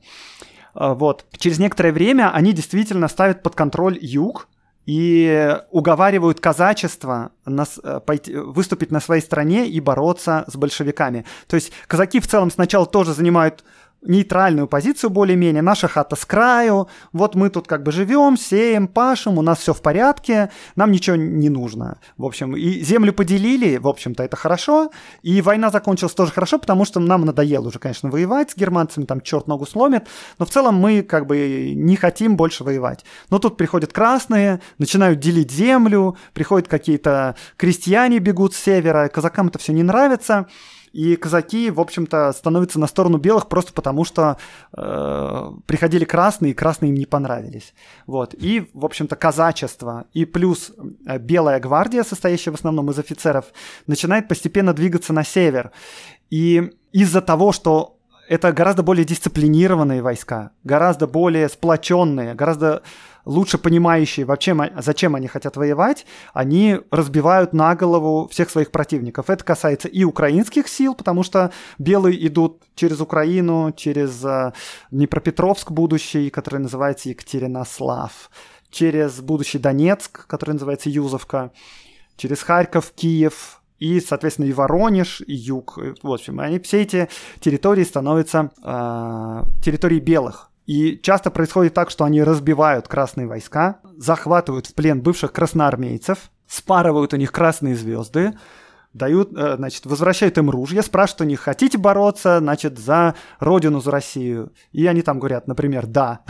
А, 0.75 0.95
вот. 0.95 1.25
Через 1.39 1.59
некоторое 1.59 1.93
время 1.93 2.31
они 2.33 2.53
действительно 2.53 3.09
ставят 3.09 3.43
под 3.43 3.55
контроль 3.55 3.99
юг, 4.01 4.49
и 4.87 5.57
уговаривают 5.71 6.41
казачество 6.41 7.33
нас, 7.45 7.79
э, 7.83 8.01
пойти, 8.05 8.35
выступить 8.35 8.91
на 8.91 8.99
своей 8.99 9.23
стороне 9.23 9.69
и 9.69 9.79
бороться 9.79 10.45
с 10.49 10.57
большевиками. 10.57 11.25
То 11.47 11.55
есть 11.57 11.71
казаки 11.87 12.19
в 12.19 12.27
целом 12.27 12.51
сначала 12.51 12.87
тоже 12.87 13.13
занимают 13.15 13.63
нейтральную 14.03 14.67
позицию 14.67 15.11
более-менее. 15.11 15.63
Наша 15.63 15.89
хата 15.89 16.17
с 16.17 16.25
краю, 16.25 16.89
вот 17.13 17.35
мы 17.35 17.51
тут 17.51 17.67
как 17.67 17.83
бы 17.83 17.93
живем, 17.93 18.37
сеем, 18.37 18.89
пашем, 18.89 19.39
у 19.39 19.43
нас 19.43 19.59
все 19.59 19.75
в 19.75 19.83
порядке, 19.83 20.51
нам 20.77 20.91
ничего 20.91 21.17
не 21.17 21.49
нужно. 21.49 21.99
В 22.17 22.25
общем, 22.25 22.57
и 22.57 22.81
землю 22.81 23.13
поделили, 23.13 23.77
в 23.77 23.89
общем-то, 23.89 24.23
это 24.23 24.37
хорошо. 24.37 24.91
И 25.23 25.43
война 25.43 25.71
закончилась 25.71 26.15
тоже 26.15 26.33
хорошо, 26.33 26.59
потому 26.59 26.85
что 26.85 27.01
нам 27.01 27.25
надоело 27.25 27.69
уже, 27.69 27.79
конечно, 27.79 28.11
воевать 28.11 28.53
с 28.53 28.57
германцами, 28.57 29.05
там 29.05 29.21
черт 29.21 29.47
ногу 29.47 29.67
сломит, 29.67 30.07
но 30.39 30.47
в 30.47 30.51
целом 30.51 30.77
мы 30.77 31.03
как 31.03 31.27
бы 31.27 31.73
не 31.75 31.97
хотим 31.97 32.37
больше 32.37 32.65
воевать. 32.65 33.05
Но 33.29 33.39
тут 33.39 33.57
приходят 33.57 33.93
красные, 33.93 34.61
начинают 34.79 35.21
делить 35.21 35.51
землю, 35.51 36.17
приходят 36.33 36.69
какие-то 36.69 37.37
крестьяне 37.57 38.19
бегут 38.19 38.55
с 38.55 38.59
севера, 38.59 39.09
казакам 39.09 39.49
это 39.49 39.59
все 39.59 39.73
не 39.73 39.83
нравится. 39.83 40.47
И 40.93 41.17
казаки, 41.17 41.71
в 41.71 41.81
общем-то, 41.81 42.33
становятся 42.33 42.81
на 42.81 42.87
сторону 42.87 43.19
белых 43.19 43.49
просто 43.49 43.73
потому, 43.73 44.05
что 44.05 44.39
э, 44.77 45.51
приходили 45.67 46.05
красные, 46.05 46.53
и 46.53 46.55
красные 46.55 46.91
им 46.91 46.97
не 46.97 47.07
понравились. 47.07 47.75
Вот. 48.07 48.35
И, 48.35 48.69
в 48.75 48.85
общем-то, 48.85 49.17
казачество 49.17 50.07
и 50.13 50.25
плюс 50.25 50.73
э, 51.07 51.19
белая 51.19 51.61
гвардия, 51.61 52.03
состоящая 52.03 52.51
в 52.51 52.55
основном 52.55 52.91
из 52.91 52.99
офицеров, 52.99 53.47
начинает 53.87 54.29
постепенно 54.29 54.73
двигаться 54.73 55.13
на 55.13 55.25
север. 55.25 55.71
И 56.31 56.73
из-за 56.93 57.21
того, 57.21 57.53
что 57.53 57.97
это 58.29 58.53
гораздо 58.53 58.85
более 58.85 59.05
дисциплинированные 59.05 60.03
войска, 60.03 60.53
гораздо 60.63 61.09
более 61.09 61.49
сплоченные, 61.49 62.35
гораздо 62.35 62.83
лучше 63.25 63.59
понимающие, 63.59 64.27
вообще, 64.27 64.57
зачем 64.79 65.15
они 65.15 65.27
хотят 65.27 65.57
воевать, 65.57 66.07
они 66.33 66.81
разбивают 66.91 67.53
на 67.53 67.75
голову 67.75 68.29
всех 68.29 68.51
своих 68.51 68.71
противников. 68.71 69.31
Это 69.31 69.45
касается 69.45 69.89
и 69.89 70.05
украинских 70.05 70.69
сил, 70.69 70.95
потому 70.95 71.23
что 71.23 71.53
белые 71.79 72.27
идут 72.27 72.63
через 72.75 73.01
Украину, 73.01 73.73
через 73.77 74.25
э, 74.25 74.53
Днепропетровск 74.91 75.71
будущий, 75.71 76.31
который 76.31 76.61
называется 76.61 77.09
Екатеринослав, 77.09 78.31
через 78.71 79.21
будущий 79.21 79.59
Донецк, 79.59 80.27
который 80.27 80.53
называется 80.53 80.91
Юзовка, 80.91 81.51
через 82.17 82.43
Харьков, 82.43 82.93
Киев, 82.93 83.61
и, 83.81 83.99
соответственно, 84.01 84.47
и 84.47 84.53
Воронеж, 84.53 85.23
и 85.27 85.35
Юг. 85.35 85.79
В 86.03 86.13
общем, 86.13 86.39
они, 86.39 86.59
все 86.61 86.83
эти 86.83 87.09
территории 87.41 87.83
становятся 87.83 88.51
э, 88.63 89.43
территорией 89.63 90.01
белых. 90.01 90.50
И 90.71 91.01
часто 91.03 91.33
происходит 91.33 91.75
так, 91.75 91.91
что 91.91 92.05
они 92.05 92.23
разбивают 92.23 92.87
красные 92.87 93.27
войска, 93.27 93.81
захватывают 93.97 94.69
в 94.69 94.75
плен 94.75 95.01
бывших 95.01 95.33
красноармейцев, 95.33 96.31
спарывают 96.47 97.13
у 97.13 97.17
них 97.17 97.33
красные 97.33 97.75
звезды, 97.75 98.35
дают, 98.93 99.37
э, 99.37 99.57
значит, 99.57 99.85
возвращают 99.87 100.39
им 100.39 100.49
ружья, 100.49 100.83
спрашивают 100.83 101.23
у 101.23 101.25
них, 101.25 101.41
хотите 101.41 101.77
бороться, 101.77 102.39
значит, 102.39 102.79
за 102.79 103.17
родину, 103.41 103.81
за 103.81 103.91
Россию? 103.91 104.53
И 104.71 104.87
они 104.87 105.03
там 105.03 105.19
говорят, 105.19 105.49
например, 105.49 105.89
да. 105.89 106.21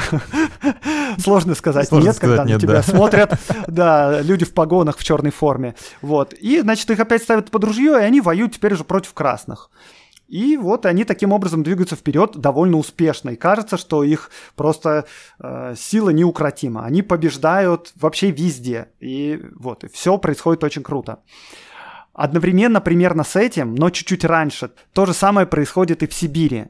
Сложно 1.18 1.54
сказать 1.54 1.88
Сложно 1.88 2.06
нет, 2.06 2.16
сказать 2.16 2.38
когда 2.38 2.50
на 2.50 2.58
тебя 2.58 2.76
да. 2.76 2.82
смотрят, 2.82 3.38
да, 3.66 4.22
люди 4.22 4.46
в 4.46 4.54
погонах 4.54 4.96
в 4.96 5.04
черной 5.04 5.32
форме. 5.32 5.74
Вот. 6.00 6.32
И, 6.32 6.62
значит, 6.62 6.88
их 6.88 6.98
опять 6.98 7.22
ставят 7.22 7.50
под 7.50 7.62
ружье, 7.64 7.92
и 8.00 8.04
они 8.04 8.22
воюют 8.22 8.54
теперь 8.54 8.72
уже 8.72 8.84
против 8.84 9.12
красных. 9.12 9.68
И 10.30 10.56
вот 10.56 10.86
они 10.86 11.04
таким 11.04 11.32
образом 11.32 11.64
двигаются 11.64 11.96
вперед 11.96 12.36
довольно 12.36 12.76
успешно. 12.76 13.30
И 13.30 13.36
кажется, 13.36 13.76
что 13.76 14.04
их 14.04 14.30
просто 14.54 15.06
э, 15.40 15.74
сила 15.76 16.10
неукротима. 16.10 16.84
Они 16.84 17.02
побеждают 17.02 17.92
вообще 17.96 18.30
везде. 18.30 18.90
И 19.00 19.42
вот, 19.56 19.82
и 19.82 19.88
все 19.88 20.18
происходит 20.18 20.62
очень 20.62 20.84
круто. 20.84 21.18
Одновременно 22.12 22.80
примерно 22.80 23.24
с 23.24 23.34
этим, 23.34 23.74
но 23.74 23.90
чуть-чуть 23.90 24.24
раньше, 24.24 24.70
то 24.92 25.04
же 25.04 25.14
самое 25.14 25.48
происходит 25.48 26.04
и 26.04 26.06
в 26.06 26.14
Сибири. 26.14 26.66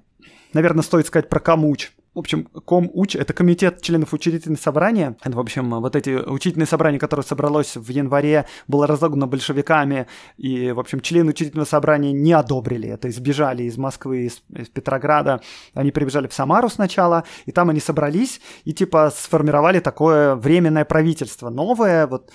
Наверное, 0.54 0.82
стоит 0.82 1.06
сказать 1.06 1.28
про 1.28 1.38
Камуч. 1.38 1.90
Общем, 2.21 2.45
Комуч– 2.45 3.16
это 3.16 3.33
комитет 3.33 3.81
членов 3.81 4.12
учредительного 4.12 4.61
собрания. 4.61 5.16
Это, 5.23 5.37
в 5.37 5.41
общем, 5.41 5.71
вот 5.71 5.97
эти 5.97 6.11
учредительные 6.11 6.66
собрания, 6.66 6.99
которое 6.99 7.23
собралось 7.23 7.77
в 7.77 7.89
январе, 7.89 8.45
было 8.68 8.87
разогнано 8.87 9.27
большевиками, 9.27 10.07
и, 10.37 10.71
в 10.71 10.79
общем, 10.79 11.01
члены 11.01 11.31
учредительного 11.31 11.66
собрания 11.66 12.12
не 12.12 12.33
одобрили 12.35 12.91
это, 12.91 13.09
избежали 13.09 13.62
из 13.62 13.79
Москвы, 13.79 14.27
из, 14.27 14.43
из 14.55 14.68
Петрограда. 14.68 15.41
Они 15.73 15.93
прибежали 15.93 16.29
в 16.29 16.35
Самару 16.35 16.68
сначала, 16.68 17.25
и 17.47 17.53
там 17.53 17.71
они 17.71 17.81
собрались 17.81 18.43
и, 18.64 18.75
типа, 18.75 19.11
сформировали 19.16 19.81
такое 19.81 20.35
временное 20.35 20.85
правительство. 20.85 21.49
Новое, 21.49 22.07
вот, 22.07 22.31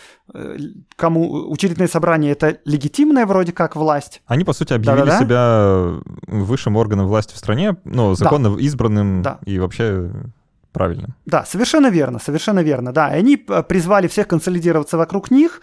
кому 0.96 1.50
учредительное 1.50 1.88
собрание– 1.88 2.32
это 2.34 2.58
легитимная 2.66 3.26
вроде 3.26 3.52
как 3.52 3.76
власть. 3.76 4.22
Они, 4.26 4.44
по 4.44 4.54
сути, 4.54 4.74
объявили 4.74 5.06
Да-да-да. 5.06 5.20
себя 5.20 6.02
высшим 6.28 6.76
органом 6.76 7.08
власти 7.08 7.34
в 7.34 7.38
стране, 7.38 7.76
ну, 7.86 8.16
законно 8.16 8.58
избранным 8.58 9.22
Да. 9.22 9.40
и 9.46 9.60
вообще 9.60 10.12
правильным. 10.72 11.16
Да, 11.26 11.46
совершенно 11.46 11.88
верно, 11.90 12.20
совершенно 12.20 12.60
верно, 12.64 12.92
да. 12.92 13.16
И 13.16 13.20
они 13.20 13.46
э, 13.48 13.64
призвали 13.64 14.08
всех 14.08 14.28
консолидироваться 14.28 14.98
вокруг 14.98 15.32
них, 15.32 15.62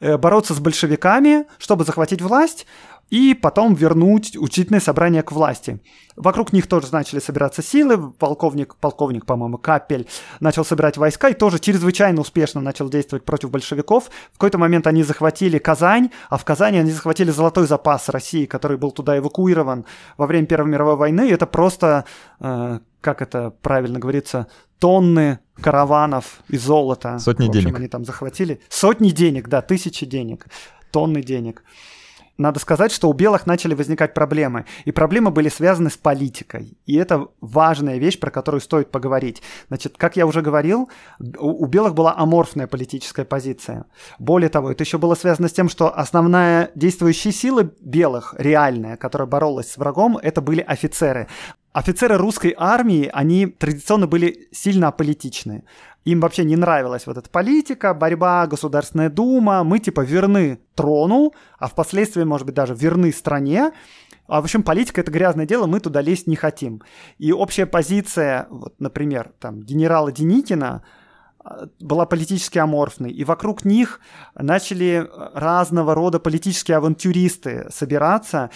э, 0.00 0.16
бороться 0.16 0.54
с 0.54 0.58
большевиками, 0.58 1.44
чтобы 1.58 1.84
захватить 1.84 2.22
власть, 2.22 2.66
и 3.10 3.34
потом 3.34 3.74
вернуть 3.74 4.36
учительное 4.36 4.80
собрание 4.80 5.22
к 5.22 5.32
власти. 5.32 5.80
Вокруг 6.16 6.52
них 6.52 6.66
тоже 6.66 6.88
начали 6.92 7.20
собираться 7.20 7.62
силы, 7.62 8.12
полковник, 8.12 8.76
полковник, 8.76 9.26
по-моему, 9.26 9.58
Капель 9.58 10.06
начал 10.40 10.64
собирать 10.64 10.96
войска 10.96 11.28
и 11.28 11.34
тоже 11.34 11.58
чрезвычайно 11.58 12.20
успешно 12.20 12.60
начал 12.60 12.88
действовать 12.88 13.24
против 13.24 13.50
большевиков. 13.50 14.10
В 14.32 14.38
какой-то 14.38 14.58
момент 14.58 14.86
они 14.86 15.02
захватили 15.02 15.58
Казань, 15.58 16.10
а 16.30 16.38
в 16.38 16.44
Казани 16.44 16.78
они 16.78 16.90
захватили 16.90 17.30
золотой 17.30 17.66
запас 17.66 18.08
России, 18.08 18.46
который 18.46 18.76
был 18.76 18.90
туда 18.92 19.18
эвакуирован 19.18 19.84
во 20.16 20.26
время 20.26 20.46
Первой 20.46 20.70
мировой 20.70 20.96
войны. 20.96 21.28
И 21.28 21.32
это 21.32 21.46
просто, 21.46 22.04
э, 22.40 22.78
как 23.00 23.22
это 23.22 23.50
правильно 23.62 23.98
говорится, 23.98 24.46
тонны 24.78 25.40
караванов 25.60 26.40
и 26.48 26.56
золота. 26.56 27.18
Сотни 27.18 27.46
В 27.46 27.48
общем, 27.50 27.62
денег. 27.62 27.76
они 27.76 27.88
там 27.88 28.04
захватили. 28.04 28.60
Сотни 28.68 29.10
денег, 29.10 29.48
да, 29.48 29.62
тысячи 29.62 30.06
денег, 30.06 30.46
тонны 30.90 31.22
денег. 31.22 31.62
Надо 32.36 32.58
сказать, 32.58 32.90
что 32.90 33.08
у 33.08 33.12
белых 33.12 33.46
начали 33.46 33.74
возникать 33.74 34.12
проблемы. 34.12 34.64
И 34.84 34.92
проблемы 34.92 35.30
были 35.30 35.48
связаны 35.48 35.88
с 35.88 35.96
политикой. 35.96 36.76
И 36.84 36.96
это 36.96 37.28
важная 37.40 37.98
вещь, 37.98 38.18
про 38.18 38.30
которую 38.30 38.60
стоит 38.60 38.90
поговорить. 38.90 39.42
Значит, 39.68 39.94
как 39.96 40.16
я 40.16 40.26
уже 40.26 40.42
говорил, 40.42 40.90
у, 41.20 41.66
белых 41.66 41.94
была 41.94 42.14
аморфная 42.16 42.66
политическая 42.66 43.24
позиция. 43.24 43.84
Более 44.18 44.48
того, 44.48 44.72
это 44.72 44.82
еще 44.82 44.98
было 44.98 45.14
связано 45.14 45.48
с 45.48 45.52
тем, 45.52 45.68
что 45.68 45.96
основная 45.96 46.70
действующая 46.74 47.32
сила 47.32 47.70
белых, 47.80 48.34
реальная, 48.36 48.96
которая 48.96 49.28
боролась 49.28 49.70
с 49.70 49.76
врагом, 49.76 50.18
это 50.18 50.40
были 50.40 50.60
офицеры. 50.60 51.28
Офицеры 51.74 52.16
русской 52.18 52.54
армии, 52.56 53.10
они 53.12 53.46
традиционно 53.46 54.06
были 54.06 54.46
сильно 54.52 54.88
аполитичны. 54.88 55.64
Им 56.04 56.20
вообще 56.20 56.44
не 56.44 56.54
нравилась 56.54 57.04
вот 57.08 57.18
эта 57.18 57.28
политика, 57.28 57.92
борьба, 57.94 58.46
Государственная 58.46 59.10
Дума. 59.10 59.64
Мы 59.64 59.80
типа 59.80 60.02
верны 60.02 60.60
трону, 60.76 61.32
а 61.58 61.66
впоследствии, 61.66 62.22
может 62.22 62.46
быть, 62.46 62.54
даже 62.54 62.76
верны 62.76 63.12
стране. 63.12 63.72
А 64.28 64.40
в 64.40 64.44
общем, 64.44 64.62
политика 64.62 65.00
это 65.00 65.10
грязное 65.10 65.46
дело, 65.46 65.66
мы 65.66 65.80
туда 65.80 66.00
лезть 66.00 66.28
не 66.28 66.36
хотим. 66.36 66.80
И 67.18 67.32
общая 67.32 67.66
позиция, 67.66 68.46
вот, 68.50 68.76
например, 68.78 69.32
там, 69.40 69.60
генерала 69.60 70.12
Деникина 70.12 70.84
была 71.80 72.06
политически 72.06 72.58
аморфной, 72.58 73.10
и 73.10 73.24
вокруг 73.24 73.64
них 73.64 74.00
начали 74.34 75.08
разного 75.34 75.94
рода 75.94 76.18
политические 76.18 76.78
авантюристы 76.78 77.66
собираться. 77.70 78.50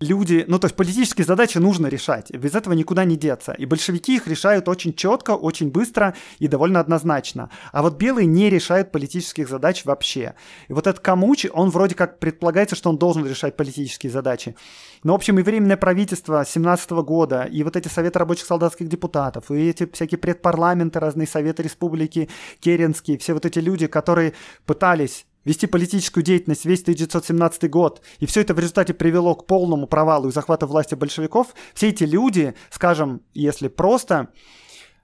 Люди, 0.00 0.44
ну 0.48 0.58
то 0.58 0.66
есть 0.66 0.76
политические 0.76 1.24
задачи 1.24 1.58
нужно 1.58 1.86
решать, 1.86 2.30
без 2.32 2.54
этого 2.54 2.74
никуда 2.74 3.04
не 3.04 3.16
деться. 3.16 3.52
И 3.52 3.66
большевики 3.66 4.16
их 4.16 4.26
решают 4.26 4.68
очень 4.68 4.94
четко, 4.94 5.32
очень 5.32 5.70
быстро 5.70 6.14
и 6.38 6.48
довольно 6.48 6.80
однозначно. 6.80 7.50
А 7.72 7.82
вот 7.82 7.96
белые 7.96 8.26
не 8.26 8.50
решают 8.50 8.90
политических 8.90 9.48
задач 9.48 9.84
вообще. 9.84 10.34
И 10.68 10.72
вот 10.72 10.86
этот 10.86 11.00
Камучи, 11.00 11.48
он 11.52 11.70
вроде 11.70 11.94
как 11.94 12.18
предполагается, 12.18 12.76
что 12.76 12.90
он 12.90 12.98
должен 12.98 13.26
решать 13.26 13.56
политические 13.56 14.10
задачи. 14.10 14.56
Но, 15.02 15.12
в 15.12 15.16
общем, 15.16 15.38
и 15.38 15.42
Временное 15.42 15.76
правительство 15.76 16.44
17 16.44 16.90
года, 16.90 17.42
и 17.42 17.62
вот 17.64 17.76
эти 17.76 17.88
Советы 17.88 18.18
рабочих 18.18 18.46
солдатских 18.46 18.88
депутатов, 18.88 19.50
и 19.50 19.68
эти 19.68 19.90
всякие 19.92 20.18
предпарламенты, 20.18 21.00
разные 21.00 21.26
Советы 21.26 21.62
Республики, 21.62 22.28
Керенские, 22.60 23.18
все 23.18 23.34
вот 23.34 23.44
эти 23.44 23.58
люди, 23.58 23.88
которые 23.88 24.34
пытались 24.64 25.26
вести 25.44 25.66
политическую 25.66 26.22
деятельность 26.22 26.64
весь 26.64 26.82
1917 26.82 27.68
год, 27.68 28.00
и 28.20 28.26
все 28.26 28.42
это 28.42 28.54
в 28.54 28.58
результате 28.60 28.94
привело 28.94 29.34
к 29.34 29.46
полному 29.46 29.88
провалу 29.88 30.28
и 30.28 30.32
захвату 30.32 30.66
власти 30.66 30.94
большевиков, 30.94 31.48
все 31.74 31.88
эти 31.88 32.04
люди, 32.04 32.54
скажем, 32.70 33.22
если 33.34 33.66
просто, 33.66 34.28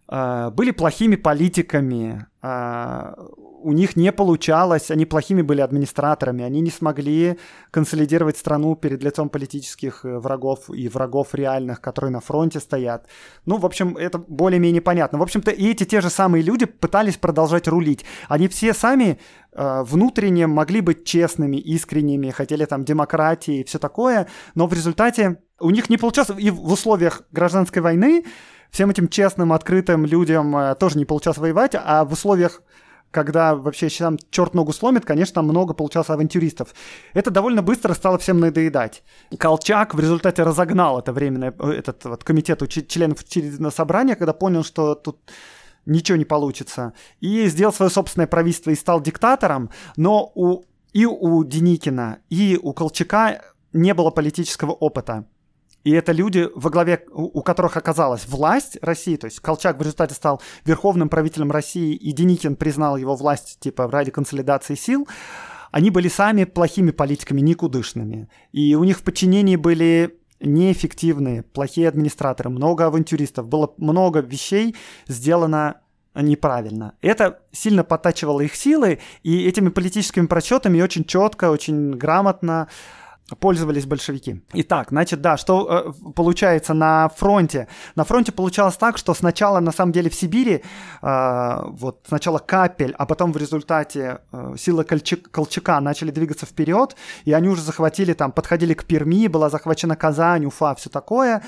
были 0.09 0.70
плохими 0.70 1.16
политиками, 1.16 2.26
э, 2.42 3.14
у 3.61 3.72
них 3.72 3.96
не 3.96 4.12
получалось, 4.12 4.90
они 4.90 5.04
плохими 5.04 5.42
были 5.42 5.61
администраторами, 5.61 6.44
они 6.44 6.61
не 6.61 6.70
смогли 6.70 7.38
консолидировать 7.70 8.36
страну 8.36 8.76
перед 8.76 9.02
лицом 9.02 9.28
политических 9.28 10.04
э, 10.04 10.18
врагов 10.18 10.70
и 10.70 10.88
врагов 10.88 11.34
реальных, 11.34 11.80
которые 11.80 12.11
на 12.12 12.20
фронте 12.20 12.61
стоят. 12.61 13.06
Ну, 13.46 13.59
в 13.59 13.66
общем, 13.66 13.96
это 13.96 14.18
более-менее 14.18 14.80
понятно. 14.80 15.18
В 15.18 15.22
общем-то, 15.22 15.50
и 15.50 15.70
эти 15.70 15.84
те 15.84 16.00
же 16.00 16.11
самые 16.11 16.42
люди 16.42 16.66
пытались 16.66 17.16
продолжать 17.16 17.68
рулить. 17.68 18.04
Они 18.28 18.48
все 18.48 18.72
сами 18.74 19.18
э, 19.52 19.82
внутренне 19.82 20.46
могли 20.46 20.80
быть 20.80 21.04
честными, 21.04 21.56
искренними, 21.56 22.30
хотели 22.30 22.64
там 22.64 22.84
демократии 22.84 23.61
и 23.61 23.64
все 23.64 23.78
такое, 23.78 24.28
но 24.54 24.66
в 24.66 24.72
результате 24.72 25.42
у 25.61 25.70
них 25.70 25.90
не 25.90 25.96
получалось, 25.96 26.30
и 26.38 26.50
в 26.50 26.72
условиях 26.72 27.22
гражданской 27.32 27.82
войны 27.82 28.24
всем 28.71 28.91
этим 28.91 29.09
честным, 29.09 29.53
открытым 29.53 30.05
людям 30.05 30.57
э, 30.57 30.75
тоже 30.75 30.99
не 30.99 31.05
получалось 31.05 31.39
воевать, 31.39 31.75
а 31.75 32.05
в 32.05 32.12
условиях 32.12 32.62
когда 33.11 33.55
вообще 33.55 33.89
там 33.89 34.19
черт 34.31 34.55
ногу 34.55 34.73
сломит, 34.73 35.05
конечно, 35.05 35.37
там 35.37 35.47
много 35.47 35.75
получалось 35.75 36.11
авантюристов. 36.11 36.75
Это 37.14 37.31
довольно 37.31 37.62
быстро 37.62 37.95
стало 37.95 38.19
всем 38.19 38.39
надоедать. 38.39 39.03
Колчак 39.39 39.95
в 39.95 40.01
результате 40.01 40.43
разогнал 40.43 40.99
это 40.99 41.12
временное, 41.12 41.55
э, 41.59 41.71
этот 41.71 42.05
вот 42.05 42.25
комитет 42.25 42.69
членов 42.69 43.21
учредительного 43.21 43.73
собрания, 43.73 44.14
когда 44.14 44.33
понял, 44.33 44.62
что 44.62 44.95
тут 44.95 45.19
ничего 45.87 46.19
не 46.19 46.27
получится, 46.27 46.93
и 47.21 47.47
сделал 47.47 47.73
свое 47.73 47.91
собственное 47.91 48.27
правительство 48.27 48.71
и 48.71 48.75
стал 48.75 49.01
диктатором, 49.01 49.71
но 49.97 50.31
у, 50.35 50.64
и 50.93 51.07
у 51.07 51.45
Деникина, 51.45 52.19
и 52.29 52.59
у 52.62 52.75
Колчака 52.75 53.41
не 53.73 53.95
было 53.95 54.11
политического 54.11 54.73
опыта. 54.73 55.25
И 55.89 55.91
это 55.91 56.12
люди, 56.12 56.51
во 56.55 56.68
главе 56.68 57.03
у 57.11 57.41
которых 57.41 57.78
оказалась 57.78 58.28
власть 58.28 58.76
России, 58.82 59.16
то 59.16 59.24
есть 59.24 59.41
Колчак 59.41 59.78
в 59.78 59.80
результате 59.80 60.14
стал 60.14 60.43
верховным 60.66 61.09
правителем 61.09 61.51
России, 61.51 61.95
и 61.95 62.12
Деникин 62.12 62.57
признал 62.57 62.99
его 62.99 63.16
власть 63.16 63.57
типа 63.59 63.91
ради 63.91 64.11
консолидации 64.11 64.74
сил, 64.74 65.09
они 65.70 65.89
были 65.89 66.09
сами 66.09 66.45
плохими 66.45 66.91
политиками, 66.91 67.41
никудышными. 67.41 68.28
И 68.53 68.74
у 68.74 68.84
них 68.84 68.99
в 68.99 69.03
подчинении 69.03 69.57
были 69.57 70.18
неэффективные, 70.41 71.43
плохие 71.43 71.89
администраторы, 71.89 72.51
много 72.51 72.84
авантюристов, 72.84 73.49
было 73.49 73.72
много 73.78 74.20
вещей 74.20 74.76
сделано 75.07 75.80
неправильно. 76.14 76.97
Это 77.01 77.41
сильно 77.51 77.82
подтачивало 77.82 78.43
их 78.43 78.55
силы, 78.57 78.99
и 79.22 79.47
этими 79.47 79.70
политическими 79.70 80.26
просчетами 80.26 80.82
очень 80.82 81.05
четко, 81.05 81.51
очень 81.51 81.93
грамотно 81.93 82.68
пользовались 83.37 83.87
большевики. 83.87 84.43
Итак, 84.55 84.89
значит, 84.91 85.20
да, 85.20 85.37
что 85.37 85.95
э, 86.03 86.12
получается 86.12 86.74
на 86.74 87.09
фронте? 87.11 87.68
На 87.95 88.05
фронте 88.05 88.33
получалось 88.33 88.76
так, 88.76 88.97
что 88.97 89.14
сначала, 89.14 89.61
на 89.61 89.72
самом 89.72 89.93
деле, 89.93 90.09
в 90.09 90.14
Сибири, 90.14 90.62
э, 91.03 91.59
вот 91.66 92.01
сначала 92.09 92.39
Капель, 92.39 92.95
а 92.97 93.07
потом 93.07 93.33
в 93.33 93.37
результате 93.37 94.20
э, 94.33 94.55
силы 94.59 94.85
Колчак, 94.85 95.31
Колчака 95.31 95.81
начали 95.81 96.11
двигаться 96.11 96.47
вперед, 96.47 96.97
и 97.24 97.33
они 97.33 97.49
уже 97.49 97.62
захватили 97.62 98.14
там, 98.14 98.33
подходили 98.33 98.74
к 98.74 98.85
Перми, 98.85 99.29
была 99.29 99.51
захвачена 99.51 99.97
Казань, 99.97 100.47
Уфа, 100.47 100.74
все 100.74 100.89
такое. 100.89 101.43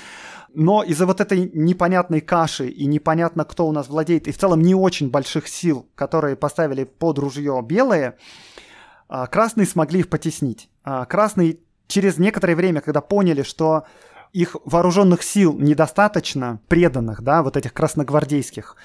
Но 0.53 0.83
из-за 0.83 1.05
вот 1.05 1.21
этой 1.21 1.49
непонятной 1.53 2.19
каши 2.19 2.67
и 2.67 2.85
непонятно, 2.85 3.45
кто 3.45 3.67
у 3.67 3.71
нас 3.71 3.87
владеет, 3.87 4.27
и 4.27 4.31
в 4.31 4.37
целом 4.37 4.61
не 4.61 4.75
очень 4.75 5.09
больших 5.09 5.47
сил, 5.47 5.87
которые 5.95 6.35
поставили 6.35 6.83
под 6.83 7.19
ружье 7.19 7.61
белые, 7.63 8.17
а, 9.07 9.27
красные 9.27 9.65
смогли 9.65 10.01
их 10.01 10.09
потеснить. 10.09 10.69
А, 10.83 11.05
Красные 11.05 11.57
через 11.91 12.17
некоторое 12.17 12.55
время, 12.55 12.81
когда 12.81 13.01
поняли, 13.01 13.43
что 13.43 13.83
их 14.33 14.55
вооруженных 14.63 15.23
сил 15.23 15.57
недостаточно, 15.59 16.59
преданных, 16.69 17.21
да, 17.21 17.43
вот 17.43 17.57
этих 17.57 17.73
красногвардейских, 17.73 18.77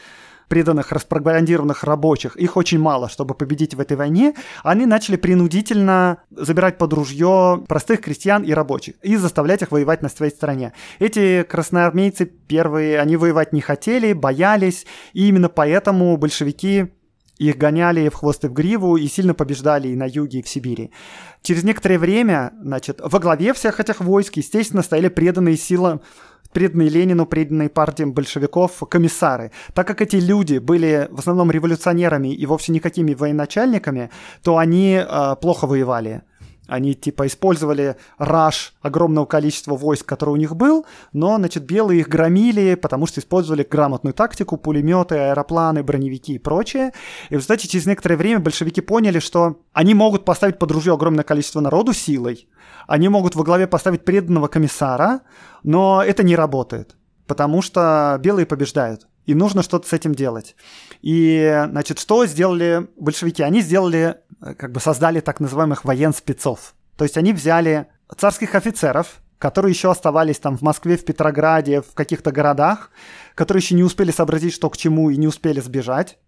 преданных, 0.48 0.92
распропагандированных 0.92 1.84
рабочих, 1.84 2.36
их 2.36 2.56
очень 2.56 2.78
мало, 2.78 3.08
чтобы 3.08 3.34
победить 3.34 3.74
в 3.74 3.80
этой 3.80 3.96
войне, 3.96 4.34
они 4.62 4.86
начали 4.86 5.16
принудительно 5.16 6.18
забирать 6.30 6.78
под 6.78 6.92
ружье 6.92 7.64
простых 7.68 8.00
крестьян 8.00 8.42
и 8.42 8.52
рабочих 8.52 8.96
и 9.02 9.16
заставлять 9.16 9.62
их 9.62 9.70
воевать 9.72 10.02
на 10.02 10.08
своей 10.08 10.32
стороне. 10.32 10.72
Эти 10.98 11.42
красноармейцы 11.42 12.26
первые, 12.26 13.00
они 13.00 13.16
воевать 13.16 13.52
не 13.52 13.60
хотели, 13.60 14.12
боялись, 14.12 14.86
и 15.12 15.28
именно 15.28 15.48
поэтому 15.48 16.16
большевики 16.16 16.92
их 17.38 17.56
гоняли 17.58 18.08
в 18.08 18.14
хвост 18.14 18.44
и 18.44 18.48
в 18.48 18.52
гриву 18.52 18.96
и 18.96 19.06
сильно 19.08 19.34
побеждали 19.34 19.88
и 19.88 19.96
на 19.96 20.06
юге, 20.06 20.40
и 20.40 20.42
в 20.42 20.48
Сибири. 20.48 20.90
Через 21.42 21.64
некоторое 21.64 21.98
время, 21.98 22.52
значит, 22.62 23.00
во 23.02 23.18
главе 23.18 23.52
всех 23.52 23.80
этих 23.80 24.00
войск, 24.00 24.36
естественно, 24.36 24.82
стояли 24.82 25.08
преданные 25.08 25.56
силы 25.56 26.00
преданные 26.52 26.88
Ленину, 26.88 27.26
преданные 27.26 27.68
партиям 27.68 28.14
большевиков 28.14 28.82
комиссары. 28.88 29.50
Так 29.74 29.86
как 29.86 30.00
эти 30.00 30.16
люди 30.16 30.56
были 30.56 31.06
в 31.10 31.18
основном 31.18 31.50
революционерами 31.50 32.32
и 32.32 32.46
вовсе 32.46 32.72
никакими 32.72 33.12
военачальниками, 33.12 34.10
то 34.42 34.56
они 34.56 34.94
э, 34.94 35.36
плохо 35.38 35.66
воевали. 35.66 36.22
Они 36.66 36.94
типа 36.94 37.26
использовали 37.26 37.96
раш 38.18 38.74
огромного 38.80 39.26
количества 39.26 39.76
войск, 39.76 40.06
который 40.06 40.30
у 40.30 40.36
них 40.36 40.56
был, 40.56 40.86
но, 41.12 41.36
значит, 41.36 41.64
белые 41.64 42.00
их 42.00 42.08
громили, 42.08 42.74
потому 42.74 43.06
что 43.06 43.20
использовали 43.20 43.66
грамотную 43.68 44.14
тактику, 44.14 44.56
пулеметы, 44.56 45.16
аэропланы, 45.16 45.82
броневики 45.82 46.34
и 46.34 46.38
прочее. 46.38 46.92
И, 47.30 47.36
кстати, 47.36 47.66
через 47.66 47.86
некоторое 47.86 48.16
время 48.16 48.40
большевики 48.40 48.80
поняли, 48.80 49.18
что 49.18 49.60
они 49.72 49.94
могут 49.94 50.24
поставить 50.24 50.58
под 50.58 50.72
ружье 50.72 50.94
огромное 50.94 51.24
количество 51.24 51.60
народу 51.60 51.92
силой, 51.92 52.48
они 52.86 53.08
могут 53.08 53.34
во 53.34 53.44
главе 53.44 53.66
поставить 53.66 54.04
преданного 54.04 54.48
комиссара, 54.48 55.20
но 55.62 56.02
это 56.02 56.22
не 56.22 56.36
работает, 56.36 56.96
потому 57.26 57.62
что 57.62 58.18
белые 58.22 58.46
побеждают. 58.46 59.06
И 59.26 59.34
нужно 59.34 59.62
что-то 59.62 59.88
с 59.88 59.92
этим 59.92 60.14
делать. 60.14 60.56
И, 61.02 61.66
значит, 61.68 61.98
что 61.98 62.24
сделали 62.26 62.86
большевики? 62.96 63.42
Они 63.42 63.60
сделали, 63.60 64.16
э, 64.40 64.54
как 64.54 64.72
бы 64.72 64.80
создали 64.80 65.20
так 65.20 65.40
называемых 65.40 65.84
военспецов. 65.84 66.74
То 66.96 67.04
есть 67.04 67.16
они 67.18 67.32
взяли 67.32 67.88
царских 68.16 68.54
офицеров, 68.54 69.20
которые 69.38 69.72
еще 69.72 69.90
оставались 69.90 70.38
там 70.38 70.56
в 70.56 70.62
Москве, 70.62 70.96
в 70.96 71.04
Петрограде, 71.04 71.82
в 71.82 71.92
каких-то 71.94 72.32
городах, 72.32 72.90
которые 73.34 73.60
еще 73.60 73.74
не 73.74 73.82
успели 73.82 74.10
сообразить, 74.10 74.54
что 74.54 74.70
к 74.70 74.76
чему, 74.76 75.10
и 75.10 75.16
не 75.16 75.26
успели 75.26 75.60
сбежать. 75.60 76.18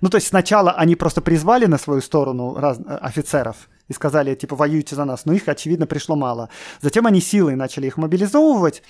Ну, 0.00 0.08
то 0.08 0.16
есть 0.16 0.28
сначала 0.28 0.72
они 0.72 0.96
просто 0.96 1.20
призвали 1.20 1.66
на 1.66 1.78
свою 1.78 2.00
сторону 2.00 2.54
раз... 2.56 2.78
Э, 2.78 2.96
офицеров 2.96 3.68
и 3.88 3.92
сказали, 3.92 4.34
типа, 4.34 4.54
воюйте 4.56 4.94
за 4.94 5.04
нас, 5.04 5.24
но 5.24 5.32
их, 5.32 5.48
очевидно, 5.48 5.86
пришло 5.86 6.16
мало. 6.16 6.48
Затем 6.80 7.06
они 7.06 7.20
силой 7.20 7.56
начали 7.56 7.86
их 7.88 7.96
мобилизовывать, 7.96 8.82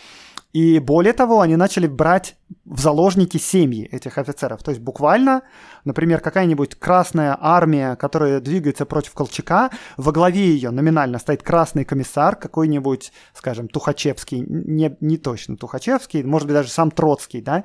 и 0.52 0.80
более 0.80 1.12
того, 1.12 1.40
они 1.40 1.54
начали 1.54 1.86
брать 1.86 2.36
в 2.64 2.80
заложники 2.80 3.36
семьи 3.36 3.84
этих 3.84 4.18
офицеров. 4.18 4.62
То 4.62 4.72
есть 4.72 4.82
буквально, 4.82 5.42
например, 5.84 6.20
какая-нибудь 6.20 6.74
красная 6.74 7.36
армия, 7.40 7.94
которая 7.94 8.40
двигается 8.40 8.84
против 8.84 9.14
Колчака, 9.14 9.70
во 9.96 10.10
главе 10.10 10.40
ее 10.40 10.70
номинально 10.70 11.18
стоит 11.18 11.44
красный 11.44 11.84
комиссар, 11.84 12.34
какой-нибудь, 12.34 13.12
скажем, 13.32 13.68
Тухачевский, 13.68 14.40
не, 14.40 14.96
не 15.00 15.18
точно 15.18 15.56
Тухачевский, 15.56 16.24
может 16.24 16.48
быть, 16.48 16.56
даже 16.56 16.70
сам 16.70 16.90
Троцкий, 16.90 17.40
да, 17.40 17.62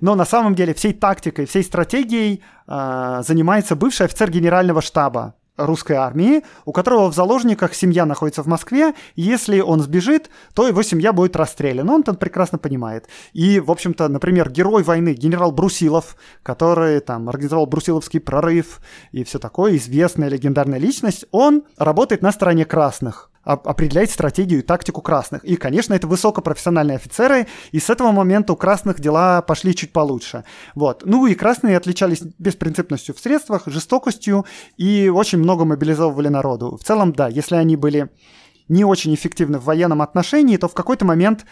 но 0.00 0.14
на 0.14 0.24
самом 0.24 0.54
деле 0.54 0.74
всей 0.74 0.92
тактикой, 0.92 1.46
всей 1.46 1.64
стратегией 1.64 2.42
э, 2.68 3.22
занимается 3.26 3.74
бывший 3.74 4.06
офицер 4.06 4.30
генерального 4.30 4.82
штаба 4.82 5.34
русской 5.56 5.94
армии, 5.94 6.42
у 6.64 6.72
которого 6.72 7.10
в 7.10 7.14
заложниках 7.14 7.74
семья 7.74 8.06
находится 8.06 8.42
в 8.42 8.46
Москве. 8.46 8.94
Если 9.14 9.60
он 9.60 9.80
сбежит, 9.80 10.30
то 10.54 10.68
его 10.68 10.82
семья 10.82 11.12
будет 11.12 11.36
расстреляна. 11.36 11.94
Он 11.94 12.00
это 12.02 12.14
прекрасно 12.14 12.58
понимает. 12.58 13.08
И, 13.32 13.60
в 13.60 13.70
общем-то, 13.70 14.08
например, 14.08 14.50
герой 14.50 14.82
войны, 14.82 15.14
генерал 15.14 15.52
Брусилов, 15.52 16.16
который 16.42 17.00
там 17.00 17.28
организовал 17.28 17.66
Брусиловский 17.66 18.20
прорыв 18.20 18.80
и 19.12 19.24
все 19.24 19.38
такое, 19.38 19.76
известная 19.76 20.28
легендарная 20.28 20.78
личность, 20.78 21.24
он 21.30 21.64
работает 21.76 22.22
на 22.22 22.32
стороне 22.32 22.64
красных 22.64 23.30
определять 23.46 24.10
стратегию 24.10 24.58
и 24.58 24.62
тактику 24.62 25.00
красных. 25.00 25.44
И, 25.44 25.54
конечно, 25.54 25.94
это 25.94 26.08
высокопрофессиональные 26.08 26.96
офицеры, 26.96 27.46
и 27.70 27.78
с 27.78 27.88
этого 27.88 28.10
момента 28.10 28.52
у 28.52 28.56
красных 28.56 29.00
дела 29.00 29.40
пошли 29.40 29.74
чуть 29.74 29.92
получше. 29.92 30.44
Вот. 30.74 31.02
Ну 31.04 31.26
и 31.26 31.34
красные 31.34 31.76
отличались 31.76 32.22
беспринципностью 32.38 33.14
в 33.14 33.20
средствах, 33.20 33.62
жестокостью 33.66 34.46
и 34.76 35.08
очень 35.08 35.38
много 35.38 35.64
мобилизовывали 35.64 36.28
народу. 36.28 36.76
В 36.76 36.84
целом, 36.84 37.12
да, 37.12 37.28
если 37.28 37.54
они 37.54 37.76
были 37.76 38.10
не 38.68 38.84
очень 38.84 39.14
эффективны 39.14 39.58
в 39.58 39.64
военном 39.64 40.02
отношении, 40.02 40.56
то 40.56 40.66
в 40.66 40.74
какой-то 40.74 41.04
момент 41.04 41.46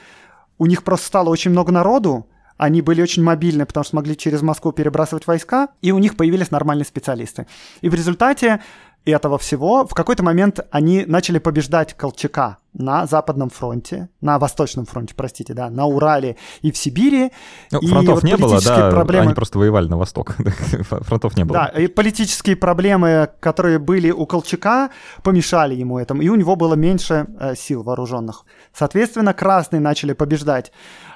у 0.59 0.67
них 0.67 0.83
просто 0.83 1.07
стало 1.07 1.29
очень 1.29 1.53
много 1.53 1.71
народу, 1.71 2.27
они 2.57 2.83
были 2.83 3.03
очень 3.03 3.23
мобильны, 3.23 3.67
потому 3.67 3.85
что 3.85 3.97
могли 3.97 4.17
через 4.17 4.43
Москву 4.43 4.73
перебрасывать 4.73 5.27
войска, 5.27 5.69
и 5.83 5.93
у 5.93 5.99
них 5.99 6.17
появились 6.17 6.51
нормальные 6.51 6.85
специалисты. 6.85 7.47
И 7.81 7.89
в 7.89 7.95
результате 7.95 8.61
этого 9.05 9.39
всего, 9.39 9.87
в 9.87 9.95
какой-то 9.95 10.23
момент 10.23 10.61
они 10.71 11.05
начали 11.07 11.39
побеждать 11.39 11.95
Колчака 11.95 12.59
на 12.73 13.07
Западном 13.07 13.51
фронте, 13.51 14.09
на 14.21 14.39
Восточном 14.39 14.87
фронте, 14.87 15.15
простите, 15.15 15.55
да, 15.55 15.71
на 15.71 15.85
Урале 15.87 16.37
и 16.63 16.73
в 16.73 16.77
Сибири. 16.77 17.31
Ну, 17.71 17.79
и 17.81 17.87
фронтов 17.87 18.15
вот 18.17 18.25
не 18.25 18.37
было, 18.37 18.61
да, 18.61 18.91
проблемы... 18.91 19.27
они 19.27 19.35
просто 19.35 19.59
воевали 19.59 19.89
на 19.89 19.97
восток, 19.97 20.37
фронтов 21.03 21.37
не 21.37 21.45
было. 21.45 21.71
Да, 21.73 21.81
и 21.81 21.87
политические 21.87 22.57
проблемы, 22.57 23.29
которые 23.41 23.79
были 23.79 24.11
у 24.11 24.27
Колчака, 24.27 24.91
помешали 25.23 25.75
ему 25.75 25.99
этому, 25.99 26.23
и 26.23 26.29
у 26.29 26.35
него 26.35 26.57
было 26.57 26.75
меньше 26.75 27.27
э, 27.39 27.55
сил 27.55 27.83
вооруженных. 27.83 28.45
Соответственно, 28.73 29.35
красные 29.35 29.81
начали 29.81 30.15
побеждать 30.15 30.73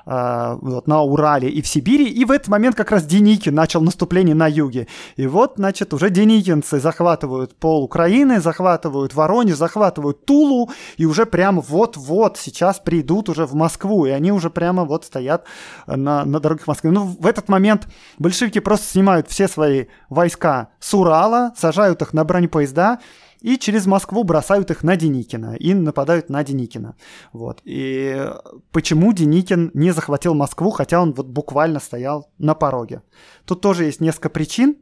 вот, 0.08 0.86
на 0.86 1.02
Урале 1.02 1.50
и 1.50 1.60
в 1.60 1.68
Сибири, 1.68 2.08
и 2.08 2.24
в 2.24 2.30
этот 2.30 2.48
момент 2.48 2.76
как 2.76 2.90
раз 2.90 3.04
Деникин 3.04 3.54
начал 3.54 3.82
наступление 3.82 4.34
на 4.34 4.46
юге. 4.46 4.88
И 5.16 5.26
вот, 5.26 5.54
значит, 5.56 5.92
уже 5.92 6.08
деникинцы 6.08 6.80
захватывают 6.80 7.54
пол 7.54 7.84
Украины, 7.84 8.40
захватывают 8.40 9.12
Воронеж, 9.12 9.56
захватывают 9.56 10.24
Тулу, 10.24 10.70
и 10.96 11.04
уже 11.04 11.26
прямо 11.26 11.60
вот-вот 11.60 12.38
сейчас 12.38 12.78
придут 12.78 13.28
уже 13.28 13.44
в 13.44 13.54
Москву, 13.54 14.06
и 14.06 14.10
они 14.10 14.32
уже 14.32 14.48
прямо 14.48 14.84
вот 14.84 15.04
стоят 15.04 15.44
на, 15.86 16.24
на 16.24 16.40
дорогах 16.40 16.66
Москвы. 16.66 16.90
Ну, 16.90 17.04
в 17.04 17.26
этот 17.26 17.50
момент 17.50 17.86
большевики 18.18 18.60
просто 18.60 18.86
снимают 18.86 19.28
все 19.28 19.46
свои 19.46 19.86
войска 20.08 20.68
с 20.80 20.94
Урала, 20.94 21.52
сажают 21.56 22.00
их 22.00 22.14
на 22.14 22.24
бронепоезда, 22.24 22.98
и 23.40 23.56
через 23.58 23.86
Москву 23.86 24.24
бросают 24.24 24.70
их 24.70 24.82
на 24.82 24.96
Деникина 24.96 25.54
и 25.54 25.74
нападают 25.74 26.28
на 26.28 26.42
Деникина. 26.42 26.96
Вот. 27.32 27.60
И 27.64 28.30
почему 28.72 29.12
Деникин 29.12 29.70
не 29.74 29.92
захватил 29.92 30.34
Москву, 30.34 30.70
хотя 30.70 31.00
он 31.00 31.12
вот 31.12 31.26
буквально 31.26 31.80
стоял 31.80 32.30
на 32.38 32.54
пороге? 32.54 33.02
Тут 33.44 33.60
тоже 33.60 33.84
есть 33.84 34.00
несколько 34.00 34.28
причин. 34.28 34.76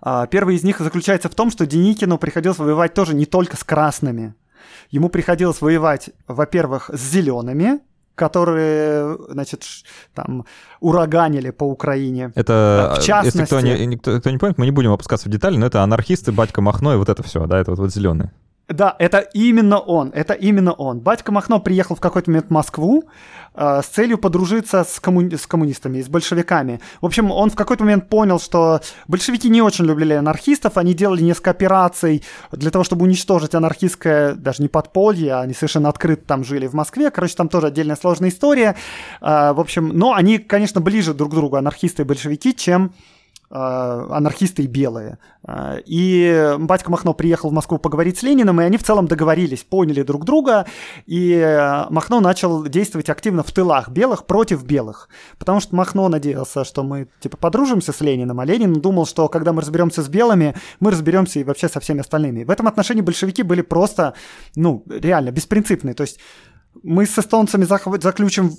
А, 0.00 0.26
первый 0.26 0.56
из 0.56 0.64
них 0.64 0.80
заключается 0.80 1.28
в 1.28 1.34
том, 1.34 1.50
что 1.50 1.66
Деникину 1.66 2.18
приходилось 2.18 2.58
воевать 2.58 2.94
тоже 2.94 3.14
не 3.14 3.26
только 3.26 3.56
с 3.56 3.64
красными. 3.64 4.34
Ему 4.90 5.08
приходилось 5.08 5.60
воевать, 5.60 6.10
во-первых, 6.26 6.90
с 6.92 7.00
зелеными, 7.00 7.80
которые, 8.14 9.18
значит, 9.28 9.64
там 10.14 10.44
ураганили 10.80 11.50
по 11.50 11.64
Украине. 11.64 12.32
Это, 12.34 12.96
в 12.98 13.02
частности... 13.02 13.38
если 13.38 13.44
кто 13.46 13.60
не, 13.60 13.86
никто, 13.86 14.20
кто 14.20 14.30
не 14.30 14.38
помнит, 14.38 14.58
мы 14.58 14.66
не 14.66 14.70
будем 14.72 14.92
опускаться 14.92 15.28
в 15.28 15.32
детали, 15.32 15.56
но 15.56 15.66
это 15.66 15.82
анархисты, 15.82 16.32
батька 16.32 16.60
Махно 16.60 16.94
и 16.94 16.96
вот 16.96 17.08
это 17.08 17.22
все, 17.22 17.46
да, 17.46 17.58
это 17.58 17.72
вот, 17.72 17.80
вот 17.80 17.92
зеленые. 17.92 18.32
Да, 18.68 18.96
это 18.98 19.18
именно 19.18 19.78
он, 19.78 20.10
это 20.14 20.32
именно 20.32 20.72
он. 20.72 21.00
Батька 21.00 21.30
Махно 21.30 21.60
приехал 21.60 21.96
в 21.96 22.00
какой-то 22.00 22.30
момент 22.30 22.46
в 22.46 22.50
Москву 22.50 23.04
э, 23.54 23.82
с 23.82 23.86
целью 23.86 24.16
подружиться 24.16 24.84
с, 24.84 24.98
коммуни- 25.02 25.36
с 25.36 25.46
коммунистами, 25.46 26.00
с 26.00 26.08
большевиками. 26.08 26.80
В 27.02 27.06
общем, 27.06 27.30
он 27.30 27.50
в 27.50 27.56
какой-то 27.56 27.84
момент 27.84 28.08
понял, 28.08 28.40
что 28.40 28.80
большевики 29.06 29.50
не 29.50 29.60
очень 29.60 29.84
любили 29.84 30.14
анархистов, 30.14 30.78
они 30.78 30.94
делали 30.94 31.22
несколько 31.22 31.50
операций 31.50 32.24
для 32.52 32.70
того, 32.70 32.84
чтобы 32.84 33.04
уничтожить 33.04 33.54
анархистское, 33.54 34.34
даже 34.34 34.62
не 34.62 34.68
подполье, 34.68 35.34
они 35.34 35.52
совершенно 35.52 35.90
открыто 35.90 36.24
там 36.26 36.42
жили 36.42 36.66
в 36.66 36.72
Москве. 36.72 37.10
Короче, 37.10 37.34
там 37.34 37.50
тоже 37.50 37.66
отдельная 37.66 37.96
сложная 37.96 38.30
история. 38.30 38.76
Э, 39.20 39.52
в 39.52 39.60
общем, 39.60 39.88
но 39.88 40.14
они, 40.14 40.38
конечно, 40.38 40.80
ближе 40.80 41.12
друг 41.12 41.32
к 41.32 41.34
другу, 41.34 41.56
анархисты 41.56 42.00
и 42.00 42.06
большевики, 42.06 42.54
чем 42.54 42.94
анархисты 43.54 44.64
и 44.64 44.66
белые. 44.66 45.18
Э, 45.46 45.78
и 45.86 46.54
батька 46.58 46.90
Махно 46.90 47.14
приехал 47.14 47.50
в 47.50 47.52
Москву 47.52 47.78
поговорить 47.78 48.18
с 48.18 48.22
Лениным, 48.22 48.60
и 48.60 48.64
они 48.64 48.76
в 48.76 48.82
целом 48.82 49.06
договорились, 49.06 49.62
поняли 49.62 50.02
друг 50.02 50.24
друга, 50.24 50.66
и 51.06 51.32
э, 51.32 51.86
Махно 51.90 52.20
начал 52.20 52.64
действовать 52.64 53.08
активно 53.08 53.42
в 53.42 53.52
тылах 53.52 53.88
белых 53.88 54.26
против 54.26 54.64
белых. 54.64 55.08
Потому 55.38 55.60
что 55.60 55.76
Махно 55.76 56.08
надеялся, 56.08 56.64
что 56.64 56.82
мы 56.82 57.08
типа 57.20 57.36
подружимся 57.36 57.92
с 57.92 58.00
Лениным, 58.00 58.40
а 58.40 58.44
Ленин 58.44 58.74
думал, 58.74 59.06
что 59.06 59.28
когда 59.28 59.52
мы 59.52 59.60
разберемся 59.60 60.02
с 60.02 60.08
белыми, 60.08 60.56
мы 60.80 60.90
разберемся 60.90 61.38
и 61.38 61.44
вообще 61.44 61.68
со 61.68 61.78
всеми 61.80 62.00
остальными. 62.00 62.44
В 62.44 62.50
этом 62.50 62.66
отношении 62.66 63.02
большевики 63.02 63.42
были 63.42 63.62
просто, 63.62 64.14
ну, 64.56 64.84
реально 64.88 65.30
беспринципные. 65.30 65.94
То 65.94 66.02
есть 66.02 66.18
мы 66.82 67.06
с 67.06 67.18
эстонцами 67.18 67.64
заключим 67.64 68.50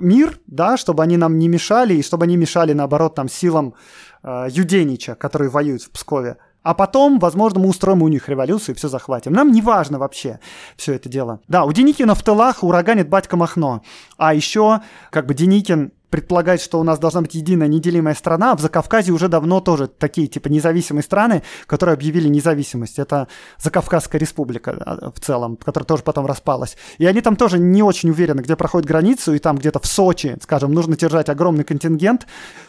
мир, 0.00 0.38
да, 0.46 0.76
чтобы 0.76 1.02
они 1.02 1.16
нам 1.16 1.38
не 1.38 1.48
мешали, 1.48 1.94
и 1.94 2.02
чтобы 2.02 2.24
они 2.24 2.36
мешали, 2.36 2.72
наоборот, 2.72 3.14
там, 3.14 3.28
силам 3.28 3.74
э, 4.22 4.46
Юденича, 4.50 5.14
который 5.14 5.48
воюет 5.48 5.82
в 5.82 5.90
Пскове. 5.90 6.36
А 6.62 6.74
потом, 6.74 7.18
возможно, 7.18 7.60
мы 7.60 7.68
устроим 7.68 8.02
у 8.02 8.08
них 8.08 8.28
революцию 8.28 8.74
и 8.74 8.78
все 8.78 8.88
захватим. 8.88 9.32
Нам 9.32 9.50
не 9.50 9.60
важно 9.60 9.98
вообще 9.98 10.38
все 10.76 10.94
это 10.94 11.08
дело. 11.08 11.40
Да, 11.48 11.64
у 11.64 11.72
Деникина 11.72 12.14
в 12.14 12.22
тылах 12.22 12.62
ураганит 12.62 13.08
батька 13.08 13.36
Махно. 13.36 13.82
А 14.16 14.32
еще, 14.32 14.80
как 15.10 15.26
бы, 15.26 15.34
Деникин 15.34 15.92
предполагать, 16.12 16.60
что 16.60 16.78
у 16.78 16.82
нас 16.82 16.98
должна 16.98 17.22
быть 17.22 17.34
единая 17.34 17.68
неделимая 17.68 18.14
страна, 18.14 18.52
а 18.52 18.56
в 18.56 18.60
Закавказье 18.60 19.14
уже 19.14 19.28
давно 19.28 19.60
тоже 19.60 19.88
такие 19.88 20.26
типа 20.26 20.48
независимые 20.48 21.02
страны, 21.02 21.42
которые 21.66 21.94
объявили 21.94 22.28
независимость. 22.28 22.98
Это 22.98 23.28
Закавказская 23.58 24.20
республика 24.20 24.76
а, 24.78 25.10
в 25.10 25.18
целом, 25.20 25.56
которая 25.56 25.86
тоже 25.86 26.02
потом 26.02 26.26
распалась. 26.26 26.76
И 26.98 27.06
они 27.06 27.22
там 27.22 27.34
тоже 27.34 27.58
не 27.58 27.82
очень 27.82 28.10
уверены, 28.10 28.42
где 28.42 28.56
проходит 28.56 28.86
границу, 28.86 29.32
и 29.32 29.38
там 29.38 29.56
где-то 29.56 29.80
в 29.80 29.86
Сочи, 29.86 30.36
скажем, 30.42 30.74
нужно 30.74 30.98
держать 30.98 31.30
огромный 31.30 31.64
контингент 31.64 32.26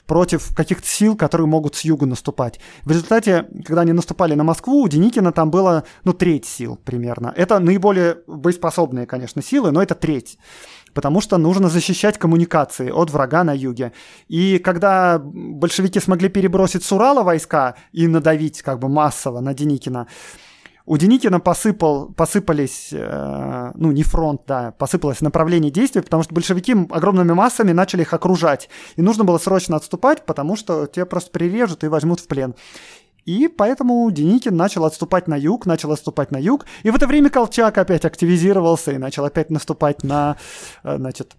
против 0.07 0.55
каких-то 0.55 0.87
сил, 0.87 1.17
которые 1.17 1.45
могут 1.45 1.75
с 1.75 1.81
юга 1.81 2.05
наступать. 2.05 2.61
В 2.85 2.91
результате, 2.91 3.47
когда 3.65 3.81
они 3.81 3.91
наступали 3.91 4.35
на 4.35 4.45
Москву, 4.45 4.81
у 4.83 4.87
Деникина 4.87 5.33
там 5.33 5.51
было, 5.51 5.83
ну, 6.05 6.13
треть 6.13 6.45
сил 6.45 6.79
примерно. 6.85 7.33
Это 7.35 7.59
наиболее 7.59 8.19
боеспособные, 8.25 9.05
конечно, 9.05 9.41
силы, 9.41 9.71
но 9.71 9.83
это 9.83 9.95
треть 9.95 10.37
потому 10.93 11.21
что 11.21 11.37
нужно 11.37 11.69
защищать 11.69 12.17
коммуникации 12.17 12.89
от 12.89 13.09
врага 13.11 13.43
на 13.43 13.53
юге. 13.55 13.91
И 14.27 14.59
когда 14.59 15.19
большевики 15.19 15.99
смогли 15.99 16.29
перебросить 16.29 16.83
с 16.83 16.91
Урала 16.91 17.23
войска 17.23 17.75
и 17.91 18.07
надавить 18.07 18.61
как 18.61 18.79
бы 18.79 18.89
массово 18.89 19.39
на 19.39 19.53
Деникина, 19.53 20.07
у 20.85 20.97
Деникина 20.97 21.39
посыпал, 21.39 22.09
посыпались, 22.09 22.89
э, 22.91 23.71
ну 23.75 23.93
не 23.93 24.03
фронт, 24.03 24.41
да, 24.45 24.71
посыпалось 24.77 25.21
направление 25.21 25.71
действий, 25.71 26.01
потому 26.01 26.23
что 26.23 26.35
большевики 26.35 26.75
огромными 26.89 27.31
массами 27.31 27.71
начали 27.71 28.01
их 28.01 28.13
окружать. 28.13 28.69
И 28.97 29.01
нужно 29.01 29.23
было 29.23 29.37
срочно 29.37 29.77
отступать, 29.77 30.25
потому 30.25 30.57
что 30.57 30.85
те 30.87 31.05
просто 31.05 31.31
прирежут 31.31 31.85
и 31.85 31.87
возьмут 31.87 32.19
в 32.19 32.27
плен. 32.27 32.53
И 33.25 33.47
поэтому 33.47 34.09
Деникин 34.11 34.55
начал 34.55 34.85
отступать 34.85 35.27
на 35.27 35.35
юг, 35.35 35.65
начал 35.65 35.91
отступать 35.91 36.31
на 36.31 36.37
юг. 36.37 36.65
И 36.83 36.91
в 36.91 36.95
это 36.95 37.07
время 37.07 37.29
Колчак 37.29 37.77
опять 37.77 38.05
активизировался 38.05 38.91
и 38.91 38.97
начал 38.97 39.25
опять 39.25 39.49
наступать 39.49 40.03
на, 40.03 40.37
э, 40.83 40.97
значит, 40.97 41.35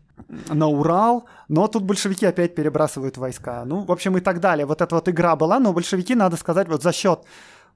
на 0.49 0.69
Урал, 0.69 1.25
но 1.49 1.67
тут 1.67 1.83
большевики 1.83 2.25
опять 2.25 2.55
перебрасывают 2.55 3.17
войска. 3.17 3.65
Ну, 3.65 3.85
в 3.85 3.93
общем, 3.93 4.17
и 4.17 4.21
так 4.21 4.41
далее. 4.41 4.65
Вот 4.65 4.81
эта 4.81 4.95
вот 4.95 5.09
игра 5.09 5.37
была, 5.37 5.59
но 5.59 5.73
большевики, 5.73 6.15
надо 6.15 6.37
сказать, 6.37 6.69
вот 6.69 6.83
за 6.83 6.93
счет 6.93 7.21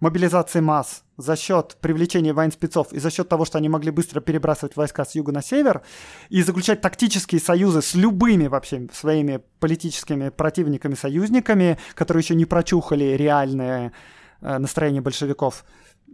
мобилизации 0.00 0.60
масс, 0.60 1.02
за 1.18 1.36
счет 1.36 1.76
привлечения 1.80 2.32
военспецов 2.32 2.92
и 2.92 3.00
за 3.00 3.10
счет 3.10 3.28
того, 3.28 3.44
что 3.44 3.58
они 3.58 3.68
могли 3.68 3.90
быстро 3.90 4.20
перебрасывать 4.20 4.76
войска 4.76 5.04
с 5.04 5.14
юга 5.16 5.32
на 5.32 5.42
север 5.42 5.82
и 6.30 6.42
заключать 6.42 6.80
тактические 6.80 7.40
союзы 7.40 7.82
с 7.82 7.94
любыми 7.94 8.46
вообще 8.46 8.88
своими 8.92 9.40
политическими 9.58 10.30
противниками-союзниками, 10.30 11.78
которые 11.94 12.22
еще 12.22 12.36
не 12.36 12.46
прочухали 12.46 13.16
реальное 13.16 13.92
э, 14.40 14.58
настроение 14.58 15.02
большевиков. 15.02 15.64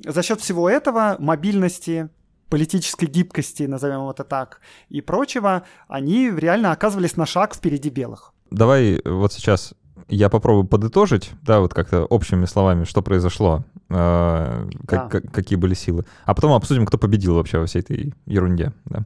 За 0.04 0.22
счет 0.22 0.40
всего 0.40 0.68
этого, 0.68 1.16
мобильности, 1.18 2.08
политической 2.48 3.06
гибкости, 3.06 3.64
назовем 3.64 4.08
это 4.08 4.24
так, 4.24 4.60
и 4.88 5.02
прочего, 5.02 5.64
они 5.86 6.30
реально 6.30 6.72
оказывались 6.72 7.16
на 7.16 7.26
шаг 7.26 7.54
впереди 7.54 7.90
белых. 7.90 8.32
Давай 8.50 9.00
вот 9.04 9.32
сейчас 9.32 9.74
я 10.08 10.28
попробую 10.28 10.64
подытожить, 10.64 11.30
да, 11.42 11.60
вот 11.60 11.74
как-то 11.74 12.04
общими 12.04 12.44
словами, 12.44 12.84
что 12.84 13.02
произошло, 13.02 13.64
э, 13.90 14.68
как, 14.86 15.02
да. 15.02 15.08
как, 15.08 15.32
какие 15.32 15.58
были 15.58 15.74
силы. 15.74 16.04
А 16.24 16.34
потом 16.34 16.52
обсудим, 16.52 16.86
кто 16.86 16.98
победил 16.98 17.34
вообще 17.34 17.58
во 17.58 17.66
всей 17.66 17.80
этой 17.80 18.14
ерунде. 18.26 18.72
Да. 18.84 19.04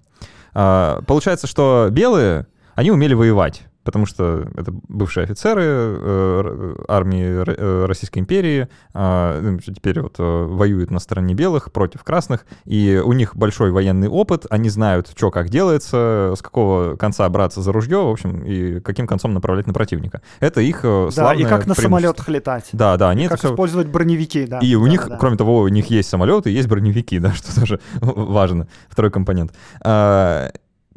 Э, 0.54 1.02
получается, 1.06 1.46
что 1.46 1.88
белые, 1.90 2.46
они 2.74 2.90
умели 2.90 3.14
воевать 3.14 3.62
потому 3.88 4.04
что 4.04 4.46
это 4.54 4.70
бывшие 4.86 5.24
офицеры 5.24 5.62
э, 5.64 6.74
армии 6.88 7.24
э, 7.24 7.86
Российской 7.86 8.18
империи, 8.18 8.68
а, 8.92 9.40
ну, 9.40 9.58
теперь 9.60 10.02
вот 10.02 10.16
э, 10.18 10.22
воюют 10.22 10.90
на 10.90 10.98
стороне 10.98 11.32
белых 11.32 11.72
против 11.72 12.04
красных, 12.04 12.44
и 12.66 13.00
у 13.02 13.14
них 13.14 13.34
большой 13.34 13.70
военный 13.70 14.08
опыт, 14.08 14.44
они 14.50 14.68
знают, 14.68 15.08
что 15.16 15.30
как 15.30 15.48
делается, 15.48 16.34
с 16.36 16.42
какого 16.42 16.96
конца 16.96 17.26
браться 17.30 17.62
за 17.62 17.72
ружье, 17.72 17.96
в 17.96 18.10
общем, 18.10 18.44
и 18.44 18.80
каким 18.80 19.06
концом 19.06 19.32
направлять 19.32 19.66
на 19.66 19.72
противника. 19.72 20.20
Это 20.40 20.60
их 20.60 20.80
славное 20.80 21.14
Да, 21.14 21.32
и 21.32 21.44
как 21.44 21.66
на 21.66 21.74
самолетах 21.74 22.28
летать. 22.28 22.68
Да, 22.74 22.98
да, 22.98 23.08
они 23.08 23.24
и 23.24 23.28
как 23.28 23.38
все... 23.38 23.48
использовать 23.48 23.86
броневики, 23.86 24.44
да. 24.44 24.58
И 24.58 24.74
у 24.74 24.84
да, 24.84 24.90
них, 24.90 25.08
да. 25.08 25.16
кроме 25.16 25.38
того, 25.38 25.60
у 25.60 25.68
них 25.68 25.86
есть 25.86 26.10
самолеты, 26.10 26.50
есть 26.50 26.68
броневики, 26.68 27.18
да, 27.20 27.32
что 27.32 27.58
тоже 27.58 27.80
важно, 28.02 28.68
второй 28.90 29.10
компонент. 29.10 29.54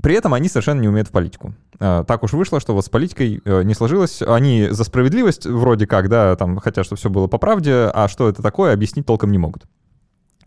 При 0.02 0.16
этом 0.16 0.34
они 0.34 0.50
совершенно 0.50 0.82
не 0.82 0.88
умеют 0.88 1.10
в 1.10 1.12
политику. 1.12 1.54
А, 1.80 2.04
так 2.04 2.24
уж 2.24 2.34
вышло, 2.34 2.60
что 2.60 2.74
вот 2.74 2.86
с 2.86 2.90
политикой 2.90 3.42
э, 3.44 3.64
не 3.64 3.74
сложилось. 3.74 4.22
Они 4.22 4.68
за 4.70 4.84
справедливость 4.84 5.46
вроде 5.46 5.88
как, 5.88 6.10
да, 6.10 6.36
там 6.36 6.58
хотят, 6.58 6.86
чтобы 6.86 7.00
все 7.00 7.10
было 7.10 7.28
по 7.28 7.38
правде, 7.38 7.92
а 7.94 8.08
что 8.08 8.30
это 8.30 8.42
такое, 8.42 8.74
объяснить 8.74 9.06
толком 9.06 9.32
не 9.32 9.38
могут 9.38 9.66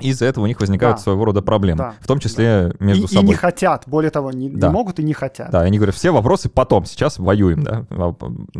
из-за 0.00 0.26
этого 0.26 0.44
у 0.44 0.46
них 0.46 0.60
возникают 0.60 0.96
да. 0.96 1.02
своего 1.02 1.24
рода 1.24 1.42
проблемы, 1.42 1.78
да. 1.78 1.94
в 2.00 2.06
том 2.06 2.18
числе 2.18 2.74
да. 2.78 2.84
между 2.84 3.04
и, 3.04 3.08
собой. 3.08 3.24
И 3.24 3.28
не 3.28 3.34
хотят, 3.34 3.84
более 3.86 4.10
того, 4.10 4.32
не, 4.32 4.48
да. 4.48 4.68
не 4.68 4.72
могут 4.72 4.98
и 4.98 5.02
не 5.02 5.12
хотят. 5.12 5.50
Да, 5.50 5.60
они 5.60 5.78
говорят, 5.78 5.94
все 5.94 6.10
вопросы 6.10 6.48
потом, 6.48 6.84
сейчас 6.84 7.18
воюем, 7.18 7.62
да. 7.62 7.86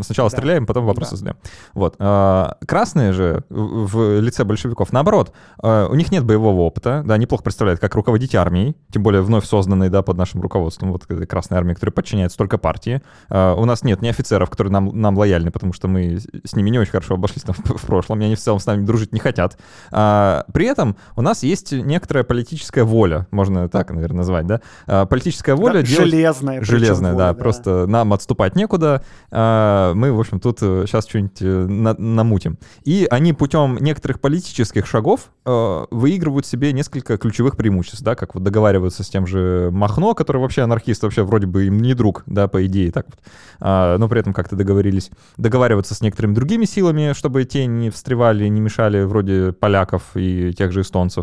Сначала 0.03 0.31
да. 0.31 0.37
стреляем, 0.37 0.67
потом 0.67 0.87
вопросы 0.87 1.13
да. 1.13 1.17
задаем. 1.17 1.37
Вот. 1.73 1.97
А, 1.99 2.57
красные 2.67 3.13
же 3.13 3.45
в 3.49 4.21
лице 4.21 4.45
большевиков, 4.45 4.93
наоборот, 4.93 5.33
а, 5.63 5.89
у 5.89 5.95
них 5.95 6.13
нет 6.13 6.25
боевого 6.25 6.61
опыта, 6.61 7.03
да, 7.05 7.17
неплохо 7.17 7.43
представляют, 7.43 7.81
как 7.81 7.95
руководить 7.95 8.35
армией, 8.35 8.77
тем 8.93 9.03
более 9.03 9.23
вновь 9.23 9.45
созданной, 9.45 9.91
да, 9.91 10.03
под 10.03 10.17
нашим 10.17 10.41
руководством, 10.41 10.93
вот 10.93 11.05
Красная 11.05 11.59
армия, 11.59 11.75
которая 11.75 11.93
подчиняется 11.93 12.39
только 12.39 12.59
партии. 12.59 13.03
А, 13.29 13.55
у 13.55 13.65
нас 13.65 13.83
нет 13.83 14.03
ни 14.03 14.09
офицеров, 14.09 14.51
которые 14.51 14.73
нам, 14.73 14.91
нам 15.01 15.19
лояльны, 15.19 15.51
потому 15.51 15.73
что 15.73 15.89
мы 15.89 16.19
с 16.45 16.55
ними 16.55 16.71
не 16.71 16.79
очень 16.79 16.93
хорошо 16.93 17.15
обошлись 17.15 17.43
там 17.43 17.55
в 17.65 17.87
прошлом, 17.87 18.21
и 18.21 18.25
они 18.25 18.37
в 18.37 18.41
целом 18.41 18.61
с 18.61 18.67
нами 18.67 18.85
дружить 18.85 19.13
не 19.13 19.21
хотят. 19.21 19.59
При 19.91 20.67
этом 20.67 20.97
у 21.17 21.23
нас 21.25 21.43
есть 21.43 21.73
некоторая 21.73 22.25
политическая 22.25 22.85
воля, 22.85 23.27
можно 23.31 23.69
так, 23.69 23.91
наверное, 23.91 24.19
назвать, 24.19 24.47
да? 24.47 24.61
А, 24.87 25.07
политическая 25.07 25.55
воля... 25.55 25.75
Да, 25.75 25.83
делать... 25.83 26.11
Железная. 26.11 26.63
Железная, 26.63 27.13
воля, 27.13 27.25
да, 27.25 27.33
да. 27.33 27.39
Просто 27.39 27.87
нам 27.87 28.13
отступать 28.13 28.55
некуда. 28.57 29.03
А, 29.31 29.93
мы, 29.95 30.13
в 30.13 30.21
общем, 30.21 30.41
тут 30.41 30.61
сейчас 30.61 31.07
э, 31.07 31.09
что-нибудь 31.09 31.43
э, 31.43 31.67
на 31.67 31.95
намутим. 31.99 32.59
И 32.85 33.07
они 33.11 33.33
путем 33.33 33.77
некоторых 33.81 34.21
политических 34.21 34.87
шагов 34.87 35.31
э, 35.45 35.87
выигрывают 35.91 36.47
себе 36.47 36.73
несколько 36.73 37.17
ключевых 37.17 37.57
преимуществ, 37.57 38.03
да, 38.03 38.15
как 38.15 38.35
вот 38.35 38.43
договариваться 38.43 39.03
с 39.03 39.09
тем 39.09 39.27
же 39.27 39.71
Махно, 39.73 40.15
который 40.15 40.39
вообще 40.39 40.63
анархист, 40.63 41.03
вообще 41.03 41.23
вроде 41.23 41.47
бы 41.47 41.67
им 41.67 41.79
не 41.79 41.95
друг, 41.95 42.23
да, 42.27 42.49
по 42.49 42.65
идее, 42.67 42.91
так 42.93 43.07
вот. 43.07 43.19
А, 43.61 43.99
но 43.99 44.09
при 44.09 44.21
этом 44.21 44.33
как-то 44.33 44.57
договорились. 44.57 45.11
Договариваться 45.37 45.95
с 45.95 46.01
некоторыми 46.01 46.35
другими 46.35 46.65
силами, 46.65 47.13
чтобы 47.15 47.45
те 47.45 47.67
не 47.67 47.91
встревали, 47.91 48.47
не 48.49 48.61
мешали, 48.61 49.03
вроде 49.05 49.53
поляков 49.53 50.03
и 50.15 50.53
тех 50.53 50.73
же 50.73 50.83
эстонцев. 50.83 51.14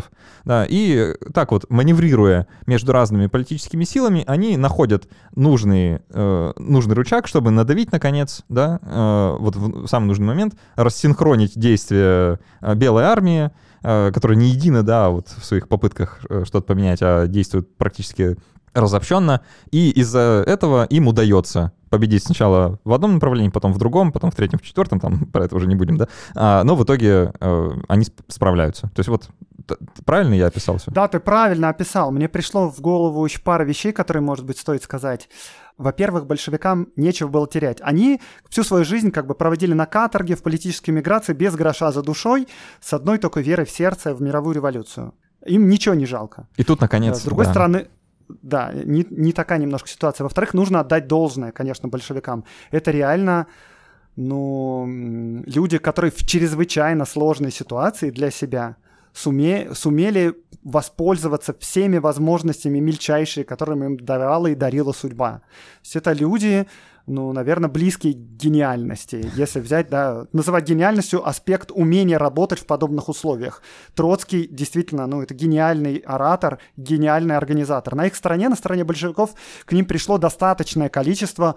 Да, 0.44 0.64
и 0.68 1.14
так 1.32 1.52
вот, 1.52 1.68
маневрируя 1.68 2.46
между 2.66 2.92
разными 2.92 3.26
политическими 3.26 3.84
силами, 3.84 4.24
они 4.26 4.56
находят 4.56 5.08
нужный, 5.34 6.00
э, 6.10 6.52
нужный 6.56 6.94
рычаг, 6.94 7.26
чтобы 7.26 7.50
надавить, 7.50 7.92
наконец, 7.92 8.42
да, 8.48 8.80
э, 8.82 9.36
вот 9.38 9.56
в 9.56 9.86
самый 9.86 10.06
нужный 10.06 10.26
момент, 10.26 10.54
рассинхронить 10.76 11.58
действия 11.58 12.38
э, 12.60 12.74
Белой 12.74 13.04
армии, 13.04 13.50
э, 13.82 14.10
которая 14.12 14.38
не 14.38 14.48
едина, 14.48 14.82
да, 14.82 15.10
вот 15.10 15.28
в 15.28 15.44
своих 15.44 15.68
попытках 15.68 16.20
э, 16.28 16.44
что-то 16.46 16.66
поменять, 16.66 17.00
а 17.02 17.26
действует 17.26 17.76
практически 17.76 18.36
разобщенно, 18.74 19.42
и 19.70 19.90
из-за 19.90 20.42
этого 20.46 20.84
им 20.84 21.08
удается 21.08 21.72
победить 21.90 22.24
сначала 22.24 22.78
в 22.84 22.92
одном 22.94 23.14
направлении, 23.14 23.50
потом 23.50 23.74
в 23.74 23.78
другом, 23.78 24.12
потом 24.12 24.30
в 24.30 24.34
третьем, 24.34 24.58
в 24.58 24.62
четвертом, 24.62 24.98
там 24.98 25.26
про 25.32 25.44
это 25.44 25.54
уже 25.56 25.66
не 25.66 25.74
будем, 25.74 25.98
да, 25.98 26.08
а, 26.34 26.64
но 26.64 26.74
в 26.74 26.84
итоге 26.84 27.32
э, 27.38 27.70
они 27.88 28.06
справляются. 28.28 28.82
То 28.94 29.00
есть 29.00 29.08
вот 29.08 29.28
правильно 30.04 30.34
я 30.34 30.46
описал 30.46 30.78
все? 30.78 30.90
Да, 30.90 31.08
ты 31.08 31.20
правильно 31.20 31.68
описал. 31.68 32.10
Мне 32.10 32.28
пришло 32.28 32.70
в 32.70 32.80
голову 32.80 33.24
еще 33.24 33.40
пара 33.40 33.64
вещей, 33.64 33.92
которые, 33.92 34.22
может 34.22 34.44
быть, 34.44 34.58
стоит 34.58 34.82
сказать. 34.82 35.28
Во-первых, 35.78 36.26
большевикам 36.26 36.88
нечего 36.96 37.28
было 37.28 37.48
терять. 37.48 37.78
Они 37.80 38.20
всю 38.48 38.62
свою 38.62 38.84
жизнь 38.84 39.10
как 39.10 39.26
бы 39.26 39.34
проводили 39.34 39.72
на 39.72 39.86
каторге, 39.86 40.36
в 40.36 40.42
политической 40.42 40.90
миграции, 40.90 41.32
без 41.32 41.54
гроша 41.54 41.92
за 41.92 42.02
душой, 42.02 42.46
с 42.80 42.92
одной 42.92 43.18
только 43.18 43.40
верой 43.40 43.66
в 43.66 43.70
сердце 43.70 44.14
в 44.14 44.20
мировую 44.20 44.54
революцию. 44.54 45.14
Им 45.46 45.68
ничего 45.68 45.94
не 45.94 46.06
жалко. 46.06 46.46
И 46.56 46.64
тут, 46.64 46.80
наконец, 46.80 47.18
С 47.18 47.24
другой 47.24 47.46
да. 47.46 47.50
стороны, 47.50 47.88
да, 48.28 48.72
не, 48.72 49.06
не 49.10 49.32
такая 49.32 49.58
немножко 49.58 49.88
ситуация. 49.88 50.24
Во-вторых, 50.24 50.54
нужно 50.54 50.80
отдать 50.80 51.08
должное, 51.08 51.52
конечно, 51.52 51.88
большевикам. 51.88 52.44
Это 52.70 52.90
реально 52.90 53.46
ну, 54.16 55.42
люди, 55.46 55.78
которые 55.78 56.10
в 56.10 56.26
чрезвычайно 56.26 57.04
сложной 57.04 57.50
ситуации 57.50 58.10
для 58.10 58.30
себя 58.30 58.76
суме, 59.12 59.74
сумели 59.74 60.34
воспользоваться 60.62 61.54
всеми 61.58 61.98
возможностями 61.98 62.78
мельчайшие, 62.78 63.44
которыми 63.44 63.86
им 63.86 63.96
давала 63.96 64.46
и 64.48 64.54
дарила 64.54 64.92
судьба. 64.92 65.40
То 65.40 65.84
есть 65.84 65.96
это 65.96 66.12
люди, 66.12 66.66
ну, 67.06 67.32
наверное, 67.32 67.68
близкие 67.68 68.14
к 68.14 68.16
гениальности. 68.16 69.28
Если 69.34 69.60
взять, 69.60 69.90
да, 69.90 70.26
называть 70.32 70.68
гениальностью 70.68 71.26
аспект 71.26 71.72
умения 71.72 72.18
работать 72.18 72.60
в 72.60 72.66
подобных 72.66 73.08
условиях. 73.08 73.62
Троцкий 73.94 74.46
действительно, 74.46 75.06
ну, 75.06 75.20
это 75.22 75.34
гениальный 75.34 75.96
оратор, 75.96 76.58
гениальный 76.76 77.36
организатор. 77.36 77.94
На 77.96 78.06
их 78.06 78.14
стороне, 78.14 78.48
на 78.48 78.56
стороне 78.56 78.84
большевиков, 78.84 79.34
к 79.64 79.72
ним 79.72 79.84
пришло 79.84 80.16
достаточное 80.16 80.88
количество 80.88 81.56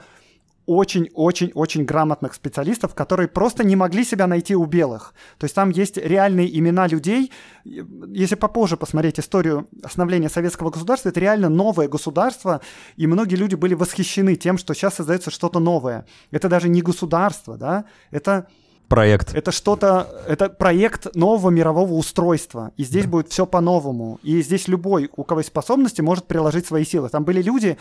очень-очень-очень 0.65 1.85
грамотных 1.85 2.33
специалистов, 2.33 2.95
которые 2.95 3.27
просто 3.27 3.63
не 3.63 3.75
могли 3.75 4.03
себя 4.03 4.27
найти 4.27 4.55
у 4.55 4.65
белых. 4.65 5.13
То 5.37 5.45
есть 5.45 5.55
там 5.55 5.69
есть 5.69 5.97
реальные 5.97 6.57
имена 6.57 6.87
людей. 6.87 7.31
Если 7.63 8.35
попозже 8.35 8.77
посмотреть 8.77 9.19
историю 9.19 9.67
становления 9.89 10.29
советского 10.29 10.69
государства, 10.69 11.09
это 11.09 11.19
реально 11.19 11.49
новое 11.49 11.87
государство, 11.87 12.61
и 12.97 13.07
многие 13.07 13.35
люди 13.35 13.55
были 13.55 13.73
восхищены 13.73 14.35
тем, 14.35 14.57
что 14.57 14.73
сейчас 14.73 14.95
создается 14.95 15.31
что-то 15.31 15.59
новое. 15.59 16.05
Это 16.31 16.49
даже 16.49 16.69
не 16.69 16.81
государство, 16.81 17.57
да, 17.57 17.85
это 18.11 18.47
проект. 18.87 19.33
Это 19.33 19.51
что-то, 19.51 20.07
это 20.27 20.49
проект 20.49 21.15
нового 21.15 21.49
мирового 21.49 21.93
устройства. 21.93 22.71
И 22.77 22.83
здесь 22.83 23.05
да. 23.05 23.11
будет 23.11 23.29
все 23.29 23.45
по-новому. 23.45 24.19
И 24.23 24.41
здесь 24.41 24.67
любой, 24.67 25.09
у 25.15 25.23
кого 25.23 25.39
есть 25.41 25.49
способности, 25.49 26.01
может 26.01 26.25
приложить 26.25 26.65
свои 26.65 26.85
силы. 26.85 27.09
Там 27.09 27.23
были 27.23 27.41
люди, 27.41 27.77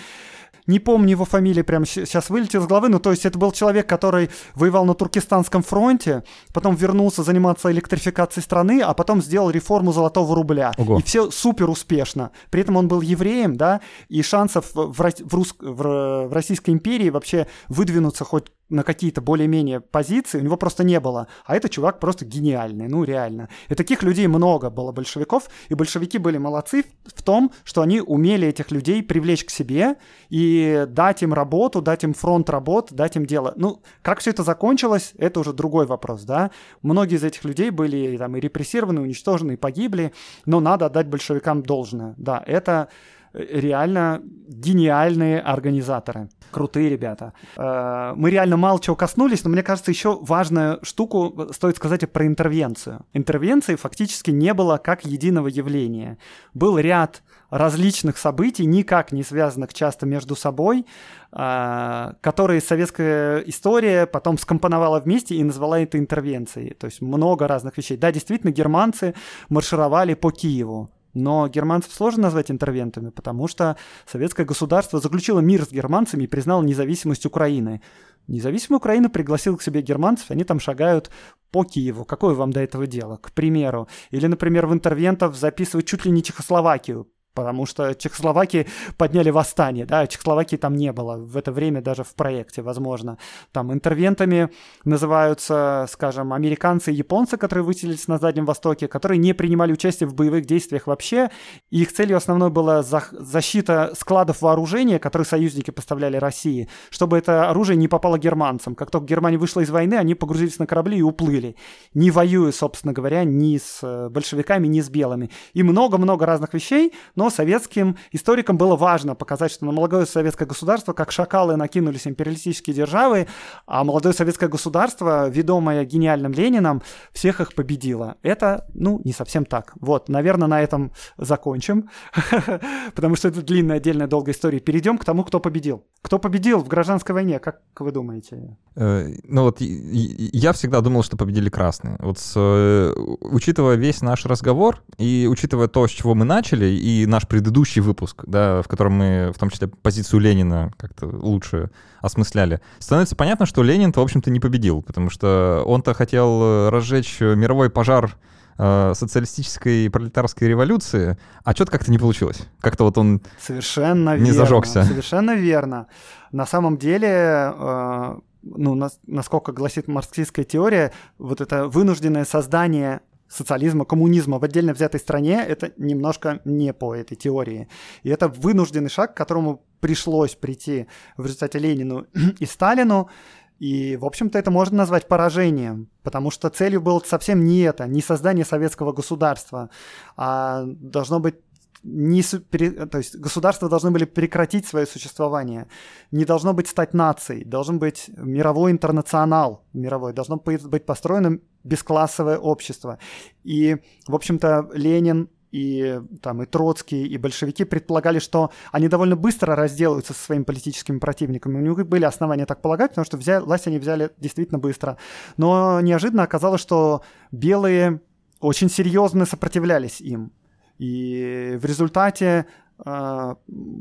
не 0.67 0.79
помню 0.79 1.11
его 1.11 1.25
фамилии, 1.25 1.63
прямо 1.63 1.85
сейчас 1.85 2.31
вылетел 2.31 2.63
с 2.63 2.67
головы, 2.67 2.89
но 2.89 2.99
то 2.99 3.11
есть 3.11 3.27
это 3.27 3.39
был 3.39 3.53
человек, 3.53 3.87
который 3.87 4.31
воевал 4.55 4.85
на 4.85 4.95
Туркестанском 4.95 5.63
фронте, 5.63 6.25
потом 6.53 6.75
вернулся 6.75 7.23
заниматься 7.23 7.71
электрификацией 7.71 8.43
страны, 8.43 8.81
а 8.81 8.95
потом 8.95 9.23
сделал 9.23 9.51
реформу 9.51 9.93
золотого 9.93 10.35
рубля. 10.35 10.73
Ого. 10.79 10.99
И 10.99 11.03
все 11.03 11.31
супер 11.31 11.69
успешно. 11.69 12.31
При 12.51 12.63
этом 12.63 12.77
он 12.77 12.89
был 12.89 13.03
евреем, 13.03 13.57
да, 13.57 13.81
и 14.09 14.23
шансов 14.23 14.71
в, 14.75 14.93
в, 14.93 15.35
рус... 15.35 15.55
в, 15.61 16.29
в 16.29 16.33
Российской 16.33 16.71
империи 16.71 17.11
вообще 17.11 17.47
выдвинуться 17.69 18.25
хоть 18.25 18.51
на 18.75 18.83
какие-то 18.83 19.21
более-менее 19.21 19.81
позиции, 19.81 20.39
у 20.39 20.43
него 20.43 20.57
просто 20.57 20.85
не 20.85 21.01
было. 21.01 21.29
А 21.47 21.57
этот 21.57 21.71
чувак 21.71 22.01
просто 22.01 22.25
гениальный, 22.25 22.89
ну 22.89 23.05
реально. 23.05 23.49
И 23.69 23.75
таких 23.75 24.03
людей 24.03 24.27
много 24.27 24.69
было 24.69 24.93
большевиков, 24.93 25.49
и 25.69 25.75
большевики 25.75 26.19
были 26.19 26.39
молодцы 26.39 26.85
в 27.05 27.23
том, 27.23 27.53
что 27.63 27.83
они 27.83 28.01
умели 28.01 28.49
этих 28.49 28.71
людей 28.71 29.03
привлечь 29.03 29.45
к 29.45 29.51
себе 29.51 29.97
и 30.29 30.87
дать 30.89 31.23
им 31.23 31.33
работу, 31.33 31.81
дать 31.81 32.05
им 32.05 32.15
фронт 32.15 32.51
работ, 32.51 32.93
дать 32.93 33.17
им 33.17 33.27
дело. 33.27 33.53
Ну, 33.57 33.83
как 34.03 34.19
все 34.19 34.31
это 34.31 34.43
закончилось, 34.43 35.13
это 35.19 35.41
уже 35.41 35.53
другой 35.53 35.87
вопрос, 35.87 36.25
да. 36.25 36.51
Многие 36.83 37.17
из 37.17 37.25
этих 37.25 37.45
людей 37.45 37.71
были 37.71 38.17
там 38.17 38.37
и 38.37 38.41
репрессированы, 38.41 39.01
уничтожены, 39.01 39.53
и 39.53 39.57
погибли, 39.57 40.13
но 40.47 40.61
надо 40.61 40.87
отдать 40.87 41.07
большевикам 41.07 41.63
должное. 41.63 42.15
Да, 42.19 42.43
это 42.47 42.89
реально 43.35 44.23
гениальные 44.47 45.41
организаторы. 45.41 46.29
Крутые 46.51 46.89
ребята. 46.89 47.33
Э, 47.57 48.13
мы 48.15 48.31
реально 48.31 48.57
мало 48.57 48.81
чего 48.81 48.95
коснулись, 48.95 49.45
но 49.45 49.51
мне 49.51 49.63
кажется, 49.63 49.91
еще 49.91 50.19
важную 50.21 50.79
штуку 50.83 51.49
стоит 51.53 51.77
сказать 51.77 52.11
про 52.13 52.27
интервенцию. 52.27 53.05
Интервенции 53.13 53.75
фактически 53.75 54.31
не 54.31 54.55
было 54.55 54.77
как 54.77 55.05
единого 55.05 55.49
явления. 55.49 56.19
Был 56.53 56.79
ряд 56.79 57.23
различных 57.51 58.19
событий, 58.19 58.67
никак 58.67 59.13
не 59.13 59.23
связанных 59.23 59.75
часто 59.75 60.07
между 60.07 60.37
собой, 60.37 60.87
э, 61.33 62.13
которые 62.21 62.61
советская 62.61 63.41
история 63.41 64.07
потом 64.07 64.39
скомпоновала 64.39 65.01
вместе 65.01 65.35
и 65.35 65.43
назвала 65.43 65.81
это 65.81 65.99
интервенцией. 65.99 66.75
То 66.75 66.87
есть 66.87 67.01
много 67.03 67.49
разных 67.49 67.77
вещей. 67.77 67.97
Да, 67.97 68.13
действительно, 68.13 68.51
германцы 68.51 69.15
маршировали 69.49 70.15
по 70.15 70.31
Киеву. 70.31 70.91
Но 71.15 71.49
германцев 71.49 71.93
сложно 71.95 72.25
назвать 72.25 72.51
интервентами, 72.51 73.11
потому 73.11 73.49
что 73.49 73.77
советское 74.05 74.45
государство 74.45 75.01
заключило 75.01 75.41
мир 75.41 75.65
с 75.65 75.71
германцами 75.71 76.25
и 76.25 76.29
признало 76.29 76.63
независимость 76.63 77.25
Украины. 77.25 77.81
Независимая 78.27 78.79
Украина 78.79 79.09
пригласила 79.09 79.57
к 79.57 79.63
себе 79.63 79.81
германцев, 79.81 80.31
они 80.31 80.45
там 80.45 80.59
шагают 80.59 81.11
по 81.51 81.63
Киеву. 81.65 82.05
Какое 82.05 82.35
вам 82.35 82.53
до 82.53 82.61
этого 82.61 82.87
дело, 82.87 83.17
к 83.17 83.33
примеру? 83.33 83.89
Или, 84.11 84.27
например, 84.27 84.67
в 84.67 84.73
интервентов 84.73 85.37
записывают 85.37 85.87
чуть 85.87 86.05
ли 86.05 86.11
не 86.11 86.23
Чехословакию, 86.23 87.07
потому 87.35 87.67
что 87.67 87.95
Чехословакии 87.95 88.67
подняли 88.97 89.31
восстание, 89.31 89.87
да, 89.87 90.07
Чехословакии 90.07 90.57
там 90.57 90.75
не 90.75 90.93
было 90.93 91.17
в 91.17 91.37
это 91.37 91.53
время 91.53 91.83
даже 91.83 92.05
в 92.05 92.15
проекте, 92.15 92.63
возможно. 92.63 93.19
Там 93.53 93.73
интервентами 93.73 94.51
называются, 94.85 95.87
скажем, 95.91 96.33
американцы 96.33 96.93
и 96.93 96.95
японцы, 96.95 97.37
которые 97.37 97.65
выселились 97.65 98.09
на 98.09 98.19
Дальнем 98.19 98.47
Востоке, 98.47 98.89
которые 98.89 99.19
не 99.19 99.33
принимали 99.35 99.73
участие 99.73 100.09
в 100.09 100.15
боевых 100.15 100.47
действиях 100.47 100.87
вообще. 100.87 101.31
И 101.71 101.83
их 101.83 101.93
целью 101.93 102.17
основной 102.17 102.51
была 102.51 102.83
защита 102.83 103.93
складов 103.99 104.43
вооружения, 104.43 104.99
которые 104.99 105.27
союзники 105.27 105.71
поставляли 105.71 106.17
России, 106.17 106.69
чтобы 106.91 107.19
это 107.19 107.51
оружие 107.51 107.77
не 107.77 107.89
попало 107.89 108.19
германцам. 108.19 108.75
Как 108.75 108.91
только 108.91 109.07
Германия 109.07 109.39
вышла 109.39 109.61
из 109.61 109.71
войны, 109.71 109.95
они 109.95 110.15
погрузились 110.15 110.59
на 110.59 110.67
корабли 110.67 110.99
и 110.99 111.03
уплыли, 111.03 111.57
не 111.95 112.11
воюя, 112.11 112.53
собственно 112.53 112.93
говоря, 112.93 113.25
ни 113.25 113.59
с 113.59 113.81
э, 113.83 114.09
большевиками, 114.09 114.67
ни 114.69 114.81
с 114.81 114.89
белыми. 114.89 115.31
И 115.53 115.63
много-много 115.63 116.27
разных 116.27 116.55
вещей, 116.55 116.93
но 117.17 117.24
но 117.25 117.31
советским 117.31 117.97
историкам 118.13 118.59
было 118.59 118.77
важно 118.77 119.15
показать, 119.15 119.51
что 119.51 119.65
на 119.65 119.73
молодое 119.73 120.05
советское 120.05 120.45
государство, 120.45 120.93
как 120.93 121.11
шакалы, 121.11 121.57
накинулись 121.57 122.07
империалистические 122.07 122.77
державы, 122.77 123.29
а 123.67 123.83
молодое 123.83 124.15
советское 124.15 124.49
государство, 124.49 125.27
ведомое 125.31 125.87
гениальным 125.87 126.33
Лениным, 126.33 126.83
всех 127.15 127.41
их 127.41 127.55
победило. 127.55 128.17
Это, 128.23 128.67
ну, 128.75 129.01
не 129.05 129.15
совсем 129.15 129.47
так. 129.47 129.73
Вот, 129.81 130.11
наверное, 130.11 130.49
на 130.49 130.61
этом 130.61 130.93
закончим, 131.17 131.89
потому 132.95 133.17
что 133.17 133.29
это 133.29 133.41
длинная, 133.41 133.79
отдельная, 133.79 134.07
долгая 134.07 134.35
история. 134.35 134.61
Перейдем 134.61 134.99
к 134.99 135.05
тому, 135.07 135.25
кто 135.25 135.41
победил. 135.41 135.87
Кто 136.03 136.19
победил 136.19 136.59
в 136.59 136.69
гражданской 136.69 137.15
войне, 137.15 137.39
как 137.39 137.63
вы 137.79 137.91
думаете? 137.91 138.59
Э, 138.77 139.09
ну 139.25 139.45
вот 139.45 139.57
я 139.61 140.53
всегда 140.53 140.83
думал, 140.83 141.03
что 141.03 141.17
победили 141.17 141.49
красные. 141.49 141.97
Вот 142.01 142.19
э, 142.37 142.93
учитывая 143.21 143.77
весь 143.77 144.03
наш 144.03 144.27
разговор 144.27 144.83
и 144.99 145.27
учитывая 145.31 145.69
то, 145.69 145.87
с 145.87 145.91
чего 145.91 146.15
мы 146.15 146.27
начали, 146.27 146.67
и 146.67 147.07
наш 147.15 147.29
предыдущий 147.29 147.81
выпуск, 147.81 148.25
да, 148.27 148.61
в 148.63 148.69
котором 148.69 148.95
мы, 148.95 149.33
в 149.35 149.39
том 149.39 149.49
числе, 149.51 149.69
позицию 149.69 150.21
Ленина 150.21 150.73
как-то 150.77 151.07
лучше 151.07 151.71
осмысляли, 152.01 152.61
становится 152.81 153.15
понятно, 153.15 153.47
что 153.47 153.63
Ленин-то, 153.63 154.01
в 154.01 154.03
общем-то, 154.03 154.31
не 154.31 154.41
победил, 154.41 154.83
потому 154.83 155.11
что 155.11 155.63
он-то 155.65 155.95
хотел 155.95 156.43
э, 156.43 156.69
разжечь 156.71 157.21
мировой 157.21 157.71
пожар 157.71 158.17
э, 158.59 158.93
социалистической 158.95 159.89
пролетарской 159.91 160.49
революции, 160.49 161.17
а 161.45 161.53
что-то 161.53 161.71
как-то 161.71 161.91
не 161.93 161.99
получилось. 161.99 162.49
Как-то 162.61 162.85
вот 162.85 162.99
он 162.99 163.21
совершенно 163.41 164.17
не 164.19 164.31
верно, 164.31 164.35
зажегся. 164.35 164.83
Совершенно 164.83 165.37
верно. 165.37 165.87
На 166.33 166.47
самом 166.47 166.79
деле, 166.79 167.09
э, 167.09 168.17
ну, 168.43 168.75
нас, 168.75 168.99
насколько 169.07 169.53
гласит 169.53 169.87
марксистская 169.87 170.45
теория, 170.45 170.93
вот 171.19 171.41
это 171.41 171.69
вынужденное 171.69 172.25
создание 172.25 173.01
социализма, 173.35 173.85
коммунизма 173.85 174.39
в 174.39 174.45
отдельно 174.45 174.73
взятой 174.73 175.01
стране, 175.01 175.45
это 175.47 175.73
немножко 175.77 176.41
не 176.45 176.73
по 176.73 176.95
этой 176.95 177.17
теории. 177.17 177.69
И 178.03 178.11
это 178.11 178.29
вынужденный 178.29 178.91
шаг, 178.91 179.15
к 179.15 179.17
которому 179.17 179.65
пришлось 179.81 180.35
прийти 180.35 180.87
в 181.17 181.25
результате 181.25 181.59
Ленину 181.59 182.07
и 182.39 182.47
Сталину. 182.47 183.11
И, 183.59 183.97
в 183.97 184.05
общем-то, 184.05 184.39
это 184.39 184.51
можно 184.51 184.79
назвать 184.79 185.09
поражением, 185.09 185.89
потому 186.03 186.31
что 186.31 186.49
целью 186.51 186.81
было 186.81 187.01
совсем 187.05 187.45
не 187.45 187.61
это, 187.61 187.87
не 187.87 188.03
создание 188.03 188.45
советского 188.45 188.93
государства, 188.93 189.71
а 190.17 190.65
должно 190.67 191.21
быть 191.21 191.37
не, 191.85 192.23
то 192.23 192.99
есть 192.99 193.17
государства 193.17 193.69
должны 193.69 193.91
были 193.91 194.07
прекратить 194.07 194.67
свое 194.67 194.87
существование. 194.87 195.69
Не 196.11 196.25
должно 196.25 196.55
быть 196.55 196.67
стать 196.67 196.95
нацией, 196.95 197.45
должен 197.45 197.79
быть 197.79 198.11
мировой 198.17 198.73
интернационал 198.73 199.65
мировой, 199.75 200.15
должно 200.15 200.37
быть 200.37 200.87
построено 200.87 201.39
бесклассовое 201.63 202.39
общество. 202.39 202.99
И, 203.45 203.77
в 204.09 204.15
общем-то, 204.15 204.71
Ленин 204.73 205.29
и 205.53 206.01
там 206.21 206.43
и 206.43 206.47
Троцкий, 206.47 207.07
и 207.07 207.19
большевики 207.19 207.65
предполагали, 207.65 208.19
что 208.19 208.51
они 208.73 208.89
довольно 208.89 209.15
быстро 209.15 209.55
разделаются 209.55 210.15
со 210.15 210.25
своими 210.25 210.43
политическими 210.43 210.99
противниками. 210.99 211.59
У 211.59 211.61
них 211.61 211.87
были 211.87 212.05
основания 212.05 212.47
так 212.47 212.61
полагать, 212.61 212.93
потому 212.93 213.05
что 213.05 213.19
взяли, 213.19 213.45
власть 213.45 213.67
они 213.69 213.79
взяли 213.79 214.11
действительно 214.19 214.59
быстро. 214.59 214.97
Но 215.37 215.81
неожиданно 215.81 216.25
оказалось, 216.25 216.61
что 216.61 217.03
белые 217.31 218.01
очень 218.41 218.69
серьезно 218.69 219.27
сопротивлялись 219.27 220.01
им. 220.01 220.33
И 220.79 221.59
в 221.61 221.65
результате 221.65 222.47
Uh, 222.77 223.37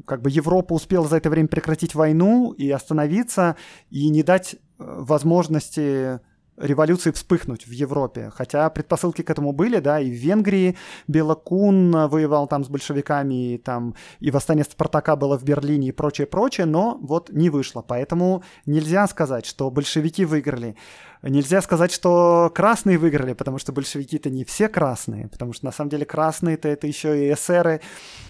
как 0.06 0.22
бы 0.22 0.30
Европа 0.30 0.74
успела 0.74 1.08
за 1.08 1.18
это 1.18 1.32
время 1.32 1.48
прекратить 1.48 1.96
войну 1.96 2.52
и 2.52 2.70
остановиться, 2.70 3.56
и 3.90 4.08
не 4.10 4.22
дать 4.22 4.54
э, 4.54 4.58
возможности 4.78 6.20
революции 6.58 7.12
вспыхнуть 7.12 7.66
в 7.66 7.72
Европе. 7.72 8.32
Хотя 8.34 8.70
предпосылки 8.70 9.22
к 9.22 9.30
этому 9.30 9.52
были, 9.52 9.80
да, 9.80 10.00
и 10.00 10.10
в 10.10 10.14
Венгрии 10.14 10.78
Белокун 11.08 11.92
воевал 11.92 12.48
там 12.48 12.64
с 12.64 12.70
большевиками, 12.70 13.54
и 13.54 13.58
там 13.58 13.96
и 14.20 14.32
восстание 14.32 14.64
Спартака 14.64 15.16
было 15.16 15.38
в 15.38 15.44
Берлине 15.44 15.88
и 15.90 15.92
прочее, 15.92 16.28
прочее, 16.28 16.66
но 16.66 16.98
вот 17.02 17.32
не 17.32 17.50
вышло. 17.50 17.82
Поэтому 17.82 18.44
нельзя 18.66 19.08
сказать, 19.08 19.46
что 19.46 19.70
большевики 19.72 20.26
выиграли. 20.26 20.76
Нельзя 21.24 21.62
сказать, 21.62 21.94
что 21.94 22.52
красные 22.54 22.98
выиграли, 22.98 23.32
потому 23.32 23.58
что 23.58 23.72
большевики-то 23.72 24.30
не 24.30 24.44
все 24.44 24.68
красные, 24.68 25.30
потому 25.30 25.54
что 25.54 25.64
на 25.66 25.72
самом 25.72 25.90
деле 25.90 26.06
красные-то 26.06 26.68
это 26.68 26.86
еще 26.86 27.26
и 27.28 27.34
эсеры, 27.34 27.80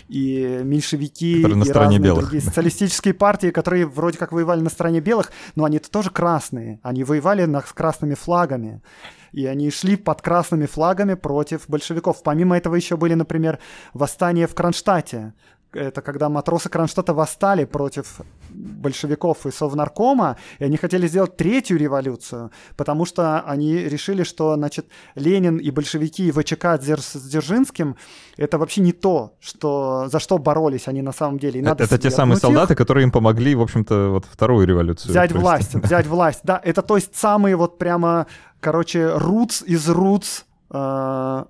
и 0.09 0.61
меньшевики, 0.63 1.37
которые 1.37 1.57
на 1.57 1.63
и 1.63 1.69
стороне 1.69 1.97
белых. 1.97 2.25
другие 2.25 2.43
социалистические 2.43 3.15
партии, 3.15 3.49
которые 3.49 3.87
вроде 3.87 4.19
как 4.19 4.31
воевали 4.31 4.61
на 4.61 4.69
стороне 4.69 4.99
белых, 4.99 5.31
но 5.55 5.65
они-то 5.65 5.89
тоже 5.89 6.11
красные. 6.11 6.79
Они 6.83 7.03
воевали 7.03 7.45
на, 7.45 7.61
с 7.61 7.73
красными 7.73 8.13
флагами. 8.13 8.83
И 9.31 9.47
они 9.47 9.71
шли 9.71 9.95
под 9.95 10.21
красными 10.21 10.67
флагами 10.67 11.15
против 11.15 11.67
большевиков. 11.67 12.21
Помимо 12.21 12.55
этого 12.55 12.75
еще 12.75 12.95
были, 12.95 13.15
например, 13.15 13.57
восстания 13.95 14.45
в 14.45 14.53
Кронштадте. 14.53 15.33
Это 15.73 16.01
когда 16.01 16.29
матросы 16.29 16.69
Кронштадта 16.69 17.13
восстали 17.13 17.65
против 17.65 18.21
большевиков 18.49 19.45
и 19.45 19.51
Совнаркома, 19.51 20.37
и 20.59 20.65
они 20.65 20.77
хотели 20.77 21.07
сделать 21.07 21.35
третью 21.37 21.77
революцию, 21.77 22.51
потому 22.77 23.05
что 23.05 23.41
они 23.41 23.75
решили, 23.75 24.23
что, 24.23 24.55
значит, 24.55 24.87
Ленин 25.15 25.57
и 25.57 25.71
большевики 25.71 26.27
и 26.27 26.31
ВЧК 26.31 26.79
с 26.79 27.15
Дзержинским— 27.15 27.95
это 28.37 28.57
вообще 28.57 28.81
не 28.81 28.91
то, 28.91 29.35
что, 29.39 30.07
за 30.11 30.19
что 30.19 30.37
боролись 30.37 30.87
они 30.87 31.01
на 31.01 31.11
самом 31.11 31.39
деле. 31.39 31.59
И 31.59 31.63
надо 31.63 31.83
это 31.83 31.97
те 31.97 32.09
самые 32.09 32.37
солдаты, 32.37 32.73
их, 32.73 32.77
которые 32.77 33.03
им 33.03 33.11
помогли, 33.11 33.55
в 33.55 33.61
общем-то, 33.61 34.09
вот 34.09 34.25
вторую 34.25 34.67
революцию. 34.67 35.11
Взять 35.11 35.31
провести. 35.31 35.43
власть, 35.43 35.75
взять 35.75 36.07
власть, 36.07 36.39
да. 36.43 36.61
Это 36.63 36.81
то 36.81 36.95
есть 36.95 37.15
самые 37.15 37.55
вот 37.55 37.77
прямо, 37.77 38.27
короче, 38.59 39.17
рутс 39.17 39.63
из 39.63 39.89
рутс 39.89 40.43
э, 40.71 41.45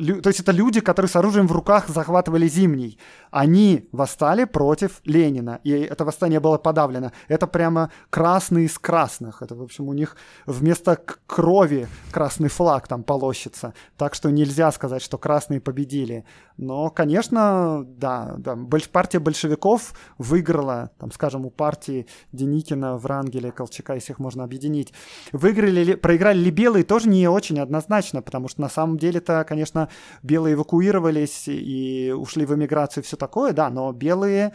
то 0.00 0.28
есть 0.28 0.40
это 0.40 0.52
люди, 0.52 0.80
которые 0.80 1.08
с 1.08 1.16
оружием 1.16 1.46
в 1.46 1.52
руках 1.52 1.88
захватывали 1.88 2.48
Зимний. 2.48 2.98
Они 3.30 3.88
восстали 3.92 4.44
против 4.44 5.00
Ленина, 5.04 5.60
и 5.64 5.70
это 5.70 6.04
восстание 6.04 6.40
было 6.40 6.58
подавлено. 6.58 7.12
Это 7.28 7.46
прямо 7.46 7.90
красный 8.10 8.64
из 8.64 8.78
красных. 8.78 9.42
Это, 9.42 9.54
в 9.54 9.62
общем, 9.62 9.88
у 9.88 9.92
них 9.92 10.16
вместо 10.46 10.98
крови 11.26 11.88
красный 12.12 12.48
флаг 12.48 12.88
там 12.88 13.02
полощется. 13.02 13.74
Так 13.96 14.14
что 14.14 14.30
нельзя 14.30 14.70
сказать, 14.72 15.02
что 15.02 15.18
красные 15.18 15.60
победили. 15.60 16.24
Но, 16.56 16.90
конечно, 16.90 17.84
да, 17.86 18.34
да 18.36 18.58
партия 18.92 19.18
большевиков 19.18 19.94
выиграла, 20.18 20.90
там, 20.98 21.10
скажем, 21.12 21.46
у 21.46 21.50
партии 21.50 22.06
Деникина, 22.32 22.98
Врангеля, 22.98 23.50
Колчака, 23.50 23.94
если 23.94 24.12
их 24.12 24.18
можно 24.18 24.44
объединить. 24.44 24.92
Выиграли 25.32 25.84
ли, 25.84 25.94
проиграли 25.94 26.38
ли 26.38 26.50
белые, 26.50 26.84
тоже 26.84 27.08
не 27.08 27.28
очень 27.28 27.60
однозначно, 27.60 28.20
потому 28.20 28.48
что 28.48 28.60
на 28.60 28.68
самом 28.68 28.98
деле-то, 28.98 29.44
конечно, 29.48 29.88
белые 30.22 30.54
эвакуировались 30.54 31.44
и 31.48 32.12
ушли 32.14 32.44
в 32.44 32.54
эмиграцию 32.54 33.04
все 33.04 33.16
такое, 33.20 33.52
да, 33.52 33.70
но 33.70 33.92
белые 33.92 34.52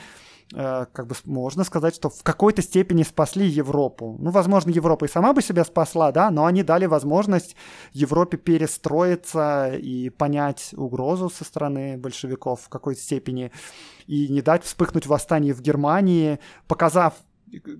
э, 0.53 0.86
как 0.91 1.07
бы 1.07 1.16
можно 1.24 1.63
сказать, 1.63 1.95
что 1.95 2.09
в 2.09 2.24
какой-то 2.24 2.61
степени 2.61 3.03
спасли 3.03 3.47
Европу. 3.47 4.18
Ну, 4.20 4.32
возможно, 4.32 4.72
Европа 4.72 5.05
и 5.05 5.07
сама 5.07 5.32
бы 5.32 5.41
себя 5.41 5.63
спасла, 5.63 6.11
да, 6.11 6.30
но 6.32 6.45
они 6.45 6.63
дали 6.63 6.86
возможность 6.86 7.55
Европе 7.93 8.38
перестроиться 8.38 9.74
и 9.74 10.09
понять 10.09 10.74
угрозу 10.76 11.30
со 11.30 11.45
стороны 11.45 11.97
большевиков 11.97 12.61
в 12.61 12.70
какой-то 12.70 12.99
степени 12.99 13.51
и 14.07 14.28
не 14.28 14.41
дать 14.41 14.66
вспыхнуть 14.66 15.07
восстание 15.07 15.53
в 15.53 15.61
Германии, 15.61 16.39
показав 16.68 17.13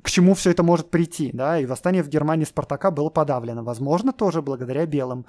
к 0.03 0.09
чему 0.09 0.36
все 0.36 0.51
это 0.51 0.63
может 0.63 0.89
прийти, 0.89 1.31
да, 1.33 1.59
и 1.59 1.65
восстание 1.65 2.03
в 2.03 2.09
Германии 2.09 2.45
Спартака 2.45 2.91
было 2.91 3.09
подавлено, 3.09 3.63
возможно, 3.63 4.13
тоже 4.13 4.41
благодаря 4.41 4.86
белым. 4.86 5.25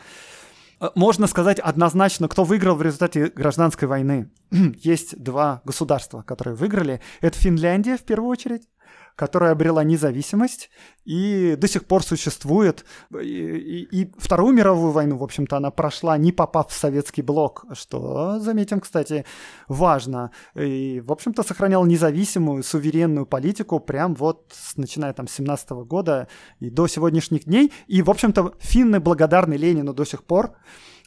Э, 0.81 0.91
можно 0.95 1.27
сказать 1.27 1.59
однозначно, 1.59 2.29
кто 2.29 2.45
выиграл 2.45 2.77
в 2.77 2.83
результате 2.83 3.27
гражданской 3.27 3.89
войны. 3.89 4.31
Есть 4.51 5.23
два 5.23 5.63
государства, 5.65 6.23
которые 6.23 6.55
выиграли. 6.55 7.01
Это 7.21 7.39
Финляндия 7.39 7.97
в 7.97 8.03
первую 8.03 8.31
очередь, 8.31 8.69
которая 9.17 9.53
обрела 9.53 9.83
независимость 9.83 10.71
и 11.07 11.57
до 11.59 11.67
сих 11.67 11.87
пор 11.87 12.05
существует. 12.05 12.85
И, 13.11 13.27
и, 13.27 14.03
и 14.03 14.13
Вторую 14.19 14.55
мировую 14.55 14.93
войну, 14.93 15.17
в 15.17 15.25
общем-то, 15.25 15.57
она 15.57 15.71
прошла, 15.71 16.19
не 16.19 16.33
попав 16.33 16.71
в 16.71 16.75
советский 16.75 17.23
блок, 17.23 17.65
что, 17.73 18.39
заметим, 18.39 18.81
кстати, 18.81 19.25
важно. 19.69 20.31
И, 20.55 21.03
в 21.05 21.11
общем-то, 21.11 21.43
сохранял 21.43 21.87
независимую, 21.87 22.63
суверенную 22.63 23.25
политику 23.25 23.81
прям 23.81 24.15
вот 24.15 24.53
с, 24.53 24.77
начиная 24.77 25.15
там 25.15 25.27
с 25.27 25.33
17 25.33 25.71
года 25.71 26.29
и 26.61 26.69
до 26.69 26.87
сегодняшних 26.87 27.45
дней. 27.45 27.73
И, 27.87 28.03
в 28.03 28.11
общем-то, 28.11 28.53
финны 28.59 29.01
благодарны 29.01 29.55
Ленину 29.55 29.95
до 29.95 30.05
сих 30.05 30.25
пор 30.25 30.53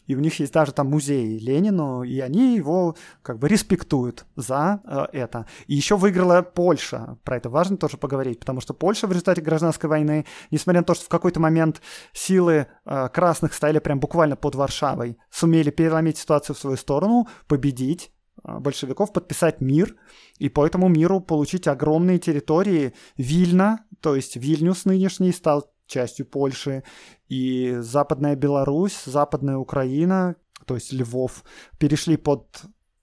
и 0.09 0.15
у 0.15 0.19
них 0.19 0.39
есть 0.39 0.51
даже 0.53 0.71
там 0.71 0.87
музей 0.87 1.37
Ленину, 1.37 2.01
и 2.01 2.19
они 2.19 2.55
его 2.55 2.95
как 3.21 3.37
бы 3.37 3.47
респектуют 3.47 4.25
за 4.35 4.81
э, 4.83 5.05
это. 5.13 5.45
И 5.67 5.75
еще 5.75 5.97
выиграла 5.97 6.41
Польша, 6.41 7.19
про 7.23 7.37
это 7.37 7.51
важно 7.51 7.77
тоже 7.77 7.97
поговорить, 7.97 8.39
потому 8.39 8.59
что 8.59 8.73
Польша 8.73 9.05
в 9.05 9.11
результате 9.11 9.41
гражданской 9.41 9.87
войны, 9.87 10.25
несмотря 10.49 10.81
на 10.81 10.85
то, 10.85 10.95
что 10.95 11.05
в 11.05 11.09
какой-то 11.09 11.39
момент 11.39 11.83
силы 12.11 12.65
э, 12.85 13.09
красных 13.09 13.53
стояли 13.53 13.77
прям 13.77 13.99
буквально 13.99 14.35
под 14.35 14.55
Варшавой, 14.55 15.19
сумели 15.29 15.69
переломить 15.69 16.17
ситуацию 16.17 16.55
в 16.55 16.59
свою 16.59 16.77
сторону, 16.77 17.27
победить, 17.47 18.11
э, 18.43 18.57
большевиков 18.57 19.13
подписать 19.13 19.61
мир 19.61 19.95
и 20.39 20.49
по 20.49 20.65
этому 20.65 20.87
миру 20.87 21.19
получить 21.19 21.67
огромные 21.67 22.17
территории. 22.17 22.93
Вильна, 23.15 23.85
то 24.01 24.15
есть 24.15 24.37
Вильнюс 24.37 24.85
нынешний, 24.85 25.31
стал 25.31 25.71
частью 25.89 26.25
Польши, 26.25 26.83
и 27.27 27.75
Западная 27.79 28.35
Беларусь, 28.35 29.03
Западная 29.05 29.57
Украина, 29.57 30.35
то 30.65 30.75
есть 30.75 30.93
Львов, 30.93 31.43
перешли 31.77 32.15
под 32.15 32.45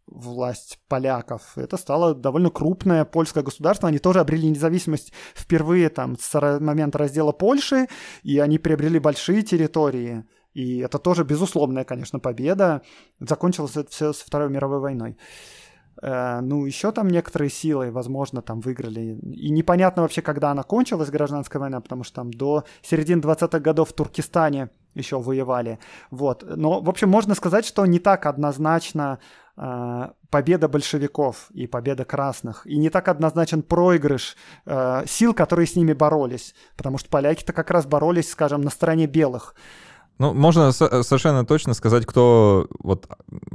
власть 0.07 0.79
поляков. 0.89 1.59
Это 1.59 1.77
стало 1.77 2.15
довольно 2.15 2.51
крупное 2.51 3.05
польское 3.05 3.43
государство. 3.43 3.89
Они 3.89 3.99
тоже 3.99 4.21
обрели 4.21 4.49
независимость 4.49 5.13
впервые 5.35 5.89
там 5.89 6.17
с 6.19 6.61
момента 6.61 6.99
раздела 6.99 7.33
Польши, 7.33 7.89
и 8.23 8.39
они 8.39 8.59
приобрели 8.59 8.99
большие 8.99 9.43
территории. 9.43 10.25
И 10.55 10.79
это 10.79 10.99
тоже 10.99 11.25
безусловная, 11.25 11.85
конечно, 11.85 12.19
победа. 12.19 12.83
Закончилось 13.21 13.77
это 13.77 13.91
все 13.91 14.13
с 14.13 14.21
Второй 14.21 14.49
мировой 14.49 14.81
войной. 14.81 15.19
Э, 16.03 16.41
ну, 16.41 16.67
еще 16.67 16.93
там 16.93 17.09
некоторые 17.09 17.51
силы, 17.51 17.91
возможно, 17.91 18.43
там 18.43 18.61
выиграли. 18.61 19.19
И 19.23 19.51
непонятно 19.51 20.03
вообще, 20.03 20.23
когда 20.23 20.51
она 20.51 20.63
кончилась, 20.63 21.11
гражданская 21.11 21.61
война, 21.61 21.81
потому 21.81 22.05
что 22.05 22.17
там 22.17 22.33
до 22.33 22.65
середины 22.83 23.21
20-х 23.21 23.59
годов 23.61 23.91
в 23.91 23.93
Туркестане 23.93 24.69
еще 24.95 25.21
воевали. 25.21 25.79
Вот. 26.11 26.45
Но, 26.57 26.81
в 26.81 26.89
общем, 26.89 27.09
можно 27.09 27.35
сказать, 27.35 27.67
что 27.67 27.85
не 27.87 27.99
так 27.99 28.27
однозначно 28.27 29.19
э, 29.57 30.09
победа 30.31 30.69
большевиков 30.69 31.51
и 31.51 31.67
победа 31.67 32.05
красных. 32.05 32.67
И 32.67 32.79
не 32.79 32.91
так 32.91 33.09
однозначен 33.09 33.63
проигрыш 33.63 34.37
э, 34.65 35.05
сил, 35.07 35.35
которые 35.35 35.67
с 35.67 35.77
ними 35.77 35.93
боролись. 35.93 36.55
Потому 36.77 36.99
что 36.99 37.11
поляки-то 37.11 37.53
как 37.53 37.71
раз 37.71 37.87
боролись, 37.87 38.31
скажем, 38.31 38.63
на 38.63 38.71
стороне 38.71 39.07
белых. 39.07 39.55
Ну, 40.19 40.33
можно 40.33 40.73
совершенно 40.73 41.45
точно 41.45 41.75
сказать, 41.75 42.07
кто 42.07 42.69
вот 42.83 43.07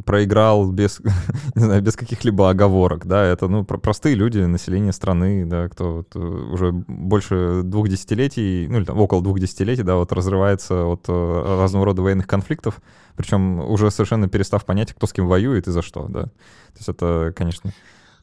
проиграл 0.05 0.71
без, 0.71 0.99
не 1.55 1.63
знаю, 1.63 1.81
без 1.81 1.95
каких-либо 1.95 2.51
оговорок, 2.51 3.07
да, 3.07 3.23
это, 3.23 3.47
ну, 3.47 3.63
простые 3.63 4.13
люди, 4.13 4.37
население 4.39 4.93
страны, 4.93 5.45
да, 5.45 5.69
кто 5.69 5.95
вот 5.97 6.15
э, 6.15 6.19
уже 6.19 6.71
больше 6.71 7.61
двух 7.63 7.89
десятилетий, 7.89 8.67
ну, 8.69 8.77
или 8.77 8.85
там 8.85 8.99
около 8.99 9.23
двух 9.23 9.39
десятилетий, 9.39 9.81
да, 9.81 9.95
вот 9.95 10.11
разрывается 10.11 10.85
от 10.85 11.05
э, 11.07 11.43
разного 11.59 11.85
рода 11.85 12.03
военных 12.03 12.27
конфликтов, 12.27 12.79
причем 13.15 13.59
уже 13.61 13.89
совершенно 13.89 14.29
перестав 14.29 14.63
понять, 14.63 14.93
кто 14.93 15.07
с 15.07 15.13
кем 15.13 15.27
воюет 15.27 15.67
и 15.67 15.71
за 15.71 15.81
что, 15.81 16.07
да. 16.09 16.23
То 16.25 16.77
есть 16.77 16.89
это, 16.89 17.33
конечно, 17.35 17.71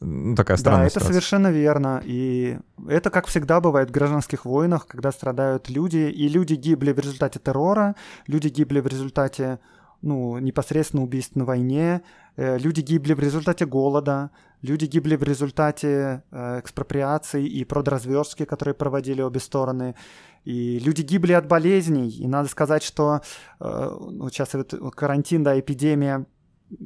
ну, 0.00 0.34
такая 0.36 0.56
странная 0.56 0.82
Да, 0.82 0.86
это 0.86 1.00
ситуация. 1.00 1.12
совершенно 1.12 1.50
верно. 1.50 2.02
И 2.04 2.58
это, 2.88 3.10
как 3.10 3.26
всегда 3.26 3.60
бывает 3.60 3.90
в 3.90 3.92
гражданских 3.92 4.44
войнах, 4.44 4.86
когда 4.86 5.12
страдают 5.12 5.68
люди, 5.68 5.96
и 5.96 6.28
люди 6.28 6.54
гибли 6.54 6.92
в 6.92 6.98
результате 6.98 7.38
террора, 7.38 7.96
люди 8.26 8.48
гибли 8.48 8.80
в 8.80 8.86
результате 8.86 9.58
ну, 10.00 10.38
непосредственно 10.38 11.02
убийств 11.02 11.34
на 11.34 11.44
войне, 11.44 12.02
э, 12.36 12.58
люди 12.58 12.80
гибли 12.80 13.14
в 13.14 13.20
результате 13.20 13.66
голода, 13.66 14.30
люди 14.62 14.84
гибли 14.84 15.16
в 15.16 15.24
результате 15.24 16.22
э, 16.30 16.60
экспроприации 16.60 17.44
и 17.44 17.64
продразверстки, 17.64 18.44
которые 18.44 18.74
проводили 18.74 19.22
обе 19.22 19.40
стороны, 19.40 19.96
и 20.44 20.78
люди 20.78 21.02
гибли 21.02 21.32
от 21.32 21.48
болезней. 21.48 22.10
И 22.10 22.28
надо 22.28 22.48
сказать, 22.48 22.84
что 22.84 23.22
э, 23.58 23.96
ну, 24.10 24.28
сейчас 24.30 24.54
вот 24.54 24.94
карантин, 24.94 25.42
да, 25.42 25.58
эпидемия 25.58 26.26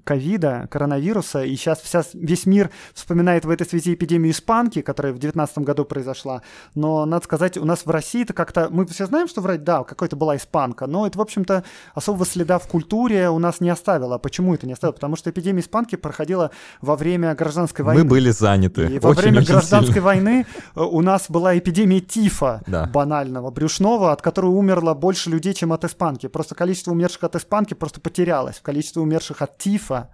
ковида, 0.05 0.69
коронавируса, 0.71 1.43
и 1.43 1.55
сейчас 1.57 1.81
вся, 1.81 2.05
весь 2.15 2.47
мир 2.47 2.71
вспоминает 2.95 3.45
в 3.45 3.51
этой 3.51 3.67
связи 3.67 3.95
эпидемию 3.95 4.33
испанки, 4.33 4.81
которая 4.81 5.13
в 5.13 5.19
2019 5.19 5.59
году 5.59 5.85
произошла, 5.85 6.43
но, 6.75 7.05
надо 7.05 7.25
сказать, 7.25 7.59
у 7.59 7.65
нас 7.65 7.85
в 7.85 7.91
России 7.91 8.23
это 8.23 8.33
как-то, 8.33 8.69
мы 8.71 8.87
все 8.87 9.07
знаем, 9.07 9.29
что 9.29 9.41
вроде, 9.41 9.59
да, 9.59 9.83
какой-то 9.85 10.17
была 10.17 10.37
испанка, 10.37 10.87
но 10.87 11.07
это, 11.07 11.19
в 11.19 11.21
общем-то, 11.21 11.65
особого 11.95 12.27
следа 12.27 12.59
в 12.59 12.69
культуре 12.69 13.29
у 13.29 13.39
нас 13.39 13.61
не 13.61 13.71
оставило. 13.71 14.19
Почему 14.19 14.55
это 14.55 14.67
не 14.67 14.73
оставило? 14.73 14.93
Потому 14.95 15.17
что 15.17 15.31
эпидемия 15.31 15.61
испанки 15.61 15.97
проходила 15.97 16.51
во 16.81 16.97
время 16.97 17.35
гражданской 17.35 17.85
войны. 17.85 18.05
Мы 18.05 18.09
были 18.09 18.31
заняты. 18.31 18.87
И 18.87 18.99
во 18.99 19.11
очень, 19.11 19.23
время 19.23 19.41
очень 19.41 19.53
гражданской 19.53 19.95
сильно. 19.95 20.07
войны 20.07 20.47
э, 20.77 20.81
у 20.81 21.01
нас 21.01 21.27
была 21.29 21.59
эпидемия 21.59 22.01
тифа 22.01 22.63
да. 22.67 22.87
банального, 22.87 23.51
брюшного, 23.51 24.13
от 24.13 24.23
которой 24.23 24.47
умерло 24.47 24.95
больше 24.95 25.31
людей, 25.31 25.55
чем 25.55 25.73
от 25.73 25.85
испанки. 25.85 26.29
Просто 26.29 26.55
количество 26.55 26.93
умерших 26.93 27.25
от 27.25 27.37
испанки 27.37 27.75
просто 27.75 28.01
потерялось. 28.01 28.61
Количество 28.63 29.01
умерших 29.01 29.43
от 29.43 29.59
тифа 29.59 29.72
Тифа. 29.73 30.09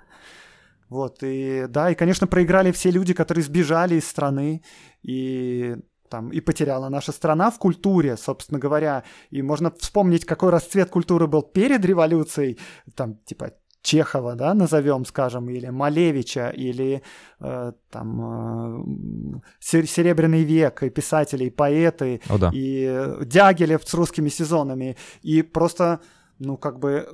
Вот, 0.89 1.19
и 1.23 1.67
да, 1.69 1.91
и, 1.91 1.95
конечно, 1.95 2.27
проиграли 2.27 2.73
все 2.73 2.91
люди, 2.91 3.13
которые 3.13 3.45
сбежали 3.45 3.97
из 3.97 4.09
страны, 4.09 4.63
и 5.03 5.77
там 6.09 6.31
и 6.31 6.41
потеряла 6.41 6.89
наша 6.89 7.13
страна 7.13 7.51
в 7.51 7.59
культуре, 7.59 8.17
собственно 8.17 8.59
говоря. 8.59 9.03
И 9.31 9.43
можно 9.43 9.71
вспомнить, 9.71 10.25
какой 10.25 10.51
расцвет 10.51 10.91
культуры 10.91 11.27
был 11.27 11.43
перед 11.43 11.85
революцией, 11.85 12.59
там, 12.95 13.17
типа, 13.27 13.51
Чехова, 13.83 14.35
да, 14.35 14.55
назовем, 14.55 15.05
скажем, 15.05 15.51
или 15.51 15.71
Малевича, 15.71 16.49
или 16.49 17.03
э, 17.41 17.73
там 17.91 18.21
э, 18.21 19.41
Серебряный 19.61 20.45
век, 20.45 20.83
и 20.83 20.91
писатели, 20.91 21.45
и 21.45 21.51
поэты, 21.51 22.21
О, 22.29 22.39
да. 22.39 22.51
и 22.53 23.25
Дягилев 23.25 23.83
с 23.85 23.95
русскими 23.95 24.31
сезонами. 24.31 24.97
И 25.23 25.43
просто 25.43 26.01
ну, 26.39 26.57
как 26.57 26.79
бы 26.79 27.09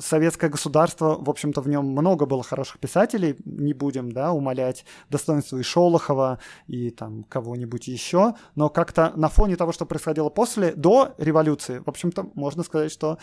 советское 0.00 0.48
государство, 0.48 1.16
в 1.18 1.28
общем-то, 1.28 1.60
в 1.60 1.68
нем 1.68 1.86
много 1.86 2.26
было 2.26 2.42
хороших 2.42 2.78
писателей, 2.78 3.36
не 3.44 3.72
будем, 3.72 4.12
да, 4.12 4.32
умолять 4.32 4.84
достоинство 5.10 5.58
и 5.58 5.62
Шолохова, 5.62 6.38
и 6.66 6.90
там 6.90 7.24
кого-нибудь 7.24 7.88
еще, 7.88 8.34
но 8.54 8.68
как-то 8.68 9.12
на 9.16 9.28
фоне 9.28 9.56
того, 9.56 9.72
что 9.72 9.86
происходило 9.86 10.28
после, 10.30 10.72
до 10.74 11.14
революции, 11.18 11.82
в 11.84 11.88
общем-то, 11.88 12.30
можно 12.34 12.62
сказать, 12.62 12.92
что 12.92 13.18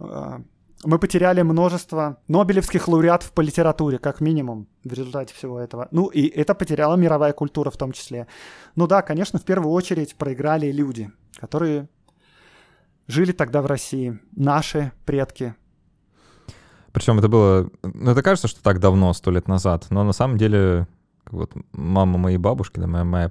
э, 0.00 0.38
мы 0.84 0.98
потеряли 0.98 1.42
множество 1.42 2.18
нобелевских 2.28 2.88
лауреатов 2.88 3.32
по 3.32 3.40
литературе, 3.40 3.98
как 3.98 4.20
минимум, 4.20 4.68
в 4.84 4.92
результате 4.92 5.34
всего 5.34 5.58
этого. 5.58 5.88
Ну, 5.90 6.08
и 6.08 6.26
это 6.26 6.54
потеряла 6.54 6.96
мировая 6.96 7.32
культура 7.32 7.70
в 7.70 7.76
том 7.76 7.92
числе. 7.92 8.26
Ну 8.76 8.86
да, 8.86 9.02
конечно, 9.02 9.38
в 9.38 9.44
первую 9.44 9.72
очередь 9.72 10.14
проиграли 10.16 10.70
люди, 10.70 11.10
которые 11.36 11.88
жили 13.06 13.32
тогда 13.32 13.62
в 13.62 13.66
России, 13.66 14.18
наши 14.36 14.92
предки. 15.04 15.54
Причем 16.92 17.18
это 17.18 17.28
было, 17.28 17.70
ну 17.82 18.12
это 18.12 18.22
кажется, 18.22 18.48
что 18.48 18.62
так 18.62 18.78
давно, 18.78 19.12
сто 19.12 19.30
лет 19.30 19.48
назад, 19.48 19.86
но 19.90 20.04
на 20.04 20.12
самом 20.12 20.38
деле 20.38 20.86
вот 21.30 21.52
мама 21.72 22.18
моей 22.18 22.38
бабушки, 22.38 22.78
да, 22.78 22.86
моя, 22.86 23.04
моя 23.04 23.28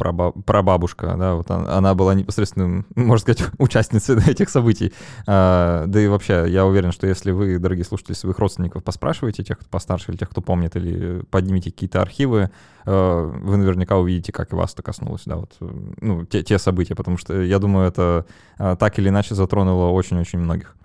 прабабушка, 0.00 1.14
да, 1.16 1.34
вот 1.34 1.50
она, 1.50 1.76
она 1.76 1.94
была 1.94 2.14
непосредственным, 2.14 2.86
можно 2.94 3.18
сказать, 3.18 3.50
участницей 3.58 4.16
этих 4.26 4.50
событий. 4.50 4.92
А, 5.26 5.84
да 5.86 6.00
и 6.00 6.08
вообще, 6.08 6.46
я 6.48 6.66
уверен, 6.66 6.92
что 6.92 7.06
если 7.06 7.30
вы, 7.30 7.58
дорогие 7.58 7.84
слушатели, 7.84 8.14
своих 8.14 8.38
родственников 8.38 8.84
поспрашиваете, 8.84 9.44
тех, 9.44 9.58
кто 9.58 9.68
постарше, 9.68 10.10
или 10.10 10.18
тех, 10.18 10.30
кто 10.30 10.40
помнит, 10.40 10.76
или 10.76 11.22
поднимете 11.30 11.70
какие-то 11.70 12.00
архивы, 12.00 12.50
а, 12.84 13.26
вы 13.26 13.56
наверняка 13.56 13.96
увидите, 13.96 14.32
как 14.32 14.52
и 14.52 14.56
вас 14.56 14.72
это 14.72 14.82
коснулось, 14.82 15.22
да, 15.26 15.36
вот, 15.36 15.56
ну, 16.00 16.24
те, 16.24 16.42
те 16.42 16.58
события, 16.58 16.94
потому 16.94 17.16
что, 17.16 17.40
я 17.40 17.58
думаю, 17.58 17.88
это 17.88 18.26
а, 18.58 18.76
так 18.76 18.98
или 18.98 19.08
иначе 19.08 19.34
затронуло 19.34 19.90
очень-очень 19.90 20.38
многих. 20.38 20.76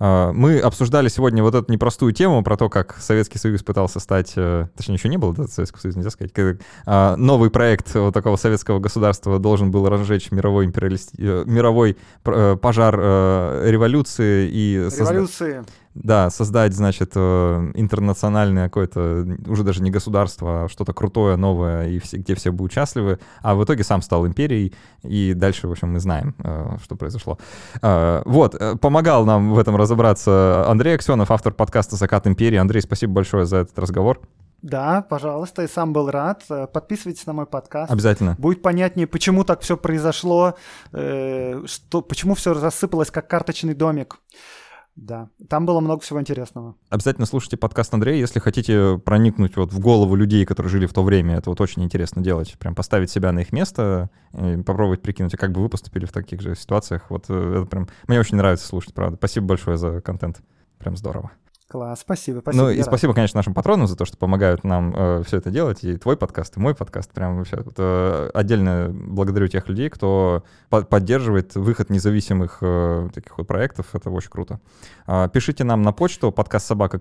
А, 0.00 0.32
мы 0.32 0.58
обсуждали 0.58 1.08
сегодня 1.08 1.42
вот 1.42 1.54
эту 1.54 1.70
непростую 1.70 2.12
тему 2.12 2.42
про 2.42 2.56
то, 2.56 2.70
как 2.70 2.96
Советский 2.98 3.38
Союз 3.38 3.62
пытался 3.62 4.00
стать, 4.00 4.32
э, 4.34 4.66
точнее, 4.74 4.94
еще 4.94 5.10
не 5.10 5.18
было 5.18 5.34
да, 5.34 5.46
Советского 5.46 5.80
Союза, 5.80 5.98
нельзя 5.98 6.10
сказать, 6.10 6.32
как 6.32 6.58
а, 6.86 7.16
новый 7.16 7.50
проект 7.50 7.94
вот 7.94 8.14
такого 8.14 8.36
советского 8.36 8.78
государства 8.78 9.38
должен 9.38 9.70
был 9.70 9.86
разжечь 9.88 10.30
мировой, 10.30 10.64
империалист... 10.64 11.10
Э, 11.18 11.44
мировой 11.46 11.98
э, 12.24 12.56
пожар 12.60 12.96
революции 12.96 14.48
и... 14.50 14.88
Революции. 14.96 15.56
Созда... 15.58 15.64
Да, 15.94 16.30
создать, 16.30 16.72
значит, 16.72 17.12
э, 17.16 17.70
интернациональное 17.74 18.68
какое-то, 18.68 19.26
уже 19.48 19.64
даже 19.64 19.82
не 19.82 19.90
государство, 19.90 20.64
а 20.64 20.68
что-то 20.68 20.92
крутое, 20.92 21.36
новое, 21.36 21.88
и 21.88 21.98
все, 21.98 22.18
где 22.18 22.36
все 22.36 22.52
будут 22.52 22.72
счастливы. 22.72 23.18
А 23.42 23.56
в 23.56 23.64
итоге 23.64 23.82
сам 23.82 24.00
стал 24.00 24.24
империей, 24.24 24.72
и 25.02 25.34
дальше, 25.34 25.66
в 25.66 25.72
общем, 25.72 25.92
мы 25.92 25.98
знаем, 25.98 26.36
э, 26.44 26.76
что 26.84 26.94
произошло. 26.94 27.38
Э, 27.82 28.22
вот, 28.24 28.56
помогал 28.80 29.24
нам 29.24 29.52
в 29.52 29.58
этом 29.58 29.74
разобраться 29.74 30.64
Андрей 30.68 30.94
Аксенов, 30.94 31.32
автор 31.32 31.52
подкаста 31.52 31.96
«Закат 31.96 32.26
империи». 32.28 32.56
Андрей, 32.56 32.82
спасибо 32.82 33.14
большое 33.14 33.44
за 33.44 33.58
этот 33.58 33.76
разговор. 33.76 34.20
Да, 34.62 35.02
пожалуйста, 35.02 35.62
я 35.62 35.68
сам 35.68 35.92
был 35.92 36.10
рад. 36.10 36.44
Подписывайтесь 36.72 37.26
на 37.26 37.32
мой 37.32 37.46
подкаст. 37.46 37.90
Обязательно. 37.90 38.36
Будет 38.38 38.62
понятнее, 38.62 39.06
почему 39.06 39.42
так 39.42 39.62
все 39.62 39.76
произошло, 39.78 40.54
что, 40.92 42.02
почему 42.06 42.34
все 42.34 42.52
рассыпалось 42.52 43.10
как 43.10 43.26
карточный 43.26 43.72
домик. 43.72 44.18
Да, 45.00 45.30
там 45.48 45.64
было 45.64 45.80
много 45.80 46.02
всего 46.02 46.20
интересного. 46.20 46.76
Обязательно 46.90 47.26
слушайте 47.26 47.56
подкаст 47.56 47.94
Андрея, 47.94 48.18
если 48.18 48.38
хотите 48.38 49.00
проникнуть 49.02 49.56
вот 49.56 49.72
в 49.72 49.80
голову 49.80 50.14
людей, 50.14 50.44
которые 50.44 50.70
жили 50.70 50.84
в 50.84 50.92
то 50.92 51.02
время. 51.02 51.38
Это 51.38 51.48
вот 51.48 51.58
очень 51.62 51.82
интересно 51.82 52.22
делать. 52.22 52.58
Прям 52.58 52.74
поставить 52.74 53.10
себя 53.10 53.32
на 53.32 53.38
их 53.38 53.50
место 53.50 54.10
попробовать 54.66 55.00
прикинуть, 55.00 55.32
как 55.38 55.52
бы 55.52 55.62
вы 55.62 55.70
поступили 55.70 56.04
в 56.04 56.12
таких 56.12 56.42
же 56.42 56.54
ситуациях. 56.54 57.06
Вот 57.08 57.24
э, 57.30 57.60
это 57.62 57.64
прям... 57.64 57.88
Мне 58.08 58.20
очень 58.20 58.36
нравится 58.36 58.66
слушать, 58.66 58.92
правда. 58.92 59.16
Спасибо 59.16 59.46
большое 59.46 59.78
за 59.78 60.02
контент. 60.02 60.42
Прям 60.76 60.98
здорово. 60.98 61.30
Класс, 61.70 62.00
спасибо. 62.00 62.40
спасибо 62.40 62.64
ну 62.64 62.70
и 62.70 62.82
спасибо, 62.82 63.14
конечно, 63.14 63.38
нашим 63.38 63.54
патронам 63.54 63.86
за 63.86 63.96
то, 63.96 64.04
что 64.04 64.16
помогают 64.16 64.64
нам 64.64 64.92
э, 64.92 65.22
все 65.24 65.36
это 65.36 65.50
делать. 65.52 65.84
И 65.84 65.96
твой 65.98 66.16
подкаст, 66.16 66.56
и 66.56 66.60
мой 66.60 66.74
подкаст. 66.74 67.12
Прям 67.12 67.38
вообще 67.38 67.58
вот, 67.64 67.74
э, 67.78 68.30
отдельно 68.34 68.90
благодарю 68.92 69.46
тех 69.46 69.68
людей, 69.68 69.88
кто 69.88 70.42
по 70.68 70.82
поддерживает 70.82 71.54
выход 71.54 71.88
независимых 71.88 72.58
э, 72.60 73.08
таких 73.14 73.38
вот 73.38 73.46
проектов. 73.46 73.86
Это 73.92 74.10
очень 74.10 74.30
круто. 74.30 74.58
Э, 75.06 75.28
пишите 75.32 75.62
нам 75.62 75.82
на 75.82 75.92
почту 75.92 76.32
подкаст 76.32 76.66
собака 76.66 76.98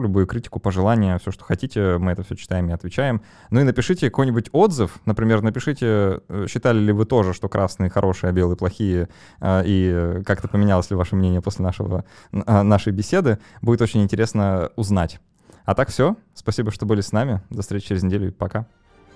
любую 0.00 0.28
критику, 0.28 0.60
пожелания, 0.60 1.18
все, 1.18 1.32
что 1.32 1.42
хотите. 1.42 1.98
Мы 1.98 2.12
это 2.12 2.22
все 2.22 2.36
читаем 2.36 2.70
и 2.70 2.72
отвечаем. 2.72 3.20
Ну 3.50 3.58
и 3.58 3.64
напишите 3.64 4.10
какой-нибудь 4.10 4.50
отзыв. 4.52 5.00
Например, 5.06 5.42
напишите, 5.42 6.20
э, 6.28 6.46
считали 6.48 6.78
ли 6.78 6.92
вы 6.92 7.04
тоже, 7.04 7.34
что 7.34 7.48
красные 7.48 7.90
хорошие, 7.90 8.30
а 8.30 8.32
белые 8.32 8.56
плохие, 8.56 9.08
э, 9.40 9.62
и 9.66 10.22
как-то 10.24 10.46
поменялось 10.46 10.88
ли 10.90 10.96
ваше 10.96 11.16
мнение 11.16 11.42
после 11.42 11.64
нашего, 11.64 12.04
э, 12.30 12.62
нашей 12.62 12.92
беседы. 12.92 13.40
Будет 13.60 13.87
очень 13.88 14.02
интересно 14.02 14.70
узнать. 14.76 15.18
А 15.64 15.74
так 15.74 15.88
все. 15.88 16.16
Спасибо, 16.34 16.70
что 16.70 16.84
были 16.84 17.00
с 17.00 17.12
нами. 17.12 17.40
До 17.50 17.62
встречи 17.62 17.88
через 17.88 18.02
неделю. 18.02 18.32
Пока. 18.32 18.66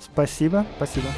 Спасибо. 0.01 0.65
Спасибо. 0.77 1.09